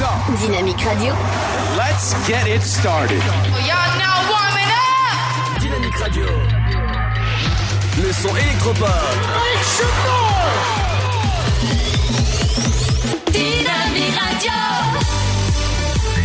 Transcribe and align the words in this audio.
So, 0.00 0.08
Dynamique 0.40 0.82
Radio. 0.82 1.12
let's 1.76 2.14
get 2.26 2.46
it 2.46 2.62
started. 2.62 3.20
Y'all 3.68 3.98
now 3.98 4.16
warming 4.32 4.70
up! 4.72 5.60
Dynamique 5.60 5.94
Radio. 5.98 6.24
Le 8.02 8.10
son 8.10 8.34
électropop. 8.34 8.88
Dynamique 13.30 14.16
Radio. 14.16 14.58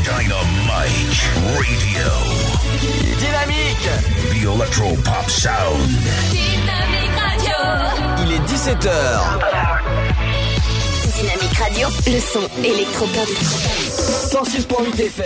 Dynamite 0.05 1.25
Radio. 1.57 2.09
Dynamique. 3.19 3.89
The 4.31 4.45
Electro 4.55 4.95
Pop 5.03 5.29
Sound. 5.29 5.85
Dynamique 6.31 7.11
Radio. 7.19 7.57
Il 8.23 8.31
est 8.31 8.43
17h. 8.47 9.94
Radio. 11.59 11.87
Le 12.07 12.19
son 12.19 12.41
électropop. 12.63 13.27
106.8 13.27 14.99
FM. 15.05 15.25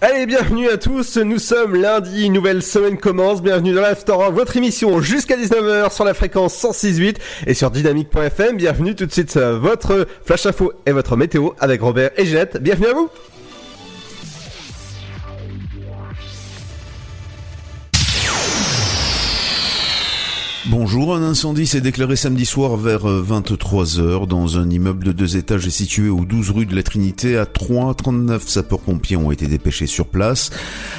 Allez, 0.00 0.26
bienvenue 0.26 0.68
à 0.68 0.76
tous, 0.76 1.16
nous 1.16 1.38
sommes 1.38 1.74
lundi, 1.74 2.30
nouvelle 2.30 2.62
semaine 2.62 2.96
commence, 2.96 3.42
bienvenue 3.42 3.72
dans 3.72 3.80
l'After 3.80 4.14
votre 4.30 4.56
émission 4.56 5.00
jusqu'à 5.00 5.36
19h 5.36 5.92
sur 5.92 6.04
la 6.04 6.14
fréquence 6.14 6.54
106.8 6.62 7.16
et 7.48 7.54
sur 7.54 7.72
dynamique.fm, 7.72 8.56
bienvenue 8.56 8.94
tout 8.94 9.06
de 9.06 9.12
suite 9.12 9.36
euh, 9.36 9.58
votre 9.58 10.06
flash 10.24 10.46
info 10.46 10.72
et 10.86 10.92
votre 10.92 11.16
météo 11.16 11.50
avec 11.58 11.80
Robert 11.80 12.10
et 12.16 12.26
Ginette, 12.26 12.58
bienvenue 12.62 12.86
à 12.86 12.92
vous 12.92 13.10
Bonjour, 20.70 21.16
un 21.16 21.22
incendie 21.22 21.66
s'est 21.66 21.80
déclaré 21.80 22.14
samedi 22.14 22.44
soir 22.44 22.76
vers 22.76 23.06
23h 23.06 24.26
dans 24.26 24.58
un 24.58 24.68
immeuble 24.68 25.02
de 25.02 25.12
deux 25.12 25.38
étages 25.38 25.66
situé 25.70 26.10
au 26.10 26.26
12 26.26 26.50
rue 26.50 26.66
de 26.66 26.76
la 26.76 26.82
Trinité 26.82 27.38
à 27.38 27.46
3. 27.46 27.94
39 27.94 28.46
sapeurs-pompiers 28.46 29.16
ont 29.16 29.30
été 29.30 29.46
dépêchés 29.46 29.86
sur 29.86 30.08
place. 30.08 30.50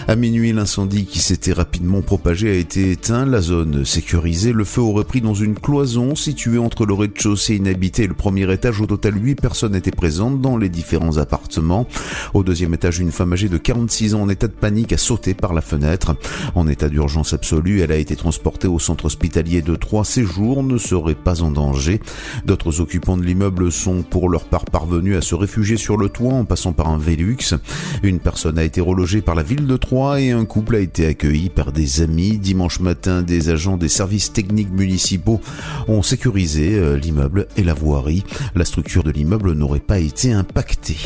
À 0.07 0.15
minuit, 0.15 0.53
l'incendie 0.53 1.05
qui 1.05 1.19
s'était 1.19 1.53
rapidement 1.53 2.01
propagé 2.01 2.49
a 2.49 2.55
été 2.55 2.89
éteint. 2.89 3.27
La 3.27 3.41
zone 3.41 3.85
sécurisée, 3.85 4.53
le 4.53 4.63
feu 4.63 4.81
aurait 4.81 5.03
pris 5.03 5.21
dans 5.21 5.35
une 5.35 5.53
cloison 5.53 6.15
située 6.15 6.57
entre 6.57 6.87
le 6.87 6.95
rez-de-chaussée 6.95 7.57
inhabité 7.57 8.05
et 8.05 8.07
le 8.07 8.15
premier 8.15 8.51
étage. 8.51 8.81
Au 8.81 8.87
total, 8.87 9.23
8 9.23 9.35
personnes 9.35 9.75
étaient 9.75 9.91
présentes 9.91 10.41
dans 10.41 10.57
les 10.57 10.69
différents 10.69 11.17
appartements. 11.17 11.87
Au 12.33 12.41
deuxième 12.41 12.73
étage, 12.73 12.97
une 12.97 13.11
femme 13.11 13.33
âgée 13.33 13.49
de 13.49 13.59
46 13.59 14.15
ans 14.15 14.23
en 14.23 14.29
état 14.29 14.47
de 14.47 14.53
panique 14.53 14.93
a 14.93 14.97
sauté 14.97 15.35
par 15.35 15.53
la 15.53 15.61
fenêtre. 15.61 16.15
En 16.55 16.67
état 16.67 16.89
d'urgence 16.89 17.33
absolue, 17.33 17.81
elle 17.81 17.91
a 17.91 17.97
été 17.97 18.15
transportée 18.15 18.67
au 18.67 18.79
centre 18.79 19.05
hospitalier 19.05 19.58
de 19.61 19.75
Troyes. 19.75 20.03
Ses 20.03 20.23
jours 20.23 20.63
ne 20.63 20.77
seraient 20.77 21.15
pas 21.15 21.41
en 21.41 21.51
danger. 21.51 21.99
D'autres 22.45 22.81
occupants 22.81 23.17
de 23.17 23.23
l'immeuble 23.23 23.71
sont 23.71 24.03
pour 24.03 24.29
leur 24.29 24.45
part 24.45 24.65
parvenus 24.65 25.17
à 25.17 25.21
se 25.21 25.35
réfugier 25.35 25.77
sur 25.77 25.97
le 25.97 26.09
toit 26.09 26.33
en 26.33 26.45
passant 26.45 26.73
par 26.73 26.89
un 26.89 26.97
Velux. 26.97 27.55
Une 28.03 28.19
personne 28.19 28.57
a 28.57 28.63
été 28.63 28.81
relogée 28.81 29.21
par 29.21 29.35
la 29.35 29.43
ville 29.43 29.67
de 29.67 29.77
Troyes 29.77 30.21
et 30.21 30.31
un 30.31 30.45
couple 30.45 30.75
a 30.75 30.79
été 30.79 31.05
accueilli 31.05 31.49
par 31.49 31.71
des 31.71 32.01
amis. 32.01 32.37
Dimanche 32.37 32.79
matin, 32.79 33.21
des 33.21 33.49
agents 33.49 33.77
des 33.77 33.89
services 33.89 34.33
techniques 34.33 34.71
municipaux 34.71 35.41
ont 35.87 36.01
sécurisé 36.01 36.75
euh, 36.75 36.97
l'immeuble 36.97 37.47
et 37.57 37.63
la 37.63 37.73
voirie. 37.73 38.23
La 38.55 38.65
structure 38.65 39.03
de 39.03 39.11
l'immeuble 39.11 39.53
n'aurait 39.53 39.79
pas 39.79 39.99
été 39.99 40.31
impactée. 40.31 40.97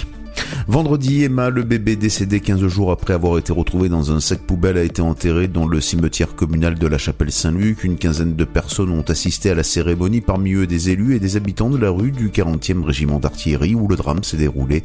Vendredi, 0.67 1.23
Emma, 1.23 1.50
le 1.50 1.64
bébé 1.64 1.95
décédé 1.95 2.39
15 2.39 2.66
jours 2.67 2.92
après 2.92 3.14
avoir 3.14 3.38
été 3.38 3.52
retrouvé 3.52 3.89
dans 3.89 4.12
un 4.12 4.20
sac 4.20 4.40
poubelle, 4.40 4.78
a 4.78 4.84
été 4.84 5.02
enterré 5.02 5.48
dans 5.48 5.67
le 5.67 5.81
cimetière 5.81 6.36
communal 6.36 6.75
de 6.75 6.88
la 6.88 6.98
chapelle 6.98 7.31
Saint-Luc. 7.31 7.84
Une 7.84 7.98
quinzaine 7.98 8.36
de 8.36 8.44
personnes 8.45 8.92
ont 8.92 9.03
assisté 9.03 9.50
à 9.50 9.56
la 9.56 9.64
cérémonie, 9.64 10.22
parmi 10.22 10.53
eux 10.53 10.67
des 10.67 10.90
élus 10.90 11.16
et 11.16 11.20
des 11.20 11.36
habitants 11.36 11.70
de 11.70 11.78
la 11.78 11.90
rue 11.90 12.12
du 12.12 12.30
40e 12.30 12.84
régiment 12.84 13.20
d'artillerie 13.20 13.75
où 13.75 13.88
le 13.88 13.95
drame 13.95 14.23
s'est 14.23 14.38
déroulé. 14.38 14.84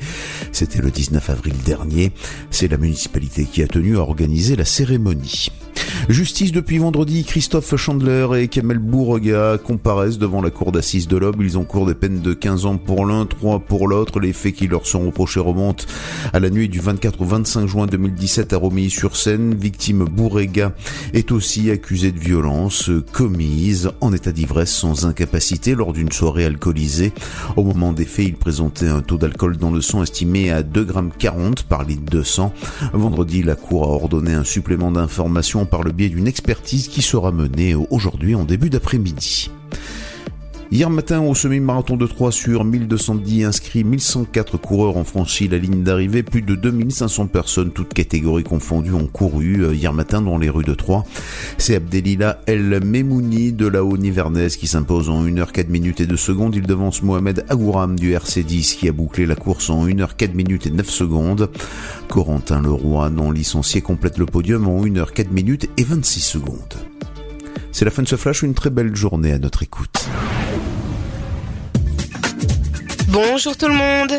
C'était 0.52 0.82
le 0.82 0.90
19 0.90 1.30
avril 1.30 1.54
dernier. 1.64 2.12
C'est 2.50 2.68
la 2.68 2.76
municipalité 2.76 3.44
qui 3.44 3.62
a 3.62 3.68
tenu 3.68 3.96
à 3.96 4.00
organiser 4.00 4.56
la 4.56 4.64
cérémonie. 4.64 5.50
Justice 6.08 6.52
depuis 6.52 6.78
vendredi, 6.78 7.22
Christophe 7.24 7.76
Chandler 7.76 8.26
et 8.38 8.48
Kamel 8.48 8.78
Bourrega 8.78 9.58
comparaissent 9.58 10.18
devant 10.18 10.40
la 10.40 10.50
cour 10.50 10.72
d'assises 10.72 11.06
de 11.06 11.18
l'Aube. 11.18 11.42
Ils 11.42 11.58
encourent 11.58 11.86
des 11.86 11.94
peines 11.94 12.20
de 12.20 12.32
15 12.32 12.64
ans 12.64 12.78
pour 12.78 13.04
l'un, 13.04 13.26
3 13.26 13.60
pour 13.60 13.88
l'autre. 13.88 14.18
Les 14.18 14.32
faits 14.32 14.54
qui 14.54 14.68
leur 14.68 14.86
sont 14.86 15.04
reprochés 15.04 15.40
remontent 15.40 15.84
à 16.32 16.40
la 16.40 16.48
nuit 16.48 16.70
du 16.70 16.80
24 16.80 17.20
au 17.20 17.24
25 17.26 17.66
juin 17.66 17.86
2017 17.86 18.54
à 18.54 18.56
Romilly-sur-Seine. 18.56 19.54
Victime 19.54 20.04
Bourrega 20.04 20.72
est 21.12 21.30
aussi 21.30 21.70
accusé 21.70 22.10
de 22.10 22.18
violence 22.18 22.90
commise 23.12 23.90
en 24.00 24.12
état 24.12 24.32
d'ivresse 24.32 24.72
sans 24.72 25.04
incapacité 25.04 25.74
lors 25.74 25.92
d'une 25.92 26.12
soirée 26.12 26.46
alcoolisée. 26.46 27.12
Au 27.56 27.64
moment 27.64 27.92
des 27.92 28.06
faits, 28.06 28.26
il 28.26 28.34
présentait 28.34 28.88
un 28.88 29.02
taux 29.02 29.18
d'alcool 29.18 29.58
dans 29.58 29.70
le 29.70 29.82
sang 29.82 30.02
estimé 30.02 30.50
à 30.50 30.62
2,40 30.62 31.58
g 31.58 31.64
par 31.68 31.84
litre 31.84 32.10
de 32.10 32.22
sang. 32.22 32.52
Vendredi, 32.94 33.42
la 33.42 33.56
cour 33.56 33.84
a 33.84 33.88
ordonné 33.88 34.32
un 34.32 34.44
supplément 34.44 34.90
d'information 34.90 35.57
par 35.66 35.82
le 35.82 35.92
biais 35.92 36.08
d'une 36.08 36.26
expertise 36.26 36.88
qui 36.88 37.02
sera 37.02 37.32
menée 37.32 37.74
aujourd'hui 37.74 38.34
en 38.34 38.44
début 38.44 38.70
d'après-midi. 38.70 39.50
Hier 40.70 40.90
matin, 40.90 41.22
au 41.22 41.34
semi-marathon 41.34 41.96
de 41.96 42.06
Troyes 42.06 42.30
sur 42.30 42.62
1210 42.62 43.44
inscrits, 43.46 43.84
1104 43.84 44.58
coureurs 44.58 44.98
ont 44.98 45.04
franchi 45.04 45.48
la 45.48 45.56
ligne 45.56 45.82
d'arrivée. 45.82 46.22
Plus 46.22 46.42
de 46.42 46.54
2500 46.54 47.28
personnes, 47.28 47.70
toutes 47.70 47.94
catégories 47.94 48.44
confondues, 48.44 48.92
ont 48.92 49.06
couru 49.06 49.64
euh, 49.64 49.74
hier 49.74 49.94
matin 49.94 50.20
dans 50.20 50.36
les 50.36 50.50
rues 50.50 50.64
de 50.64 50.74
Troyes. 50.74 51.04
C'est 51.56 51.76
Abdelila 51.76 52.42
El 52.46 52.84
Memouni 52.84 53.52
de 53.52 53.66
la 53.66 53.82
Haut-Nivernaise 53.82 54.58
qui 54.58 54.66
s'impose 54.66 55.08
en 55.08 55.24
1h 55.24 55.52
4 55.52 55.70
minutes 55.70 56.02
et 56.02 56.06
2 56.06 56.18
secondes. 56.18 56.54
Il 56.54 56.66
devance 56.66 57.02
Mohamed 57.02 57.46
Agouram 57.48 57.98
du 57.98 58.12
RC10 58.12 58.76
qui 58.76 58.88
a 58.88 58.92
bouclé 58.92 59.24
la 59.24 59.36
course 59.36 59.70
en 59.70 59.86
1h 59.86 60.16
4 60.18 60.34
minutes 60.34 60.66
et 60.66 60.70
9 60.70 60.86
secondes. 60.90 61.50
Corentin 62.08 62.60
Leroy, 62.60 63.08
non 63.08 63.30
licencié, 63.30 63.80
complète 63.80 64.18
le 64.18 64.26
podium 64.26 64.68
en 64.68 64.84
1h 64.84 65.14
4 65.14 65.32
minutes 65.32 65.70
et 65.78 65.84
26 65.84 66.20
secondes. 66.20 66.74
C'est 67.72 67.86
la 67.86 67.90
fin 67.90 68.02
de 68.02 68.08
ce 68.08 68.16
flash, 68.16 68.42
une 68.42 68.54
très 68.54 68.70
belle 68.70 68.94
journée 68.94 69.32
à 69.32 69.38
notre 69.38 69.62
écoute. 69.62 70.08
Bonjour 73.08 73.56
tout 73.56 73.68
le 73.68 73.74
monde. 73.74 74.12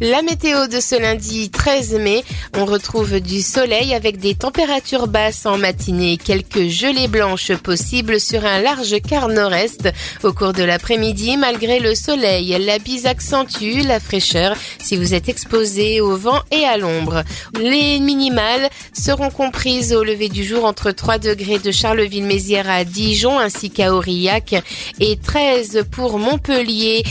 La 0.00 0.22
météo 0.22 0.68
de 0.68 0.78
ce 0.78 0.94
lundi 0.94 1.50
13 1.50 1.94
mai, 1.94 2.22
on 2.56 2.66
retrouve 2.66 3.18
du 3.18 3.42
soleil 3.42 3.94
avec 3.94 4.20
des 4.20 4.36
températures 4.36 5.08
basses 5.08 5.44
en 5.44 5.58
matinée, 5.58 6.18
quelques 6.18 6.68
gelées 6.68 7.08
blanches 7.08 7.52
possibles 7.56 8.20
sur 8.20 8.46
un 8.46 8.60
large 8.60 9.00
quart 9.00 9.26
nord-est. 9.26 9.88
Au 10.22 10.32
cours 10.32 10.52
de 10.52 10.62
l'après-midi, 10.62 11.36
malgré 11.36 11.80
le 11.80 11.96
soleil, 11.96 12.56
la 12.64 12.78
bise 12.78 13.06
accentue 13.06 13.82
la 13.84 13.98
fraîcheur 13.98 14.56
si 14.80 14.96
vous 14.96 15.14
êtes 15.14 15.28
exposé 15.28 16.00
au 16.00 16.16
vent 16.16 16.40
et 16.52 16.64
à 16.64 16.78
l'ombre. 16.78 17.24
Les 17.60 17.98
minimales 17.98 18.70
seront 18.92 19.30
comprises 19.30 19.92
au 19.92 20.04
lever 20.04 20.28
du 20.28 20.44
jour 20.44 20.64
entre 20.64 20.92
3 20.92 21.18
degrés 21.18 21.58
de 21.58 21.72
Charleville-Mézières 21.72 22.70
à 22.70 22.84
Dijon 22.84 23.36
ainsi 23.36 23.70
qu'à 23.70 23.92
Aurillac 23.92 24.54
et 25.00 25.16
13 25.16 25.86
pour 25.90 26.20
Montpellier. 26.20 27.02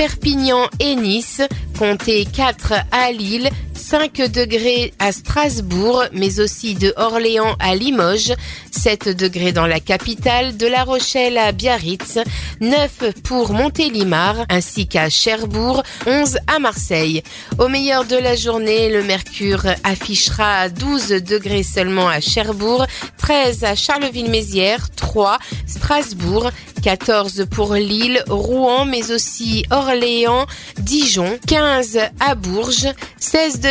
Perpignan 0.00 0.66
et 0.78 0.94
Nice, 0.96 1.42
comptez 1.78 2.24
4 2.24 2.72
à 2.90 3.12
Lille, 3.12 3.50
5 3.80 4.30
degrés 4.30 4.92
à 4.98 5.10
Strasbourg, 5.10 6.04
mais 6.12 6.38
aussi 6.38 6.74
de 6.74 6.92
Orléans 6.96 7.56
à 7.58 7.74
Limoges, 7.74 8.34
7 8.70 9.08
degrés 9.08 9.52
dans 9.52 9.66
la 9.66 9.80
capitale, 9.80 10.56
de 10.56 10.66
La 10.66 10.84
Rochelle 10.84 11.38
à 11.38 11.50
Biarritz, 11.50 12.18
9 12.60 13.22
pour 13.24 13.52
Montélimar, 13.52 14.44
ainsi 14.50 14.86
qu'à 14.86 15.08
Cherbourg, 15.08 15.82
11 16.06 16.38
à 16.46 16.58
Marseille. 16.58 17.22
Au 17.58 17.68
meilleur 17.68 18.04
de 18.04 18.16
la 18.16 18.36
journée, 18.36 18.90
le 18.90 19.02
mercure 19.02 19.64
affichera 19.82 20.68
12 20.68 21.08
degrés 21.24 21.62
seulement 21.62 22.08
à 22.08 22.20
Cherbourg, 22.20 22.86
13 23.16 23.64
à 23.64 23.74
Charleville-Mézières, 23.74 24.90
3 24.94 25.38
Strasbourg, 25.66 26.50
14 26.82 27.46
pour 27.50 27.74
Lille, 27.74 28.22
Rouen, 28.28 28.84
mais 28.84 29.10
aussi 29.10 29.64
Orléans, 29.70 30.46
Dijon, 30.78 31.38
15 31.46 31.98
à 32.20 32.34
Bourges, 32.34 32.88
16 33.18 33.60
degrés 33.60 33.69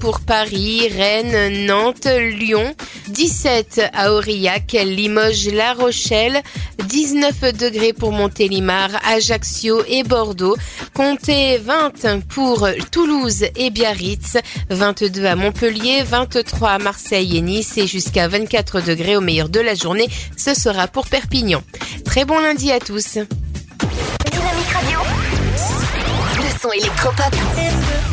pour 0.00 0.20
Paris, 0.20 0.88
Rennes, 0.88 1.66
Nantes, 1.66 2.06
Lyon, 2.06 2.74
17 3.08 3.80
à 3.92 4.12
Aurillac, 4.12 4.72
Limoges, 4.72 5.48
La 5.52 5.72
Rochelle, 5.72 6.42
19 6.88 7.52
degrés 7.56 7.92
pour 7.92 8.10
Montélimar, 8.10 8.90
Ajaccio 9.06 9.84
et 9.86 10.02
Bordeaux, 10.02 10.56
comptez 10.94 11.58
20 11.58 12.24
pour 12.28 12.68
Toulouse 12.90 13.44
et 13.54 13.70
Biarritz, 13.70 14.36
22 14.70 15.26
à 15.26 15.36
Montpellier, 15.36 16.02
23 16.02 16.70
à 16.70 16.78
Marseille 16.78 17.36
et 17.36 17.40
Nice 17.40 17.78
et 17.78 17.86
jusqu'à 17.86 18.26
24 18.26 18.80
degrés 18.80 19.16
au 19.16 19.20
meilleur 19.20 19.48
de 19.48 19.60
la 19.60 19.76
journée, 19.76 20.08
ce 20.36 20.54
sera 20.54 20.88
pour 20.88 21.06
Perpignan. 21.06 21.62
Très 22.04 22.24
bon 22.24 22.40
lundi 22.40 22.72
à 22.72 22.80
tous. 22.80 23.18
Dynamique. 24.32 24.74
Le 26.36 26.60
son 26.60 26.72
électropop. 26.72 28.05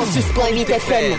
106.8 0.00 0.70
FM. 0.70 1.12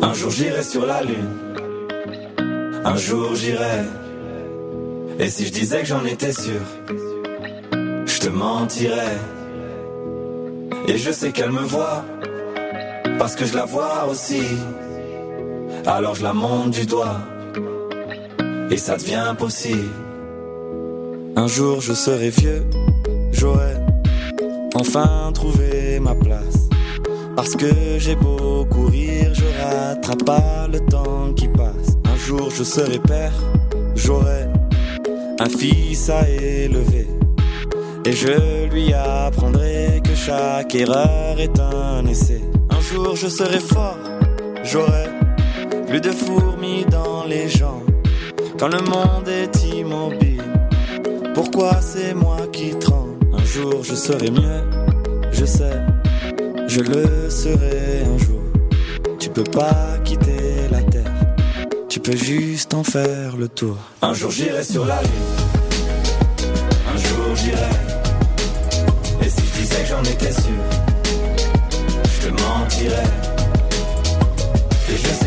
Un 0.00 0.14
jour 0.14 0.30
j'irai 0.30 0.62
sur 0.62 0.86
la 0.86 1.02
lune. 1.02 1.16
Un 2.84 2.96
jour 2.96 3.34
j'irai. 3.34 3.64
Et 5.18 5.28
si 5.28 5.46
je 5.46 5.52
disais 5.52 5.80
que 5.80 5.86
j'en 5.86 6.04
étais 6.04 6.32
sûr, 6.32 6.62
je 8.06 8.18
te 8.20 8.28
mentirais. 8.28 9.18
Et 10.86 10.98
je 10.98 11.10
sais 11.10 11.32
qu'elle 11.32 11.50
me 11.50 11.62
voit, 11.62 12.04
parce 13.18 13.34
que 13.34 13.44
je 13.44 13.56
la 13.56 13.64
vois 13.64 14.06
aussi. 14.08 14.42
Alors 15.86 16.14
je 16.14 16.22
la 16.22 16.32
monte 16.32 16.70
du 16.70 16.86
doigt, 16.86 17.18
et 18.70 18.76
ça 18.76 18.96
devient 18.96 19.34
possible. 19.38 19.90
Un 21.36 21.46
jour 21.46 21.82
je 21.82 21.92
serai 21.92 22.30
vieux, 22.30 22.64
j'aurai 23.32 23.74
enfin 24.74 25.30
trouvé 25.34 26.00
ma 26.00 26.14
place. 26.14 26.68
Parce 27.36 27.54
que 27.54 27.98
j'ai 27.98 28.16
beau 28.16 28.64
courir, 28.64 29.34
je 29.34 29.44
rattrape 29.62 30.24
pas 30.24 30.68
le 30.72 30.80
temps 30.80 31.32
qui 31.36 31.48
passe. 31.48 31.98
Un 32.10 32.16
jour 32.16 32.48
je 32.50 32.64
serai 32.64 32.98
père, 32.98 33.34
j'aurai 33.94 34.46
un 35.38 35.48
fils 35.50 36.08
à 36.08 36.26
élever. 36.28 37.06
Et 38.06 38.12
je 38.12 38.68
lui 38.72 38.92
apprendrai 38.94 40.00
que 40.02 40.14
chaque 40.14 40.74
erreur 40.74 41.38
est 41.38 41.60
un 41.60 42.06
essai. 42.06 42.40
Un 42.70 42.80
jour 42.80 43.16
je 43.16 43.28
serai 43.28 43.60
fort, 43.60 43.98
j'aurai 44.62 45.23
plus 45.94 46.00
de 46.00 46.10
fourmis 46.10 46.84
dans 46.90 47.24
les 47.24 47.48
jambes. 47.48 47.88
Quand 48.58 48.66
le 48.66 48.80
monde 48.80 49.28
est 49.28 49.64
immobile, 49.64 50.42
pourquoi 51.34 51.80
c'est 51.80 52.14
moi 52.14 52.38
qui 52.52 52.70
tremble? 52.70 53.14
Un 53.32 53.44
jour 53.44 53.84
je 53.84 53.94
serai 53.94 54.28
mieux, 54.28 54.62
je 55.30 55.44
sais, 55.44 55.78
je 56.66 56.80
le 56.80 57.30
serai 57.30 58.02
un 58.12 58.18
jour. 58.18 58.42
Tu 59.20 59.30
peux 59.30 59.44
pas 59.44 59.98
quitter 60.04 60.66
la 60.68 60.82
terre, 60.82 61.14
tu 61.88 62.00
peux 62.00 62.16
juste 62.16 62.74
en 62.74 62.82
faire 62.82 63.36
le 63.36 63.46
tour. 63.46 63.76
Un 64.02 64.14
jour 64.14 64.32
j'irai 64.32 64.64
sur 64.64 64.84
la 64.86 65.00
lune, 65.00 65.10
un 66.92 66.96
jour 66.96 67.36
j'irai. 67.36 67.74
Et 69.22 69.28
si 69.28 69.42
je 69.46 69.60
disais 69.60 69.82
que 69.82 69.88
j'en 69.90 70.02
étais 70.02 70.32
sûr, 70.32 70.64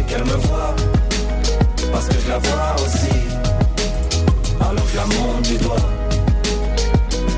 qu'elle 0.07 0.24
me 0.24 0.38
voit, 0.48 0.75
parce 1.92 2.07
que 2.07 2.15
je 2.24 2.30
la 2.30 2.38
vois 2.39 2.75
aussi. 2.83 3.18
Alors 4.59 4.88
je 4.92 4.95
la 4.95 5.06
monte 5.06 5.42
du 5.44 5.57
doigt, 5.57 5.86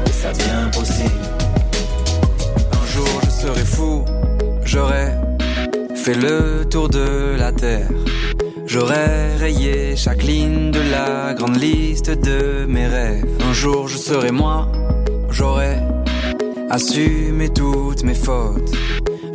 et 0.05 0.11
ça 0.11 0.31
devient 0.31 0.69
possible. 0.73 1.23
Un 2.71 2.85
jour 2.93 3.21
je 3.25 3.29
serai 3.29 3.65
fou, 3.65 4.05
j'aurai 4.63 5.07
fait 5.95 6.15
le 6.15 6.65
tour 6.69 6.89
de 6.89 7.35
la 7.37 7.51
terre. 7.51 7.89
J'aurais 8.65 9.35
rayé 9.35 9.95
chaque 9.95 10.23
ligne 10.23 10.71
de 10.71 10.79
la 10.91 11.33
grande 11.33 11.59
liste 11.59 12.11
de 12.11 12.65
mes 12.67 12.87
rêves. 12.87 13.25
Un 13.49 13.53
jour 13.53 13.87
je 13.87 13.97
serai 13.97 14.31
moi, 14.31 14.71
j'aurais 15.31 15.81
assumé 16.69 17.49
toutes 17.49 18.03
mes 18.03 18.13
fautes. 18.13 18.71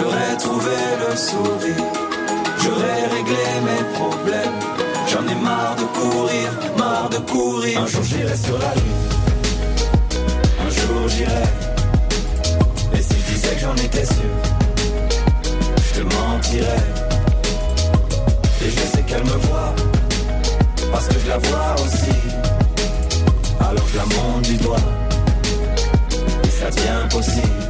j'aurai 0.00 0.36
trouvé 0.38 0.76
le 1.00 1.16
sourire, 1.16 1.84
j'aurai 2.62 3.06
réglé 3.14 3.44
mes 3.68 3.84
problèmes. 3.98 4.58
J'en 5.08 5.26
ai 5.26 5.34
marre 5.34 5.76
de 5.76 5.84
courir, 5.98 6.48
marre 6.78 7.08
de 7.10 7.18
courir. 7.18 7.80
Un 7.82 7.86
jour 7.86 8.02
j'irai 8.04 8.36
sur 8.36 8.58
la 8.58 8.72
lune, 8.74 9.02
un 10.64 10.70
jour 10.70 11.08
j'irai. 11.08 11.48
Et 12.94 13.02
si 13.02 13.14
je 13.20 13.32
disais 13.32 13.54
que 13.54 13.60
j'en 13.60 13.76
étais 13.76 14.06
sûr, 14.06 14.34
je 15.86 16.00
te 16.00 16.14
mentirais. 16.14 16.84
Et 18.62 18.70
je 18.70 18.96
sais 18.96 19.02
qu'elle 19.02 19.24
me 19.24 19.38
voit, 19.48 19.74
parce 20.92 21.08
que 21.08 21.18
je 21.22 21.28
la 21.28 21.38
vois 21.38 21.74
aussi. 21.84 22.16
Alors 23.60 23.86
je 23.92 23.96
la 23.98 24.04
monte 24.04 24.42
du 24.42 24.56
doigt, 24.56 24.86
et 26.44 26.50
ça 26.50 26.70
devient 26.70 27.08
possible. 27.10 27.69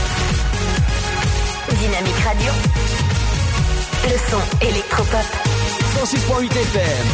Dynamique 1.81 2.23
Radio. 2.23 2.51
Le 4.03 4.17
son 4.29 4.39
électropop. 4.61 5.25
106.8 5.95 6.51
FM. 6.51 7.07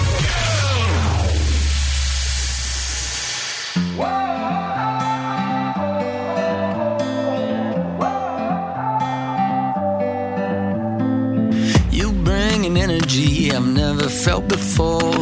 You 11.92 12.12
bring 12.26 12.66
an 12.66 12.76
energy 12.76 13.54
I've 13.54 13.66
never 13.66 14.10
felt 14.10 14.50
before. 14.50 15.14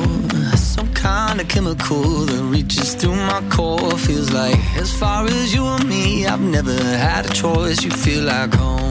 Some 0.55 0.91
kind 0.95 1.39
of 1.39 1.47
chemical 1.47 2.25
that 2.25 2.41
reaches 2.45 2.95
through 2.95 3.13
my 3.13 3.43
core. 3.51 3.91
Feels 3.99 4.31
like 4.31 4.57
as 4.75 4.91
far 4.91 5.25
as 5.27 5.53
you 5.53 5.63
and 5.65 5.87
me, 5.87 6.25
I've 6.25 6.41
never 6.41 6.73
had 6.73 7.27
a 7.27 7.29
choice. 7.29 7.83
You 7.83 7.91
feel 7.91 8.23
like 8.23 8.51
home. 8.55 8.84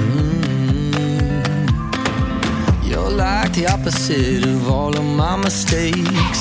Mm. 0.00 1.70
You're 2.88 3.10
like 3.10 3.52
the 3.52 3.66
opposite 3.66 4.44
of 4.44 4.68
all 4.70 4.96
of 4.96 5.04
my 5.04 5.36
mistakes. 5.36 6.40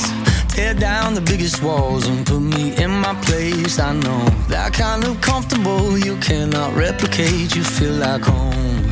Tear 0.53 0.73
down 0.73 1.13
the 1.13 1.21
biggest 1.21 1.61
walls 1.63 2.07
and 2.07 2.25
put 2.25 2.41
me 2.41 2.75
in 2.83 2.91
my 2.91 3.15
place. 3.21 3.79
I 3.79 3.93
know 3.93 4.23
that 4.47 4.73
kind 4.73 5.03
of 5.03 5.21
comfortable 5.21 5.97
you 5.97 6.17
cannot 6.17 6.75
replicate. 6.75 7.55
You 7.55 7.63
feel 7.63 7.93
like 7.93 8.23
home. 8.23 8.83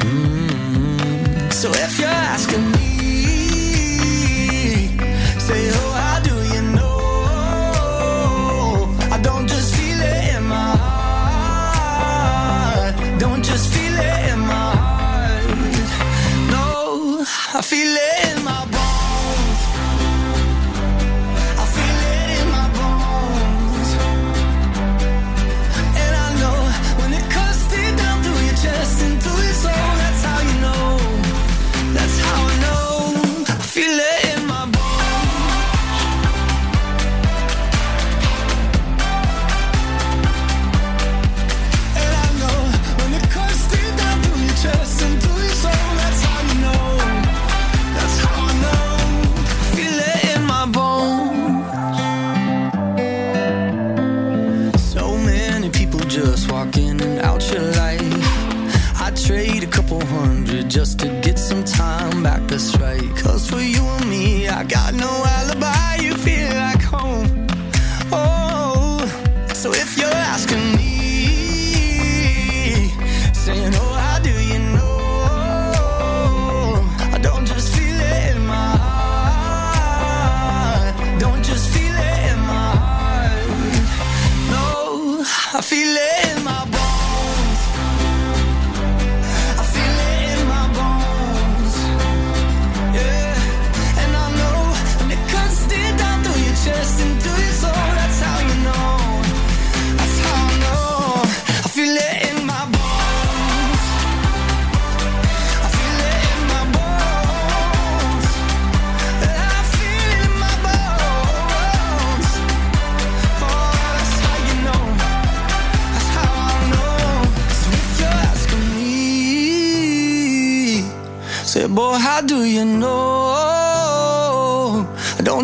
Mm. 0.00 1.52
So 1.52 1.70
if 1.70 1.98
you're 1.98 2.08
asking 2.08 2.64
me, 2.72 2.85
I 17.56 17.62
feel 17.62 17.96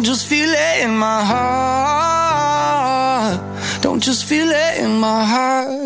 don't 0.03 0.09
just 0.09 0.27
feel 0.27 0.51
it 0.51 0.85
in 0.85 0.99
my 0.99 1.25
heart. 1.25 1.81
Don't 3.83 4.03
just 4.03 4.25
feel 4.25 4.49
it 4.51 4.79
in 4.79 4.99
my 4.99 5.25
heart. 5.25 5.82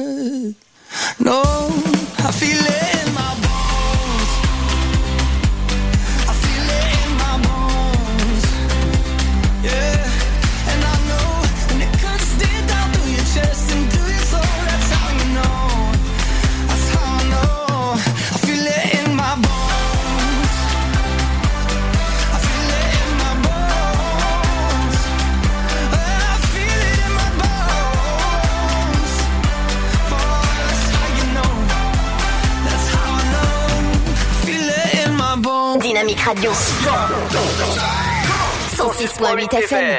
106.8 39.07 39.57
FM. 39.59 39.99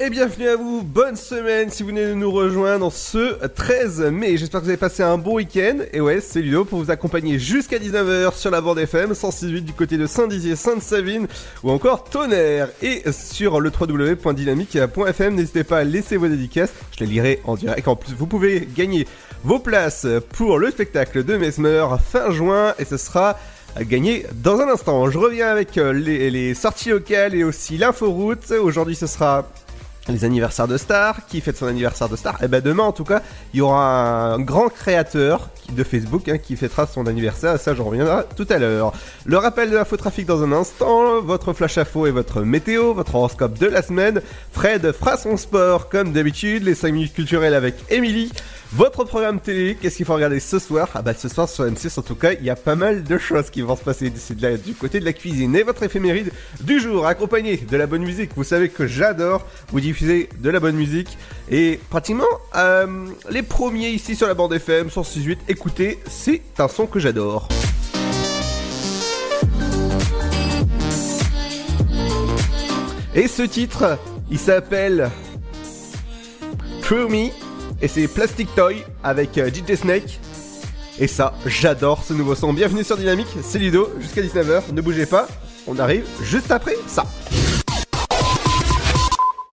Et 0.00 0.10
bienvenue 0.10 0.48
à 0.48 0.56
vous, 0.56 0.82
bonne 0.82 1.14
semaine 1.14 1.70
si 1.70 1.84
vous 1.84 1.90
venez 1.90 2.06
de 2.06 2.14
nous 2.14 2.32
rejoindre 2.32 2.90
ce 2.90 3.46
13 3.46 4.00
mai. 4.10 4.36
J'espère 4.36 4.58
que 4.58 4.64
vous 4.64 4.70
avez 4.70 4.78
passé 4.78 5.04
un 5.04 5.16
bon 5.16 5.34
week-end. 5.34 5.76
Et 5.92 6.00
ouais, 6.00 6.20
c'est 6.20 6.42
Ludo 6.42 6.64
pour 6.64 6.80
vous 6.80 6.90
accompagner 6.90 7.38
jusqu'à 7.38 7.78
19h 7.78 8.34
sur 8.34 8.50
la 8.50 8.60
bande 8.60 8.80
FM 8.80 9.14
168 9.14 9.62
du 9.62 9.72
côté 9.74 9.96
de 9.96 10.08
Saint-Dizier, 10.08 10.56
Sainte-Savine 10.56 11.28
ou 11.62 11.70
encore 11.70 12.02
Tonnerre. 12.02 12.68
Et 12.82 13.04
sur 13.12 13.60
le 13.60 13.70
www.dynamique.fm, 13.70 15.34
n'hésitez 15.36 15.62
pas 15.62 15.78
à 15.78 15.84
laisser 15.84 16.16
vos 16.16 16.26
dédicaces, 16.26 16.72
je 16.98 17.04
les 17.04 17.10
lirai 17.10 17.40
en 17.44 17.54
direct. 17.54 17.86
En 17.86 17.94
plus, 17.94 18.12
vous 18.12 18.26
pouvez 18.26 18.66
gagner 18.74 19.06
vos 19.44 19.60
places 19.60 20.06
pour 20.32 20.58
le 20.58 20.72
spectacle 20.72 21.22
de 21.22 21.36
Mesmer 21.36 21.86
fin 22.04 22.32
juin 22.32 22.74
et 22.80 22.84
ce 22.84 22.96
sera 22.96 23.38
à 23.76 23.84
gagner 23.84 24.26
dans 24.34 24.60
un 24.60 24.68
instant. 24.68 25.10
Je 25.10 25.18
reviens 25.18 25.48
avec 25.48 25.78
euh, 25.78 25.92
les, 25.92 26.54
sorties 26.54 26.90
locales 26.90 27.34
et 27.34 27.44
aussi 27.44 27.78
l'inforoute. 27.78 28.50
Aujourd'hui, 28.50 28.96
ce 28.96 29.06
sera 29.06 29.46
les 30.08 30.24
anniversaires 30.24 30.68
de 30.68 30.76
stars. 30.76 31.26
Qui 31.26 31.40
fête 31.40 31.56
son 31.56 31.66
anniversaire 31.66 32.08
de 32.08 32.16
star? 32.16 32.42
Et 32.42 32.48
ben 32.48 32.60
demain, 32.60 32.82
en 32.82 32.92
tout 32.92 33.04
cas, 33.04 33.22
il 33.54 33.58
y 33.58 33.60
aura 33.60 34.34
un 34.34 34.40
grand 34.40 34.68
créateur 34.68 35.48
de 35.70 35.84
Facebook 35.84 36.28
hein, 36.28 36.38
qui 36.38 36.56
fêtera 36.56 36.86
son 36.86 37.06
anniversaire. 37.06 37.58
Ça, 37.58 37.74
j'en 37.74 37.84
reviendrai 37.84 38.24
tout 38.36 38.46
à 38.50 38.58
l'heure. 38.58 38.92
Le 39.24 39.38
rappel 39.38 39.70
de 39.70 39.76
l'infotrafic 39.76 40.26
dans 40.26 40.42
un 40.42 40.52
instant. 40.52 41.20
Votre 41.20 41.52
flash 41.52 41.78
info 41.78 42.06
et 42.06 42.10
votre 42.10 42.42
météo, 42.42 42.92
votre 42.92 43.14
horoscope 43.14 43.58
de 43.58 43.66
la 43.66 43.82
semaine. 43.82 44.20
Fred 44.52 44.92
fera 44.92 45.16
son 45.16 45.36
sport 45.36 45.88
comme 45.88 46.12
d'habitude. 46.12 46.64
Les 46.64 46.74
5 46.74 46.92
minutes 46.92 47.14
culturelles 47.14 47.54
avec 47.54 47.76
Émilie. 47.90 48.32
Votre 48.74 49.04
programme 49.04 49.38
télé, 49.38 49.76
qu'est-ce 49.78 49.98
qu'il 49.98 50.06
faut 50.06 50.14
regarder 50.14 50.40
ce 50.40 50.58
soir? 50.58 50.88
Ah 50.94 51.02
bah 51.02 51.12
ce 51.12 51.28
soir 51.28 51.46
sur 51.46 51.64
M6 51.64 51.98
en 51.98 52.02
tout 52.02 52.14
cas, 52.14 52.32
il 52.32 52.42
y 52.42 52.48
a 52.48 52.56
pas 52.56 52.74
mal 52.74 53.04
de 53.04 53.18
choses 53.18 53.50
qui 53.50 53.60
vont 53.60 53.76
se 53.76 53.82
passer 53.84 54.10
la- 54.40 54.56
du 54.56 54.72
côté 54.74 54.98
de 54.98 55.04
la 55.04 55.12
cuisine. 55.12 55.54
Et 55.54 55.62
votre 55.62 55.82
éphéméride 55.82 56.32
du 56.60 56.80
jour, 56.80 57.06
accompagné 57.06 57.58
de 57.58 57.76
la 57.76 57.86
bonne 57.86 58.02
musique. 58.02 58.30
Vous 58.34 58.44
savez 58.44 58.70
que 58.70 58.86
j'adore 58.86 59.44
vous 59.68 59.80
diffuser 59.80 60.30
de 60.40 60.48
la 60.48 60.58
bonne 60.58 60.76
musique. 60.76 61.18
Et 61.50 61.80
pratiquement, 61.90 62.24
euh, 62.56 62.86
les 63.28 63.42
premiers 63.42 63.90
ici 63.90 64.16
sur 64.16 64.26
la 64.26 64.32
bande 64.34 64.54
FM 64.54 64.88
168, 64.88 65.40
écoutez, 65.48 65.98
c'est 66.08 66.40
un 66.58 66.68
son 66.68 66.86
que 66.86 66.98
j'adore. 66.98 67.48
Et 73.14 73.28
ce 73.28 73.42
titre, 73.42 73.98
il 74.30 74.38
s'appelle 74.38 75.10
True 76.80 77.08
Me 77.08 77.28
et 77.82 77.88
c'est 77.88 78.06
Plastic 78.06 78.54
Toy 78.54 78.84
avec 79.02 79.36
euh, 79.36 79.50
DJ 79.50 79.74
Snake. 79.74 80.20
Et 80.98 81.08
ça, 81.08 81.34
j'adore 81.44 82.02
ce 82.04 82.14
nouveau 82.14 82.34
son. 82.34 82.52
Bienvenue 82.52 82.84
sur 82.84 82.96
Dynamique, 82.96 83.26
c'est 83.42 83.58
Ludo, 83.58 83.90
jusqu'à 84.00 84.22
19h, 84.22 84.72
ne 84.72 84.80
bougez 84.80 85.06
pas, 85.06 85.26
on 85.66 85.78
arrive 85.78 86.04
juste 86.22 86.50
après 86.50 86.76
ça. 86.86 87.04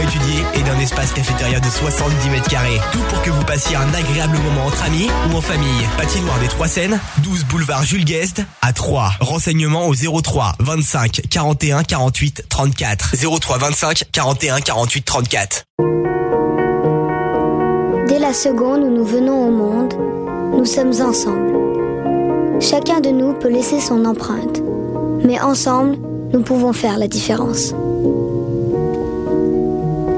étudiée 0.00 0.44
et 0.54 0.62
d'un 0.62 0.78
espace 0.78 1.12
cafétéria 1.12 1.58
de 1.58 1.66
70 1.66 2.30
mètres 2.30 2.48
carrés. 2.48 2.80
Tout 2.92 3.00
pour 3.08 3.22
que 3.22 3.30
vous 3.30 3.44
passiez 3.44 3.76
un 3.76 3.94
agréable 3.94 4.36
moment 4.38 4.66
entre 4.66 4.84
amis 4.84 5.08
ou 5.30 5.36
en 5.36 5.40
famille. 5.40 5.88
Patinoire 5.96 6.38
des 6.38 6.48
Trois 6.48 6.68
Seines, 6.68 7.00
12 7.18 7.44
boulevard 7.46 7.84
Jules 7.84 8.04
Guest 8.04 8.42
à 8.62 8.72
3. 8.72 9.12
Renseignements 9.20 9.88
au 9.88 9.94
03 9.94 10.56
25 10.60 11.22
41 11.30 11.82
48 11.84 12.44
34. 12.48 13.14
03 13.40 13.58
25 13.58 14.04
41 14.12 14.60
48 14.60 15.02
34. 15.02 15.64
Dès 18.06 18.18
la 18.18 18.34
seconde 18.34 18.82
où 18.82 18.90
nous 18.90 19.04
venons 19.04 19.48
au 19.48 19.50
monde, 19.50 19.94
nous 20.56 20.66
sommes 20.66 20.92
ensemble. 21.00 22.60
Chacun 22.60 23.00
de 23.00 23.08
nous 23.08 23.32
peut 23.32 23.48
laisser 23.48 23.80
son 23.80 24.04
empreinte, 24.04 24.60
mais 25.24 25.40
ensemble, 25.40 25.96
nous 26.32 26.42
pouvons 26.42 26.72
faire 26.72 26.98
la 26.98 27.08
différence. 27.08 27.74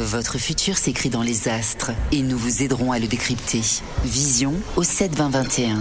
Votre 0.00 0.38
futur 0.38 0.78
s'écrit 0.78 1.10
dans 1.10 1.20
les 1.20 1.48
astres 1.48 1.90
et 2.10 2.22
nous 2.22 2.38
vous 2.38 2.62
aiderons 2.62 2.90
à 2.90 2.98
le 2.98 3.06
décrypter. 3.06 3.60
Vision 4.02 4.54
au 4.76 4.82
72021. 4.82 5.76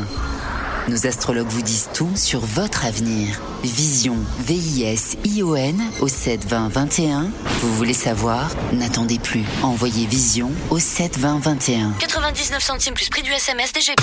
Nos 0.90 1.08
astrologues 1.08 1.48
vous 1.48 1.62
disent 1.62 1.88
tout 1.94 2.12
sur 2.16 2.42
votre 2.42 2.86
avenir. 2.86 3.40
Vision, 3.64 4.18
V-I-S-I-O-N 4.40 5.82
au 6.02 6.10
7 6.10 6.46
20 6.46 6.68
21. 6.68 7.32
Vous 7.62 7.74
voulez 7.76 7.94
savoir? 7.94 8.50
N'attendez 8.74 9.20
plus. 9.20 9.46
Envoyez 9.64 10.06
Vision 10.06 10.52
au 10.70 10.80
7 10.80 11.18
20 11.18 11.40
21. 11.40 11.94
99 12.00 12.62
centimes 12.62 12.96
plus 12.96 13.10
prix 13.10 13.22
du 13.22 13.32
SMS 13.32 13.72
DGP. 13.72 14.02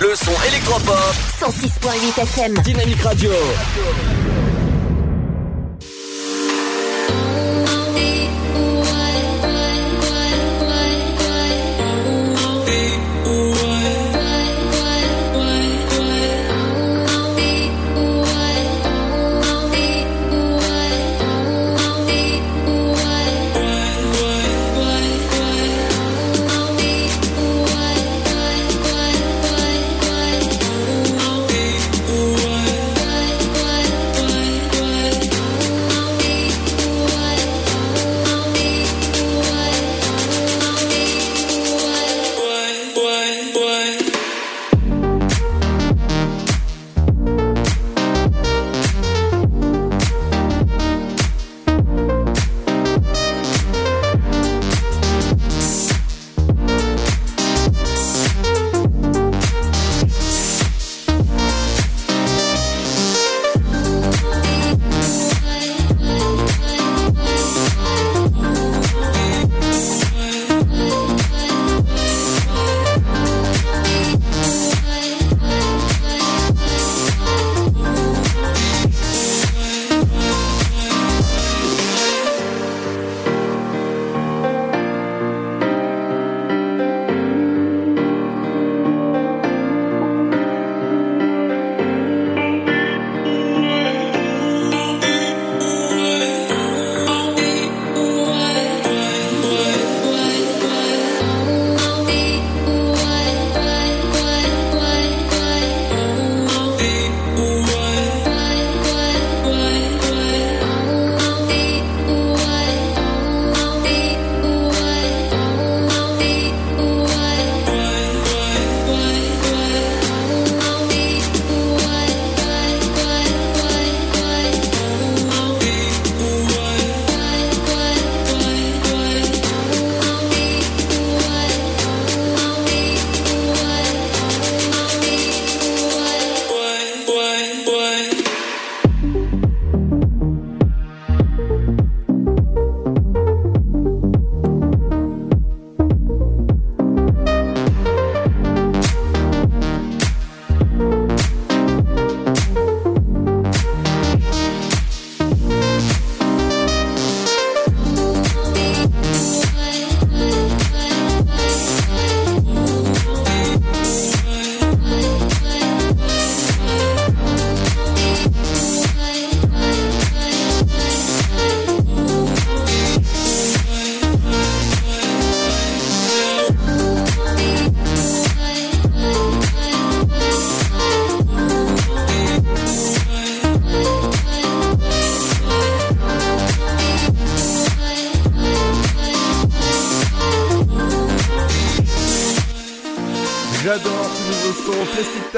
Le 0.00 0.14
son 0.14 0.32
électropop. 0.48 1.14
106.8 1.40 2.22
FM. 2.22 2.54
Dynamique 2.64 3.02
Radio. 3.02 3.32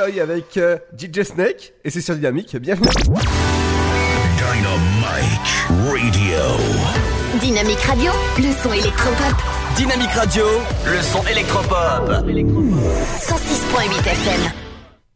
Avec 0.05 0.59
euh, 0.59 0.77
DJ 0.99 1.23
Snake 1.23 1.73
et 1.83 1.89
c'est 1.89 2.03
sur 2.03 2.15
Dynamique. 2.15 2.55
Bienvenue. 2.57 2.89
Dynamic 3.01 3.31
Radio. 6.21 6.93
Dynamique 7.41 7.81
Radio, 7.81 8.13
le 8.37 8.53
son 8.63 8.73
électropop. 8.75 9.35
Dynamique 9.77 10.11
Radio, 10.11 10.45
le 10.85 11.01
son 11.01 11.27
électropop. 11.27 12.11
106.8 12.11 14.07
FM. 14.07 14.64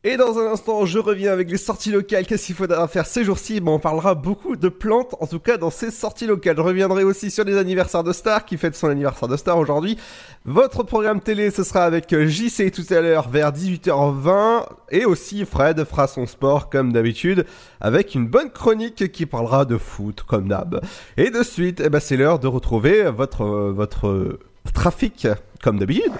Et 0.04 0.16
dans 0.16 0.38
un 0.38 0.52
instant, 0.52 0.86
je 0.86 1.00
reviens 1.00 1.32
avec 1.32 1.50
les 1.50 1.56
sorties 1.56 1.90
locales. 1.90 2.24
Qu'est-ce 2.24 2.46
qu'il 2.46 2.54
faudra 2.54 2.86
faire 2.86 3.04
ces 3.04 3.24
jours-ci? 3.24 3.58
Bon, 3.58 3.74
On 3.74 3.78
parlera 3.80 4.14
beaucoup 4.14 4.54
de 4.54 4.68
plantes, 4.68 5.16
en 5.18 5.26
tout 5.26 5.40
cas 5.40 5.56
dans 5.56 5.70
ces 5.70 5.90
sorties 5.90 6.28
locales. 6.28 6.56
Je 6.56 6.62
reviendrai 6.62 7.02
aussi 7.02 7.32
sur 7.32 7.42
les 7.42 7.58
anniversaires 7.58 8.04
de 8.04 8.12
Star, 8.12 8.44
qui 8.44 8.56
fête 8.58 8.76
son 8.76 8.86
anniversaire 8.86 9.28
de 9.28 9.36
Star 9.36 9.58
aujourd'hui. 9.58 9.98
Votre 10.44 10.84
programme 10.84 11.20
télé, 11.20 11.50
ce 11.50 11.64
sera 11.64 11.82
avec 11.82 12.16
JC 12.16 12.70
tout 12.70 12.86
à 12.94 13.00
l'heure 13.00 13.28
vers 13.28 13.50
18h20. 13.50 14.66
Et 14.92 15.04
aussi 15.04 15.44
Fred 15.44 15.82
fera 15.84 16.06
son 16.06 16.26
sport 16.26 16.70
comme 16.70 16.92
d'habitude, 16.92 17.44
avec 17.80 18.14
une 18.14 18.28
bonne 18.28 18.50
chronique 18.50 19.10
qui 19.10 19.26
parlera 19.26 19.64
de 19.64 19.78
foot 19.78 20.22
comme 20.22 20.46
d'hab. 20.46 20.80
Et 21.16 21.30
de 21.30 21.42
suite, 21.42 21.82
eh 21.84 21.88
ben, 21.88 21.98
c'est 21.98 22.16
l'heure 22.16 22.38
de 22.38 22.46
retrouver 22.46 23.10
votre, 23.10 23.44
votre 23.44 24.38
trafic 24.72 25.26
comme 25.60 25.80
d'habitude. 25.80 26.12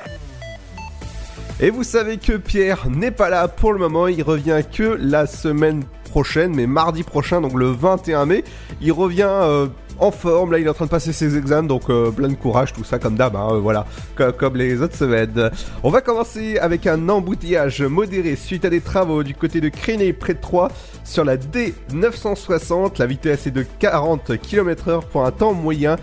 Et 1.60 1.70
vous 1.70 1.82
savez 1.82 2.18
que 2.18 2.34
Pierre 2.34 2.88
n'est 2.88 3.10
pas 3.10 3.28
là 3.28 3.48
pour 3.48 3.72
le 3.72 3.80
moment, 3.80 4.06
il 4.06 4.22
revient 4.22 4.60
que 4.72 4.96
la 5.00 5.26
semaine 5.26 5.82
prochaine, 6.08 6.54
mais 6.54 6.68
mardi 6.68 7.02
prochain, 7.02 7.40
donc 7.40 7.54
le 7.54 7.66
21 7.66 8.26
mai, 8.26 8.44
il 8.80 8.92
revient 8.92 9.26
euh, 9.28 9.66
en 9.98 10.10
forme, 10.10 10.52
là 10.52 10.58
il 10.58 10.66
est 10.66 10.70
en 10.70 10.74
train 10.74 10.86
de 10.86 10.90
passer 10.90 11.12
ses 11.12 11.36
examens, 11.36 11.66
donc 11.66 11.90
euh, 11.90 12.10
plein 12.10 12.28
de 12.28 12.34
courage, 12.34 12.72
tout 12.72 12.84
ça 12.84 12.98
comme 12.98 13.16
d'hab, 13.16 13.36
hein, 13.36 13.48
euh, 13.52 13.58
voilà, 13.58 13.86
comme, 14.14 14.56
les 14.56 14.80
autres 14.80 14.96
semaines. 14.96 15.50
On 15.82 15.90
va 15.90 16.00
commencer 16.00 16.58
avec 16.58 16.86
un 16.86 17.08
embouteillage 17.08 17.82
modéré 17.82 18.36
suite 18.36 18.64
à 18.64 18.70
des 18.70 18.80
travaux 18.80 19.22
du 19.22 19.34
côté 19.34 19.60
de 19.60 19.68
Créné 19.68 20.12
près 20.12 20.34
de 20.34 20.40
Troyes 20.40 20.70
sur 21.04 21.24
la 21.24 21.36
D960, 21.36 22.98
la 22.98 23.06
vitesse 23.06 23.46
est 23.46 23.50
de 23.50 23.64
40 23.78 24.38
km/h 24.38 25.02
pour 25.10 25.24
un 25.24 25.30
temps 25.30 25.54
moyen 25.54 25.96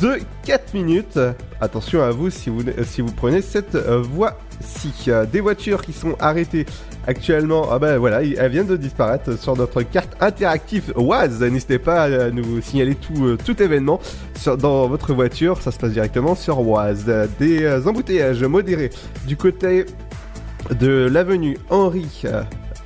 de 0.00 0.18
4 0.44 0.74
minutes. 0.74 1.18
Attention 1.60 2.02
à 2.02 2.10
vous 2.10 2.30
si 2.30 2.50
vous, 2.50 2.62
si 2.84 3.00
vous 3.00 3.12
prenez 3.12 3.42
cette 3.42 3.74
euh, 3.74 4.00
voie-ci. 4.00 5.10
Des 5.32 5.40
voitures 5.40 5.82
qui 5.82 5.92
sont 5.92 6.16
arrêtées 6.20 6.66
actuellement, 7.08 7.68
ah 7.72 7.78
ben 7.78 7.96
voilà, 7.96 8.22
elles 8.22 8.52
viennent 8.52 8.66
de 8.66 8.76
disparaître 8.76 9.38
sur 9.38 9.56
notre 9.56 9.80
carte 9.80 10.14
interactive 10.20 10.92
Oise. 10.94 11.40
N'hésitez 11.40 11.78
pas 11.78 12.02
à 12.02 12.30
nous 12.30 12.60
signaler 12.60 12.94
tout, 12.94 13.24
euh, 13.24 13.54
événement 13.58 13.98
dans 14.58 14.86
votre 14.86 15.14
voiture, 15.14 15.60
ça 15.62 15.72
se 15.72 15.78
passe 15.78 15.92
directement 15.92 16.34
sur 16.34 16.60
Oise. 16.60 17.06
Des 17.40 17.64
euh, 17.64 17.86
embouteillages 17.86 18.44
modérés 18.44 18.90
du 19.26 19.38
côté 19.38 19.86
de 20.78 21.08
l'avenue 21.10 21.56
Henri 21.70 22.24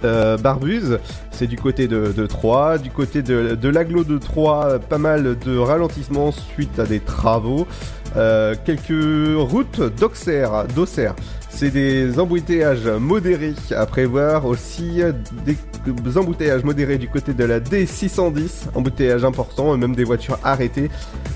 euh, 0.05 0.37
Barbuse, 0.37 1.01
c'est 1.33 1.49
du 1.49 1.57
côté 1.57 1.89
de, 1.89 2.27
Troyes, 2.27 2.79
du 2.79 2.91
côté 2.91 3.23
de, 3.23 3.57
de 3.57 4.03
de 4.05 4.19
Troyes, 4.19 4.79
pas 4.89 4.99
mal 4.99 5.37
de 5.37 5.59
ralentissements 5.59 6.31
suite 6.31 6.79
à 6.79 6.85
des 6.85 7.01
travaux. 7.01 7.67
Quelques 8.15 9.37
routes 9.37 9.81
d'Auxerre, 9.99 10.67
d'Auxerre. 10.77 11.17
C'est 11.55 11.71
des 11.71 12.19
embouteillages 12.19 12.87
modérés 12.89 13.55
à 13.71 13.87
prévoir 13.87 14.47
aussi 14.47 15.01
des 15.47 16.19
embouteillages 16.19 16.65
modérés 16.65 16.99
du 16.99 17.09
côté 17.09 17.35
de 17.35 17.45
la 17.45 17.61
D610, 17.61 18.69
embouteillage 18.75 19.25
important, 19.25 19.77
même 19.77 19.95
des 19.95 20.03
voitures 20.05 20.39
arrêtées, 20.43 20.91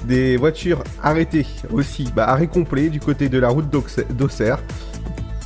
des 0.05 0.37
voitures 0.37 0.83
arrêtées 1.03 1.47
aussi, 1.73 2.11
bah, 2.15 2.25
arrêt 2.29 2.49
complet 2.49 2.89
du 2.89 2.99
côté 2.99 3.29
de 3.29 3.39
la 3.39 3.49
route 3.51 3.71
d'Auxerre- 3.71 4.07
d'Auxerre. 4.13 4.59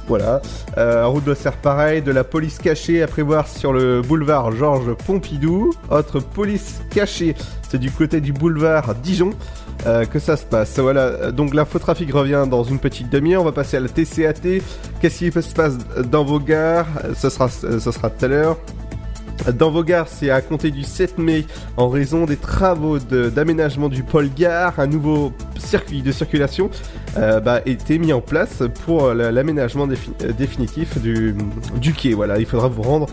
Voilà. 0.09 0.41
Euh, 0.79 1.07
route 1.07 1.25
d'Auxerre 1.25 1.57
pareil, 1.57 2.01
de 2.03 2.11
la 2.11 2.25
police 2.25 2.59
cachée 2.59 3.03
à 3.03 3.07
prévoir 3.07 3.47
sur 3.49 3.73
le 3.73 4.01
boulevard 4.03 4.51
Georges 4.51 4.95
Pompidou. 5.07 5.73
Autre 5.91 6.19
police 6.21 6.81
cachée, 6.91 7.37
c'est 7.69 7.79
du 7.79 7.91
côté 7.93 8.21
du 8.21 8.33
boulevard 8.33 8.95
Dijon 8.97 9.31
euh, 9.87 10.05
que 10.05 10.19
ça 10.19 10.37
se 10.37 10.45
passe. 10.45 10.79
Voilà, 10.79 11.01
Euh, 11.03 11.33
donc 11.33 11.55
l'infotrafic 11.55 12.13
revient 12.13 12.45
dans 12.51 12.63
une 12.65 12.79
petite 12.79 13.11
demi-heure. 13.11 13.43
On 13.43 13.47
va 13.47 13.53
passer 13.53 13.77
à 13.77 13.81
la 13.81 13.89
TCAT. 13.89 14.61
Qu'est-ce 15.01 15.19
qui 15.19 15.31
se 15.43 15.55
passe 15.55 15.79
dans 16.11 16.25
vos 16.25 16.39
gares? 16.41 16.87
Ce 17.17 17.31
sera, 17.31 17.49
ce 17.49 17.79
sera 17.81 18.11
tout 18.11 18.25
à 18.25 18.29
l'heure. 18.29 18.57
Dans 19.55 19.71
vos 19.71 19.83
gares, 19.83 20.07
c'est 20.07 20.29
à 20.29 20.43
compter 20.43 20.71
du 20.71 20.83
7 20.83 21.17
mai, 21.17 21.47
en 21.79 21.89
raison 21.89 22.27
des 22.27 22.37
travaux 22.37 22.99
d'aménagement 22.99 23.89
du 23.89 24.03
pôle 24.03 24.29
gare, 24.29 24.79
un 24.79 24.87
nouveau 24.87 25.33
circuit 25.59 26.03
de 26.03 26.13
circulation 26.13 26.69
euh, 27.17 27.41
bah, 27.41 27.63
été 27.65 27.99
mis 27.99 28.13
en 28.13 28.21
place 28.21 28.63
pour 28.85 29.15
la- 29.15 29.33
l'aménagement 29.33 29.89
euh, 29.89 30.33
définitif 30.33 30.99
du 31.01 31.35
quai. 31.95 32.13
Voilà, 32.13 32.39
il 32.39 32.45
faudra 32.45 32.69
vous 32.69 32.83
rendre 32.83 33.07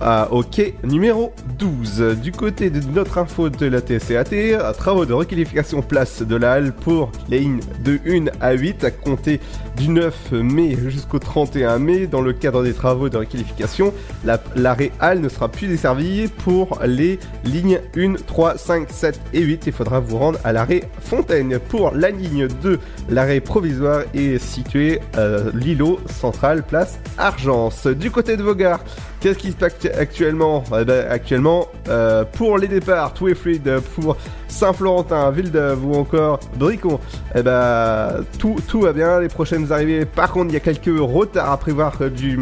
à- 0.00 0.32
au 0.32 0.42
quai 0.42 0.74
numéro 0.84 1.32
12. 1.58 2.16
Du 2.22 2.32
côté 2.32 2.70
de 2.70 2.80
notre 2.94 3.18
info 3.18 3.48
de 3.50 3.66
la 3.66 3.80
TCAT, 3.80 4.72
travaux 4.76 5.04
de 5.06 5.12
requalification 5.12 5.82
place 5.82 6.22
de 6.22 6.36
la 6.36 6.52
halle 6.52 6.72
pour 6.72 7.10
les 7.28 7.40
lignes 7.40 7.60
de 7.84 7.98
1 8.06 8.26
à 8.40 8.52
8 8.52 8.84
à 8.84 8.90
compter 8.90 9.40
du 9.76 9.88
9 9.88 10.32
mai 10.32 10.76
jusqu'au 10.88 11.18
31 11.18 11.78
mai. 11.78 12.06
Dans 12.06 12.20
le 12.20 12.32
cadre 12.32 12.62
des 12.62 12.72
travaux 12.74 13.08
de 13.08 13.16
requalification, 13.16 13.92
la- 14.24 14.42
l'arrêt 14.56 14.92
halle 15.00 15.20
ne 15.20 15.28
sera 15.28 15.48
plus 15.48 15.66
desservi 15.68 16.28
pour 16.28 16.78
les 16.84 17.18
lignes 17.44 17.80
1, 17.96 18.14
3, 18.26 18.56
5, 18.58 18.88
7 18.90 19.20
et 19.32 19.40
8. 19.42 19.64
Il 19.66 19.72
faudra 19.72 20.00
vous 20.00 20.18
rendre 20.18 20.38
à 20.44 20.52
l'arrêt 20.52 20.82
Fontaine. 21.00 21.58
Pour 21.68 21.92
la 21.94 22.10
ligne 22.10 22.48
2, 22.62 22.78
l'arrêt 23.08 23.40
provisoire 23.40 24.02
est 24.14 24.38
situé 24.38 25.00
euh, 25.16 25.50
l'îlot 25.54 25.98
central, 26.10 26.62
place 26.62 26.98
Argence. 27.16 27.86
Du 27.86 28.10
côté 28.10 28.36
de 28.36 28.42
vos 28.42 28.54
gares, 28.54 28.80
Qu'est-ce 29.20 29.38
qui 29.38 29.50
se 29.50 29.56
passe 29.56 29.72
actu- 29.74 29.90
actuellement? 29.90 30.62
Eh 30.80 30.84
ben, 30.84 31.06
Actuellement, 31.10 31.66
euh, 31.88 32.24
pour 32.24 32.56
les 32.56 32.68
départs, 32.68 33.12
tout 33.14 33.26
est 33.28 33.34
fluide. 33.34 33.80
Pour 33.96 34.16
Saint-Florentin, 34.46 35.30
Villeneuve 35.32 35.84
ou 35.84 35.94
encore 35.94 36.38
Bricon, 36.56 37.00
eh 37.34 37.42
ben, 37.42 38.24
tout, 38.38 38.56
tout 38.68 38.82
va 38.82 38.92
bien. 38.92 39.18
Les 39.20 39.28
prochaines 39.28 39.72
arrivées, 39.72 40.04
par 40.04 40.30
contre, 40.32 40.50
il 40.50 40.54
y 40.54 40.56
a 40.56 40.60
quelques 40.60 40.96
retards 41.00 41.50
à 41.50 41.56
prévoir 41.56 41.94
euh, 42.00 42.10
du, 42.10 42.38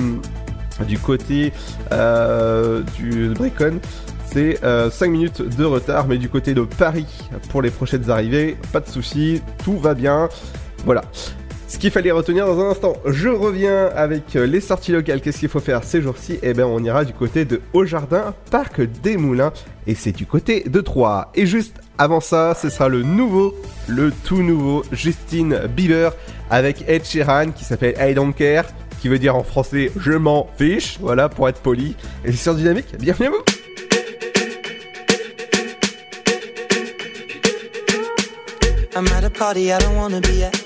du 0.87 0.99
côté 0.99 1.53
euh, 1.93 2.83
du 2.99 3.31
Bricon. 3.31 3.79
C'est 4.31 4.59
5 4.91 5.09
minutes 5.11 5.41
de 5.57 5.65
retard, 5.65 6.07
mais 6.09 6.19
du 6.19 6.29
côté 6.29 6.53
de 6.53 6.61
Paris, 6.63 7.07
pour 7.49 7.63
les 7.63 7.71
prochaines 7.71 8.11
arrivées, 8.11 8.59
pas 8.71 8.81
de 8.81 8.89
soucis, 8.89 9.41
tout 9.65 9.79
va 9.79 9.95
bien. 9.95 10.29
Voilà. 10.85 11.03
Ce 11.69 11.79
qu'il 11.79 11.91
fallait 11.91 12.13
retenir 12.13 12.47
dans 12.47 12.61
un 12.61 12.71
instant, 12.71 12.97
je 13.07 13.29
reviens 13.29 13.87
avec 13.97 14.37
euh, 14.37 14.47
les 14.47 14.61
sorties 14.61 14.93
locales. 14.93 15.21
Qu'est-ce 15.21 15.41
qu'il 15.41 15.49
faut 15.49 15.61
faire 15.61 15.83
ces 15.83 16.01
jours-ci? 16.01 16.39
Eh 16.43 16.55
bien, 16.55 16.67
on 16.67 16.83
ira 16.85 17.05
du 17.05 17.13
côté 17.13 17.45
de 17.45 17.61
Haut-Jardin, 17.73 18.35
Parc 18.53 18.81
des 18.81 19.17
Moulins, 19.17 19.53
et 19.89 19.97
c'est 19.97 20.13
du 20.13 20.27
côté 20.27 20.63
de 20.69 20.81
Troyes. 20.81 21.29
Et 21.35 21.45
juste 21.45 21.75
avant 21.99 22.21
ça, 22.21 22.55
ce 22.55 22.71
sera 22.71 22.89
le 22.89 23.03
nouveau, 23.03 23.55
le 23.89 24.13
tout 24.13 24.43
nouveau 24.43 24.85
Justin 24.93 25.67
Bieber 25.67 26.13
avec 26.51 26.85
Ed 26.89 27.05
Sheeran 27.05 27.51
qui 27.51 27.65
s'appelle 27.65 27.97
I 27.99 28.15
Don't 28.15 28.33
Care, 28.33 28.67
qui 29.01 29.09
veut 29.09 29.19
dire 29.19 29.35
en 29.35 29.43
français 29.43 29.91
je 29.99 30.13
m'en 30.13 30.49
fiche, 30.57 30.99
voilà 31.01 31.29
pour 31.29 31.49
être 31.49 31.61
poli. 31.61 31.97
Et 32.25 32.31
c'est 32.31 32.39
sur 32.39 32.55
Dynamique, 32.55 32.97
bienvenue 32.99 33.29
à 33.29 33.31
vous 33.31 33.43
I'm 38.95 39.07
at 39.09 39.25
a 39.25 39.31
party 39.31 39.73
I 39.73 39.79
don't 39.79 40.21
be 40.23 40.43
at. 40.43 40.66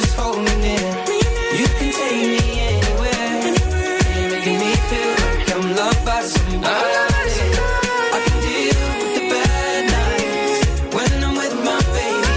just 0.00 0.14
hold 0.14 0.38
me 0.44 0.54
near. 0.56 0.88
You 1.58 1.66
can 1.78 1.90
take 1.98 2.20
me 2.32 2.42
anywhere. 2.68 3.32
You're 4.16 4.30
making 4.30 4.58
me 4.62 4.72
feel 4.88 5.12
like 5.24 5.48
I'm 5.54 5.64
loved 5.74 6.02
by 6.04 6.20
somebody. 6.22 6.96
I 8.16 8.18
can 8.24 8.38
deal 8.44 8.76
with 8.92 9.12
the 9.16 9.22
bad 9.32 9.82
nights 9.96 10.58
when 10.96 11.10
I'm 11.24 11.34
with 11.40 11.54
my 11.68 11.78
baby. 11.96 12.34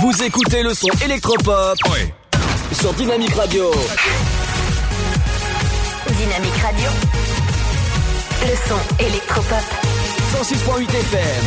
Vous 0.00 0.16
écoutez 0.22 0.62
le 0.62 0.72
son 0.72 0.88
électropop 1.04 1.78
sur 2.72 2.92
Dynamique 2.94 3.34
Radio. 3.34 3.70
Dynamique 6.18 6.58
Radio. 6.62 6.90
Le 8.42 8.54
son 8.68 8.80
électropop. 9.00 9.64
106.8 10.32 10.88
FM. 10.88 11.44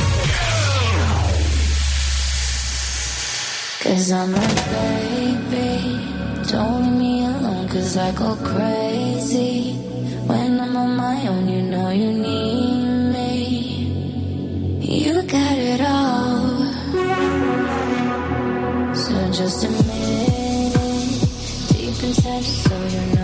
Cause 3.83 4.11
I'm 4.11 4.33
a 4.33 4.39
baby. 4.73 5.99
Don't 6.51 6.83
leave 6.83 6.97
me 6.97 7.25
alone, 7.25 7.67
cause 7.67 7.97
I 7.97 8.11
go 8.11 8.35
crazy. 8.43 9.73
When 10.27 10.59
I'm 10.59 10.75
on 10.75 10.95
my 10.95 11.27
own, 11.27 11.47
you 11.47 11.61
know 11.61 11.89
you 11.89 12.11
need 12.11 13.13
me. 13.13 13.37
You 14.81 15.21
got 15.23 15.57
it 15.57 15.81
all. 15.81 16.65
So 18.95 19.31
just 19.31 19.63
admit 19.63 20.73
it. 20.75 21.19
Deep 21.69 22.03
inside, 22.03 22.43
just 22.43 22.63
so 22.63 22.75
you 22.95 23.01
know 23.15 23.18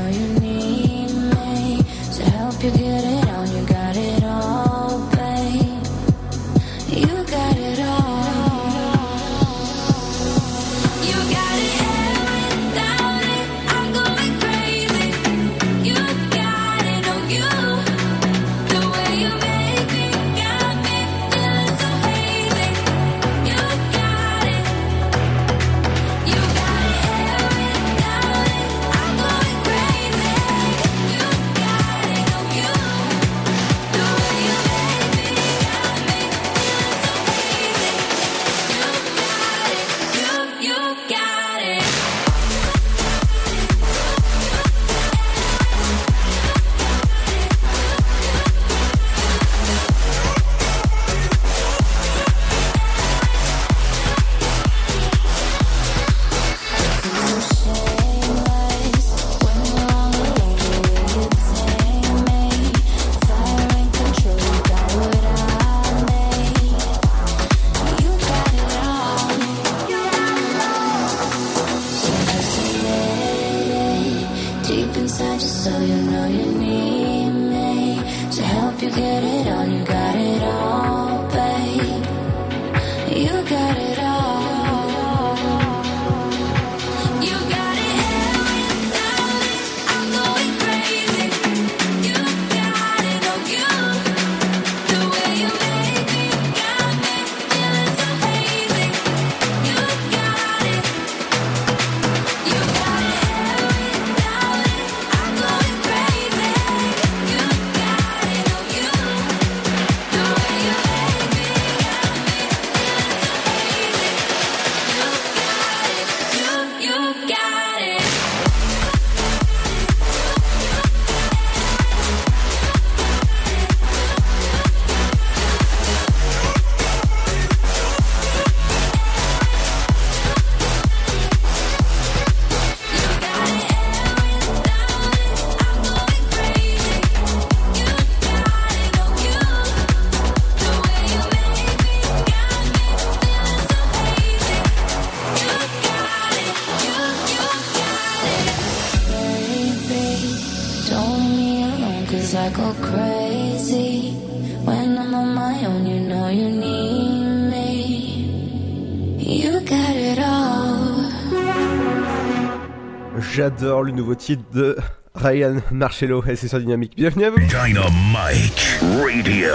J'adore 163.46 163.84
le 163.84 163.92
nouveau 163.92 164.16
titre 164.16 164.42
de 164.56 164.76
Ryan 165.14 165.58
Marcello 165.70 166.24
et 166.28 166.36
c'est 166.36 166.48
sur 166.48 166.58
Dynamique. 166.58 166.94
Bienvenue 166.98 167.26
à 167.26 167.30
vous. 167.30 167.38
Dynamite 167.38 168.80
Radio. 169.04 169.54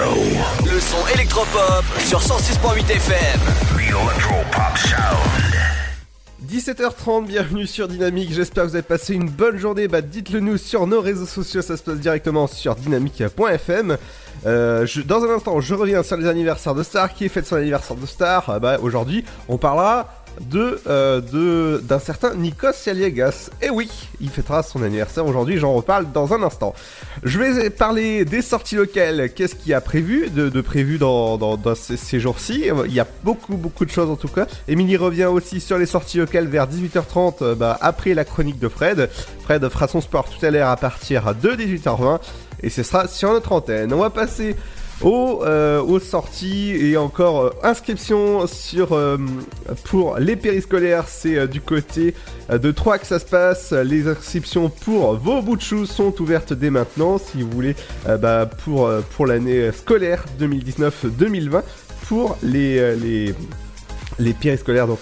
Le 0.64 0.78
son 0.78 1.04
électropop 1.12 1.84
sur 1.98 2.20
106.8 2.20 2.88
FM. 2.88 3.40
The 3.76 3.88
Electropop 3.88 4.78
Sound. 4.78 5.56
17h30, 6.48 7.26
bienvenue 7.26 7.66
sur 7.66 7.88
Dynamique, 7.88 8.32
j'espère 8.32 8.64
que 8.64 8.68
vous 8.70 8.74
avez 8.76 8.82
passé 8.82 9.14
une 9.14 9.28
bonne 9.28 9.56
journée, 9.56 9.86
bah 9.86 10.00
dites-le 10.02 10.40
nous 10.40 10.56
sur 10.56 10.86
nos 10.88 11.00
réseaux 11.00 11.26
sociaux, 11.26 11.62
ça 11.62 11.76
se 11.76 11.82
passe 11.82 11.98
directement 11.98 12.46
sur 12.48 12.74
dynamique.fm. 12.74 13.96
Euh, 14.46 14.84
je- 14.86 15.00
dans 15.02 15.22
un 15.22 15.30
instant, 15.34 15.60
je 15.60 15.74
reviens 15.74 16.02
sur 16.02 16.16
les 16.16 16.26
anniversaires 16.26 16.74
de 16.74 16.82
Star, 16.82 17.12
qui 17.14 17.26
est 17.26 17.28
fait 17.28 17.46
son 17.46 17.56
anniversaire 17.56 17.96
de 17.96 18.06
Star, 18.06 18.44
Ah 18.48 18.58
bah 18.58 18.78
aujourd'hui, 18.82 19.24
on 19.48 19.58
parlera 19.58 20.19
de 20.40 20.80
euh, 20.86 21.78
d'un 21.80 21.98
certain 21.98 22.34
Nikos 22.34 22.88
Aliagas. 22.88 23.50
Et 23.62 23.70
oui, 23.70 23.90
il 24.20 24.30
fêtera 24.30 24.62
son 24.62 24.82
anniversaire 24.82 25.26
aujourd'hui, 25.26 25.58
j'en 25.58 25.72
reparle 25.72 26.10
dans 26.12 26.32
un 26.32 26.42
instant. 26.42 26.74
Je 27.22 27.38
vais 27.38 27.70
parler 27.70 28.24
des 28.24 28.42
sorties 28.42 28.76
locales, 28.76 29.30
qu'est-ce 29.34 29.54
qu'il 29.54 29.70
y 29.70 29.74
a 29.74 29.80
prévu 29.80 30.30
de, 30.30 30.60
prévu 30.60 30.98
dans, 30.98 31.38
dans, 31.38 31.56
dans 31.56 31.74
ces, 31.74 31.96
ces 31.96 32.20
jours-ci? 32.20 32.68
Il 32.86 32.92
y 32.92 33.00
a 33.00 33.06
beaucoup 33.24 33.56
beaucoup 33.56 33.84
de 33.84 33.90
choses 33.90 34.10
en 34.10 34.16
tout 34.16 34.28
cas. 34.28 34.46
Émilie 34.68 34.96
revient 34.96 35.26
aussi 35.26 35.60
sur 35.60 35.78
les 35.78 35.86
sorties 35.86 36.18
locales 36.18 36.46
vers 36.46 36.66
18h30 36.66 37.34
euh, 37.42 37.54
bah, 37.54 37.78
après 37.80 38.14
la 38.14 38.24
chronique 38.24 38.58
de 38.58 38.68
Fred. 38.68 39.10
Fred 39.42 39.68
fera 39.68 39.88
son 39.88 40.00
sport 40.00 40.28
tout 40.28 40.44
à 40.44 40.50
l'heure 40.50 40.68
à 40.68 40.76
partir 40.76 41.34
de 41.34 41.50
18h20 41.50 42.20
et 42.62 42.70
ce 42.70 42.82
sera 42.82 43.08
sur 43.08 43.32
notre 43.32 43.52
antenne. 43.52 43.92
On 43.92 43.98
va 43.98 44.10
passer 44.10 44.56
aux, 45.02 45.42
euh, 45.44 45.82
aux 45.82 46.00
sorties 46.00 46.72
et 46.72 46.96
encore 46.96 47.40
euh, 47.40 47.50
inscription 47.62 48.46
sur 48.46 48.92
euh, 48.92 49.16
pour 49.84 50.18
les 50.18 50.36
périscolaires 50.36 51.08
c'est 51.08 51.36
euh, 51.36 51.46
du 51.46 51.60
côté 51.60 52.14
de 52.50 52.70
Troyes 52.72 52.98
que 52.98 53.06
ça 53.06 53.18
se 53.20 53.24
passe. 53.24 53.72
Les 53.72 54.08
inscriptions 54.08 54.70
pour 54.70 55.14
vos 55.14 55.40
bouts 55.40 55.56
de 55.56 55.62
choux 55.62 55.86
sont 55.86 56.20
ouvertes 56.20 56.52
dès 56.52 56.70
maintenant 56.70 57.18
si 57.18 57.42
vous 57.42 57.50
voulez 57.50 57.76
bah, 58.20 58.48
pour 58.64 58.90
pour 59.14 59.26
l'année 59.26 59.70
scolaire 59.72 60.24
2019-2020 60.40 61.62
pour 62.08 62.36
les 62.42 62.96
les 62.96 63.34
les 64.18 64.32
périscolaires 64.32 64.88
donc 64.88 64.98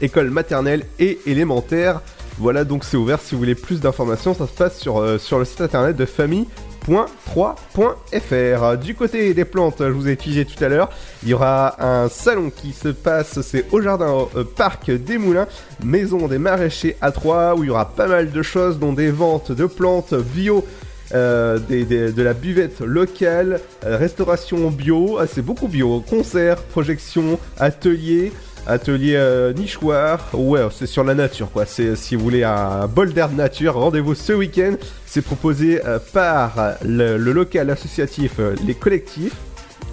école 0.00 0.30
maternelle 0.30 0.86
et 0.98 1.18
élémentaire. 1.26 2.00
Voilà 2.38 2.64
donc 2.64 2.84
c'est 2.84 2.96
ouvert 2.96 3.20
si 3.20 3.34
vous 3.34 3.40
voulez 3.40 3.54
plus 3.54 3.80
d'informations. 3.80 4.32
Ça 4.32 4.46
se 4.46 4.52
passe 4.52 4.78
sur 4.78 5.20
sur 5.20 5.38
le 5.38 5.44
site 5.44 5.60
internet 5.60 5.96
de 5.96 6.06
famille 6.06 6.46
.3.fr. 6.88 8.76
Du 8.78 8.94
côté 8.94 9.34
des 9.34 9.44
plantes, 9.44 9.76
je 9.78 9.84
vous 9.84 10.08
ai 10.08 10.12
utilisé 10.12 10.44
tout 10.44 10.62
à 10.62 10.68
l'heure, 10.68 10.90
il 11.22 11.28
y 11.28 11.34
aura 11.34 11.76
un 11.84 12.08
salon 12.08 12.50
qui 12.50 12.72
se 12.72 12.88
passe, 12.88 13.40
c'est 13.42 13.66
au 13.72 13.80
jardin 13.80 14.28
euh, 14.36 14.44
parc 14.44 14.90
des 14.90 15.18
Moulins, 15.18 15.48
maison 15.82 16.28
des 16.28 16.38
maraîchers 16.38 16.96
à 17.00 17.12
Troyes, 17.12 17.54
où 17.56 17.64
il 17.64 17.68
y 17.68 17.70
aura 17.70 17.90
pas 17.90 18.06
mal 18.06 18.30
de 18.30 18.42
choses, 18.42 18.78
dont 18.78 18.92
des 18.92 19.10
ventes 19.10 19.52
de 19.52 19.66
plantes 19.66 20.14
bio. 20.14 20.64
euh, 21.12 21.58
de 21.58 22.22
la 22.22 22.34
buvette 22.34 22.80
locale, 22.80 23.60
euh, 23.84 23.96
restauration 23.96 24.70
bio, 24.70 25.18
ah, 25.18 25.26
c'est 25.26 25.42
beaucoup 25.42 25.68
bio, 25.68 26.00
concerts, 26.00 26.62
projections, 26.62 27.38
ateliers, 27.58 28.32
atelier 28.66 29.14
euh, 29.16 29.52
nichoir, 29.52 30.28
ouais 30.34 30.60
c'est 30.70 30.86
sur 30.86 31.04
la 31.04 31.14
nature 31.14 31.50
quoi, 31.50 31.66
c'est 31.66 31.96
si 31.96 32.16
vous 32.16 32.22
voulez 32.22 32.44
un 32.44 32.86
bol 32.86 33.12
d'air 33.12 33.28
de 33.28 33.34
nature, 33.34 33.74
rendez-vous 33.74 34.14
ce 34.14 34.32
week-end, 34.32 34.74
c'est 35.06 35.22
proposé 35.22 35.84
euh, 35.84 35.98
par 36.12 36.74
le, 36.84 37.16
local 37.16 37.70
associatif 37.70 38.34
euh, 38.38 38.54
Les 38.66 38.74
Collectifs, 38.74 39.34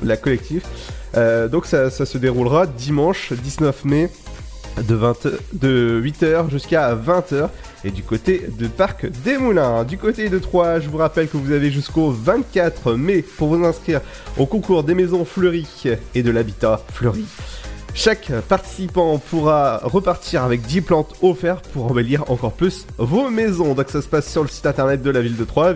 la 0.04 0.16
Euh, 1.16 1.48
donc 1.48 1.66
ça, 1.66 1.90
ça 1.90 2.06
se 2.06 2.18
déroulera 2.18 2.68
dimanche 2.68 3.34
19 3.34 3.86
mai 3.86 4.10
de, 4.84 4.96
20, 4.96 5.28
de 5.54 6.02
8h 6.04 6.50
jusqu'à 6.52 6.94
20h 6.96 7.50
et 7.84 7.92
du 7.92 8.04
côté 8.04 8.46
de 8.60 8.68
Parc 8.68 9.06
des 9.24 9.38
Moulins. 9.38 9.84
Du 9.84 9.98
côté 9.98 10.30
de 10.30 10.40
Troyes, 10.40 10.80
je 10.80 10.90
vous 10.90 10.98
rappelle 10.98 11.28
que 11.28 11.38
vous 11.38 11.52
avez 11.52 11.72
jusqu'au 11.72 12.12
24 12.12 12.94
mai 12.94 13.22
pour 13.22 13.56
vous 13.56 13.66
inscrire 13.66 14.02
au 14.38 14.46
concours 14.46 14.84
des 14.84 14.94
maisons 14.94 15.26
fleuries 15.26 15.84
et 16.14 16.24
de 16.24 16.32
l'habitat 16.32 16.82
fleuri. 16.94 17.26
Chaque 18.00 18.32
participant 18.48 19.18
pourra 19.18 19.80
repartir 19.80 20.44
avec 20.44 20.62
10 20.62 20.82
plantes 20.82 21.16
offertes 21.24 21.68
pour 21.70 21.90
embellir 21.90 22.30
encore 22.30 22.52
plus 22.52 22.86
vos 23.00 23.32
maisons. 23.32 23.74
Donc 23.74 23.90
ça 23.90 24.04
se 24.04 24.08
passe 24.08 24.32
sur 24.32 24.44
le 24.44 24.50
site 24.50 24.68
internet 24.68 25.02
de 25.02 25.10
la 25.10 25.20
ville 25.20 25.36
de 25.36 25.44
Troyes, 25.44 25.74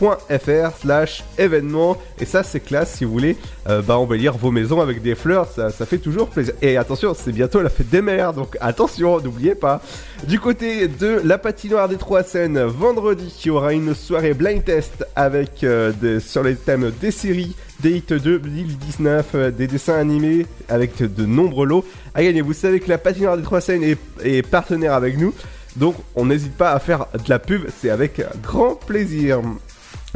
ville-3.fr 0.00 0.70
slash 0.80 1.24
événements. 1.38 1.96
Et 2.20 2.24
ça 2.24 2.42
c'est 2.42 2.60
classe 2.60 2.94
si 2.94 3.04
vous 3.04 3.12
voulez 3.12 3.36
euh, 3.68 3.82
bah, 3.82 3.96
embellir 3.96 4.36
vos 4.36 4.50
maisons 4.50 4.80
avec 4.80 5.02
des 5.02 5.14
fleurs, 5.14 5.46
ça, 5.48 5.70
fait 5.70 5.98
toujours 5.98 6.28
plaisir. 6.28 6.54
Et 6.62 6.76
attention, 6.76 7.14
c'est 7.14 7.32
bientôt 7.32 7.62
la 7.62 7.70
fête 7.70 7.90
des 7.90 8.02
mères, 8.02 8.32
donc 8.32 8.56
attention, 8.60 9.20
n'oubliez 9.20 9.54
pas. 9.54 9.80
Du 10.26 10.38
côté 10.38 10.88
de 10.88 11.20
la 11.24 11.38
patinoire 11.38 11.88
des 11.88 11.96
Trois 11.96 12.22
Seines, 12.22 12.60
vendredi, 12.62 13.32
y 13.44 13.50
aura 13.50 13.72
une 13.72 13.94
soirée 13.94 14.34
blind 14.34 14.64
test 14.64 15.04
avec 15.16 15.64
euh, 15.64 15.92
des- 16.00 16.20
sur 16.20 16.42
les 16.42 16.54
thèmes 16.54 16.92
des 17.00 17.10
séries, 17.10 17.54
des 17.80 17.90
hits 17.90 18.04
2019, 18.08 19.26
euh, 19.34 19.50
des 19.50 19.66
dessins 19.66 19.98
animés 19.98 20.46
avec 20.68 20.96
de, 21.02 21.26
nombreux 21.26 21.66
lots 21.66 21.84
à 22.14 22.22
gagner. 22.22 22.40
Vous 22.40 22.52
savez 22.52 22.80
que 22.80 22.88
la 22.88 22.98
patinoire 22.98 23.36
des 23.36 23.42
Trois 23.42 23.66
est, 23.68 23.98
est 24.22 24.42
partenaire 24.42 24.94
avec 24.94 25.18
nous, 25.18 25.34
donc 25.76 25.96
on 26.14 26.26
n'hésite 26.26 26.56
pas 26.56 26.72
à 26.72 26.78
faire 26.78 27.06
de 27.14 27.28
la 27.28 27.38
pub, 27.38 27.62
c'est 27.80 27.90
avec 27.90 28.22
grand 28.42 28.74
plaisir. 28.74 29.40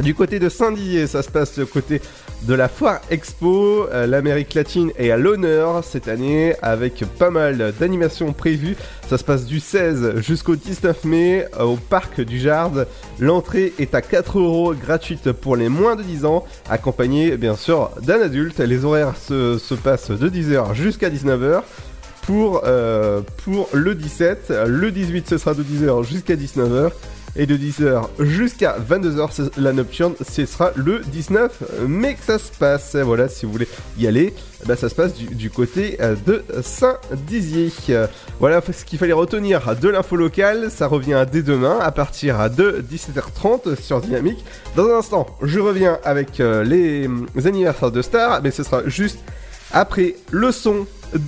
Du 0.03 0.15
côté 0.15 0.39
de 0.39 0.51
Saint-Dizier, 0.51 1.07
ça 1.07 1.23
se 1.23 1.31
passe 1.31 1.59
du 1.59 1.65
côté 1.65 2.03
de 2.43 2.53
la 2.53 2.69
Foire 2.69 3.01
Expo. 3.11 3.89
Euh, 3.91 4.07
L'Amérique 4.07 4.53
latine 4.53 4.93
est 4.99 5.11
à 5.11 5.17
l'honneur 5.17 5.83
cette 5.83 6.07
année 6.07 6.55
avec 6.61 7.03
pas 7.19 7.31
mal 7.31 7.73
d'animations 7.81 8.35
prévues. 8.35 8.77
Ça 9.09 9.17
se 9.17 9.25
passe 9.25 9.47
du 9.47 9.59
16 9.59 10.17
jusqu'au 10.17 10.55
19 10.55 11.05
mai 11.05 11.47
euh, 11.59 11.65
au 11.65 11.77
Parc 11.77 12.21
du 12.21 12.39
Jard. 12.39 12.85
L'entrée 13.19 13.73
est 13.79 13.95
à 13.95 14.03
4 14.03 14.39
euros 14.39 14.75
gratuite 14.75 15.33
pour 15.33 15.57
les 15.57 15.71
moins 15.71 15.97
de 15.97 16.03
10 16.03 16.27
ans, 16.27 16.45
accompagnée 16.69 17.39
bien 17.39 17.57
sûr 17.57 17.91
d'un 18.03 18.21
adulte. 18.21 18.59
Les 18.59 18.85
horaires 18.85 19.17
se, 19.17 19.57
se 19.57 19.75
passent 19.75 20.11
de 20.11 20.29
10h 20.29 20.75
jusqu'à 20.75 21.09
19h. 21.09 21.63
Pour, 22.27 22.63
euh, 22.67 23.23
pour 23.45 23.69
le 23.73 23.95
17, 23.95 24.53
le 24.67 24.91
18 24.91 25.29
ce 25.29 25.39
sera 25.39 25.55
de 25.55 25.63
10h 25.63 26.05
jusqu'à 26.05 26.35
19h 26.35 26.91
et 27.39 27.47
de 27.47 27.57
10h 27.57 28.09
jusqu'à 28.21 28.77
22h 28.79 29.29
c'est- 29.33 29.57
la 29.59 29.73
nocturne 29.73 30.15
ce 30.29 30.47
sera 30.47 30.73
le 30.75 31.01
19 31.01 31.63
mai 31.87 32.15
que 32.15 32.25
ça 32.25 32.39
se 32.39 32.51
passe 32.59 32.97
voilà 32.97 33.29
si 33.29 33.47
vous 33.47 33.53
voulez 33.53 33.69
y 33.99 34.07
aller 34.07 34.33
bah, 34.67 34.75
ça 34.77 34.89
se 34.89 34.95
passe 34.95 35.15
du, 35.15 35.27
du 35.35 35.51
côté 35.51 35.99
euh, 36.01 36.15
de 36.27 36.43
Saint-Dizier. 36.63 37.71
Euh, 37.91 38.07
voilà 38.41 38.61
ce 38.63 38.85
qu'il 38.85 38.99
fallait 38.99 39.13
retenir 39.13 39.77
de 39.81 39.89
l'info 39.89 40.17
locale 40.17 40.71
ça 40.71 40.87
revient 40.87 41.25
dès 41.31 41.43
demain 41.43 41.79
à 41.81 41.91
partir 41.93 42.51
de 42.51 42.83
17h30 42.91 43.81
sur 43.81 44.01
Dynamique. 44.01 44.45
Dans 44.75 44.87
un 44.89 44.99
instant 44.99 45.27
je 45.43 45.61
reviens 45.61 45.99
avec 46.05 46.41
euh, 46.41 46.65
les, 46.65 47.09
les 47.35 47.47
anniversaires 47.47 47.91
de 47.91 48.03
stars 48.03 48.41
mais 48.43 48.51
ce 48.51 48.63
sera 48.63 48.83
juste 48.87 49.19
après 49.73 50.17
le 50.31 50.53
son 50.53 50.87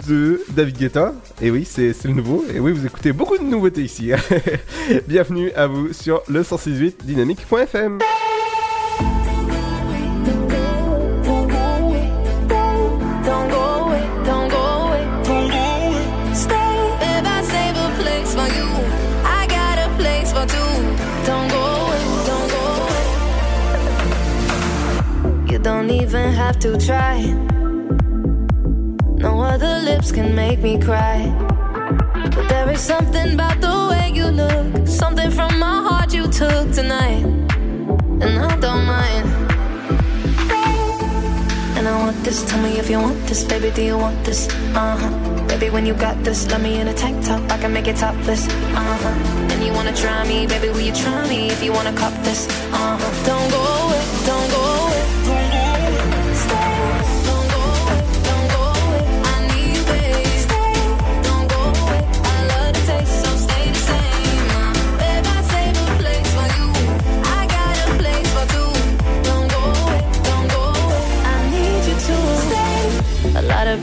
de 0.09 0.43
David 0.51 0.77
Guetta, 0.79 1.15
et 1.41 1.51
oui, 1.51 1.65
c'est 1.65 1.93
le 2.05 2.13
nouveau, 2.13 2.45
et 2.53 2.61
oui, 2.61 2.73
vous 2.73 2.85
écoutez 2.85 3.13
beaucoup 3.13 3.39
de 3.39 3.45
nouveautés 3.45 3.83
ici. 3.83 4.13
Bienvenue 5.09 5.51
à 5.53 5.67
vous 5.67 5.93
sur 5.93 6.23
le 6.29 6.43
168 6.43 7.05
dynamique.fm. 7.05 7.99
Don't 25.69 25.91
even 25.91 26.33
have 26.33 26.59
to 26.61 26.79
try. 26.79 27.58
Lips 30.09 30.17
can 30.17 30.35
make 30.35 30.61
me 30.61 30.79
cry. 30.79 31.19
But 32.35 32.49
there 32.49 32.71
is 32.71 32.81
something 32.81 33.35
about 33.35 33.61
the 33.61 33.89
way 33.91 34.11
you 34.15 34.27
look, 34.29 34.87
something 34.87 35.31
from 35.31 35.59
my 35.59 35.83
heart 35.87 36.15
you 36.15 36.27
took 36.29 36.73
tonight, 36.73 37.25
and 38.23 38.39
I 38.39 38.57
don't 38.57 38.87
mind. 38.87 39.27
And 41.77 41.87
I 41.87 41.95
want 41.99 42.17
this, 42.25 42.43
tell 42.49 42.63
me 42.63 42.79
if 42.79 42.89
you 42.89 42.99
want 43.01 43.19
this, 43.27 43.45
baby, 43.45 43.71
do 43.71 43.83
you 43.83 43.99
want 43.99 44.25
this? 44.25 44.49
Uh 44.75 44.97
huh. 44.97 45.47
Baby, 45.47 45.69
when 45.69 45.85
you 45.85 45.95
got 45.95 46.17
this, 46.25 46.49
let 46.51 46.63
me 46.63 46.81
in 46.81 46.89
a 46.89 46.95
tank 46.95 47.25
top, 47.27 47.43
I 47.51 47.59
can 47.59 47.73
make 47.73 47.87
it 47.87 47.97
topless. 47.97 48.49
Uh 48.49 48.97
huh. 49.03 49.53
And 49.53 49.63
you 49.63 49.73
wanna 49.73 49.95
try 49.95 50.27
me, 50.27 50.47
baby, 50.47 50.69
will 50.69 50.81
you 50.81 50.95
try 50.95 51.29
me 51.29 51.51
if 51.51 51.63
you 51.63 51.73
wanna 51.73 51.93
cop 51.93 52.15
this? 52.23 52.49
Uh 52.73 52.97
huh. 52.99 53.27
Don't 53.27 53.51
go 53.51 53.88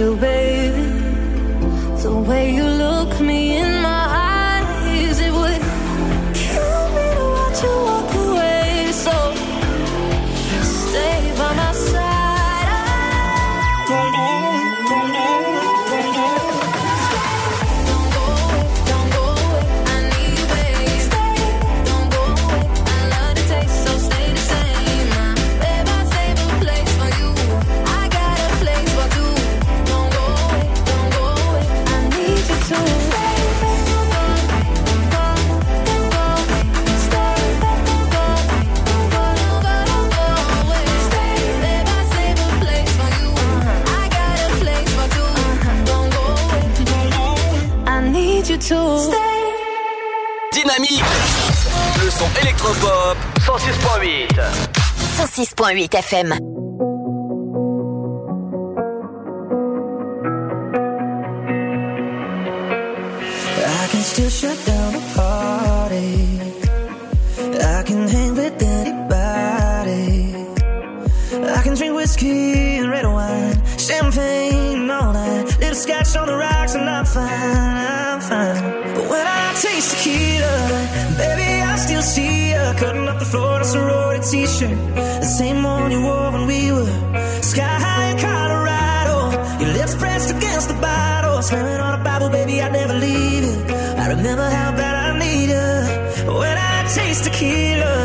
about 0.00 0.24
you, 0.24 0.39
106.8 55.40 55.88
FM. 55.88 56.32
I 63.64 63.88
can 63.90 64.02
still 64.02 64.28
shut 64.28 64.66
down 64.66 64.94
a 64.94 65.00
party. 65.14 66.40
I 67.58 67.82
can 67.86 68.06
hang 68.06 68.34
with 68.36 68.62
anybody. 68.62 70.34
I 71.58 71.62
can 71.62 71.74
drink 71.74 71.94
whiskey 71.96 72.76
and 72.76 72.90
red 72.90 73.06
wine, 73.06 73.56
champagne 73.78 74.90
all 74.90 75.14
night. 75.14 75.58
Little 75.58 75.74
scotch 75.74 76.16
on 76.16 76.26
the 76.26 76.36
rocks, 76.36 76.74
and 76.74 76.86
I'm 76.86 77.06
fine, 77.06 77.26
I'm 77.26 78.20
fine. 78.20 78.94
But 78.94 79.08
when 79.08 79.26
I 79.26 79.54
taste 79.54 79.96
tequila, 79.96 80.86
baby, 81.16 81.62
I 81.62 81.76
still 81.76 82.02
see 82.02 82.50
you 82.50 82.74
cutting 82.76 83.08
up 83.08 83.18
the 83.18 83.24
floor 83.24 83.56
in 83.56 83.62
a 83.62 83.64
sorority 83.64 84.10
t-shirt, 84.20 84.76
bottle, 91.40 91.58
swearing 91.58 91.80
on 91.80 92.00
a 92.00 92.04
Bible, 92.04 92.28
baby, 92.28 92.60
I'd 92.60 92.72
never 92.72 92.94
leave 92.94 93.44
you. 93.44 93.74
I 93.96 94.08
remember 94.08 94.48
how 94.48 94.72
bad 94.72 95.14
I 95.14 95.18
need 95.18 95.50
you 95.50 96.32
when 96.32 96.56
I 96.56 96.88
taste 96.94 97.24
tequila. 97.24 97.99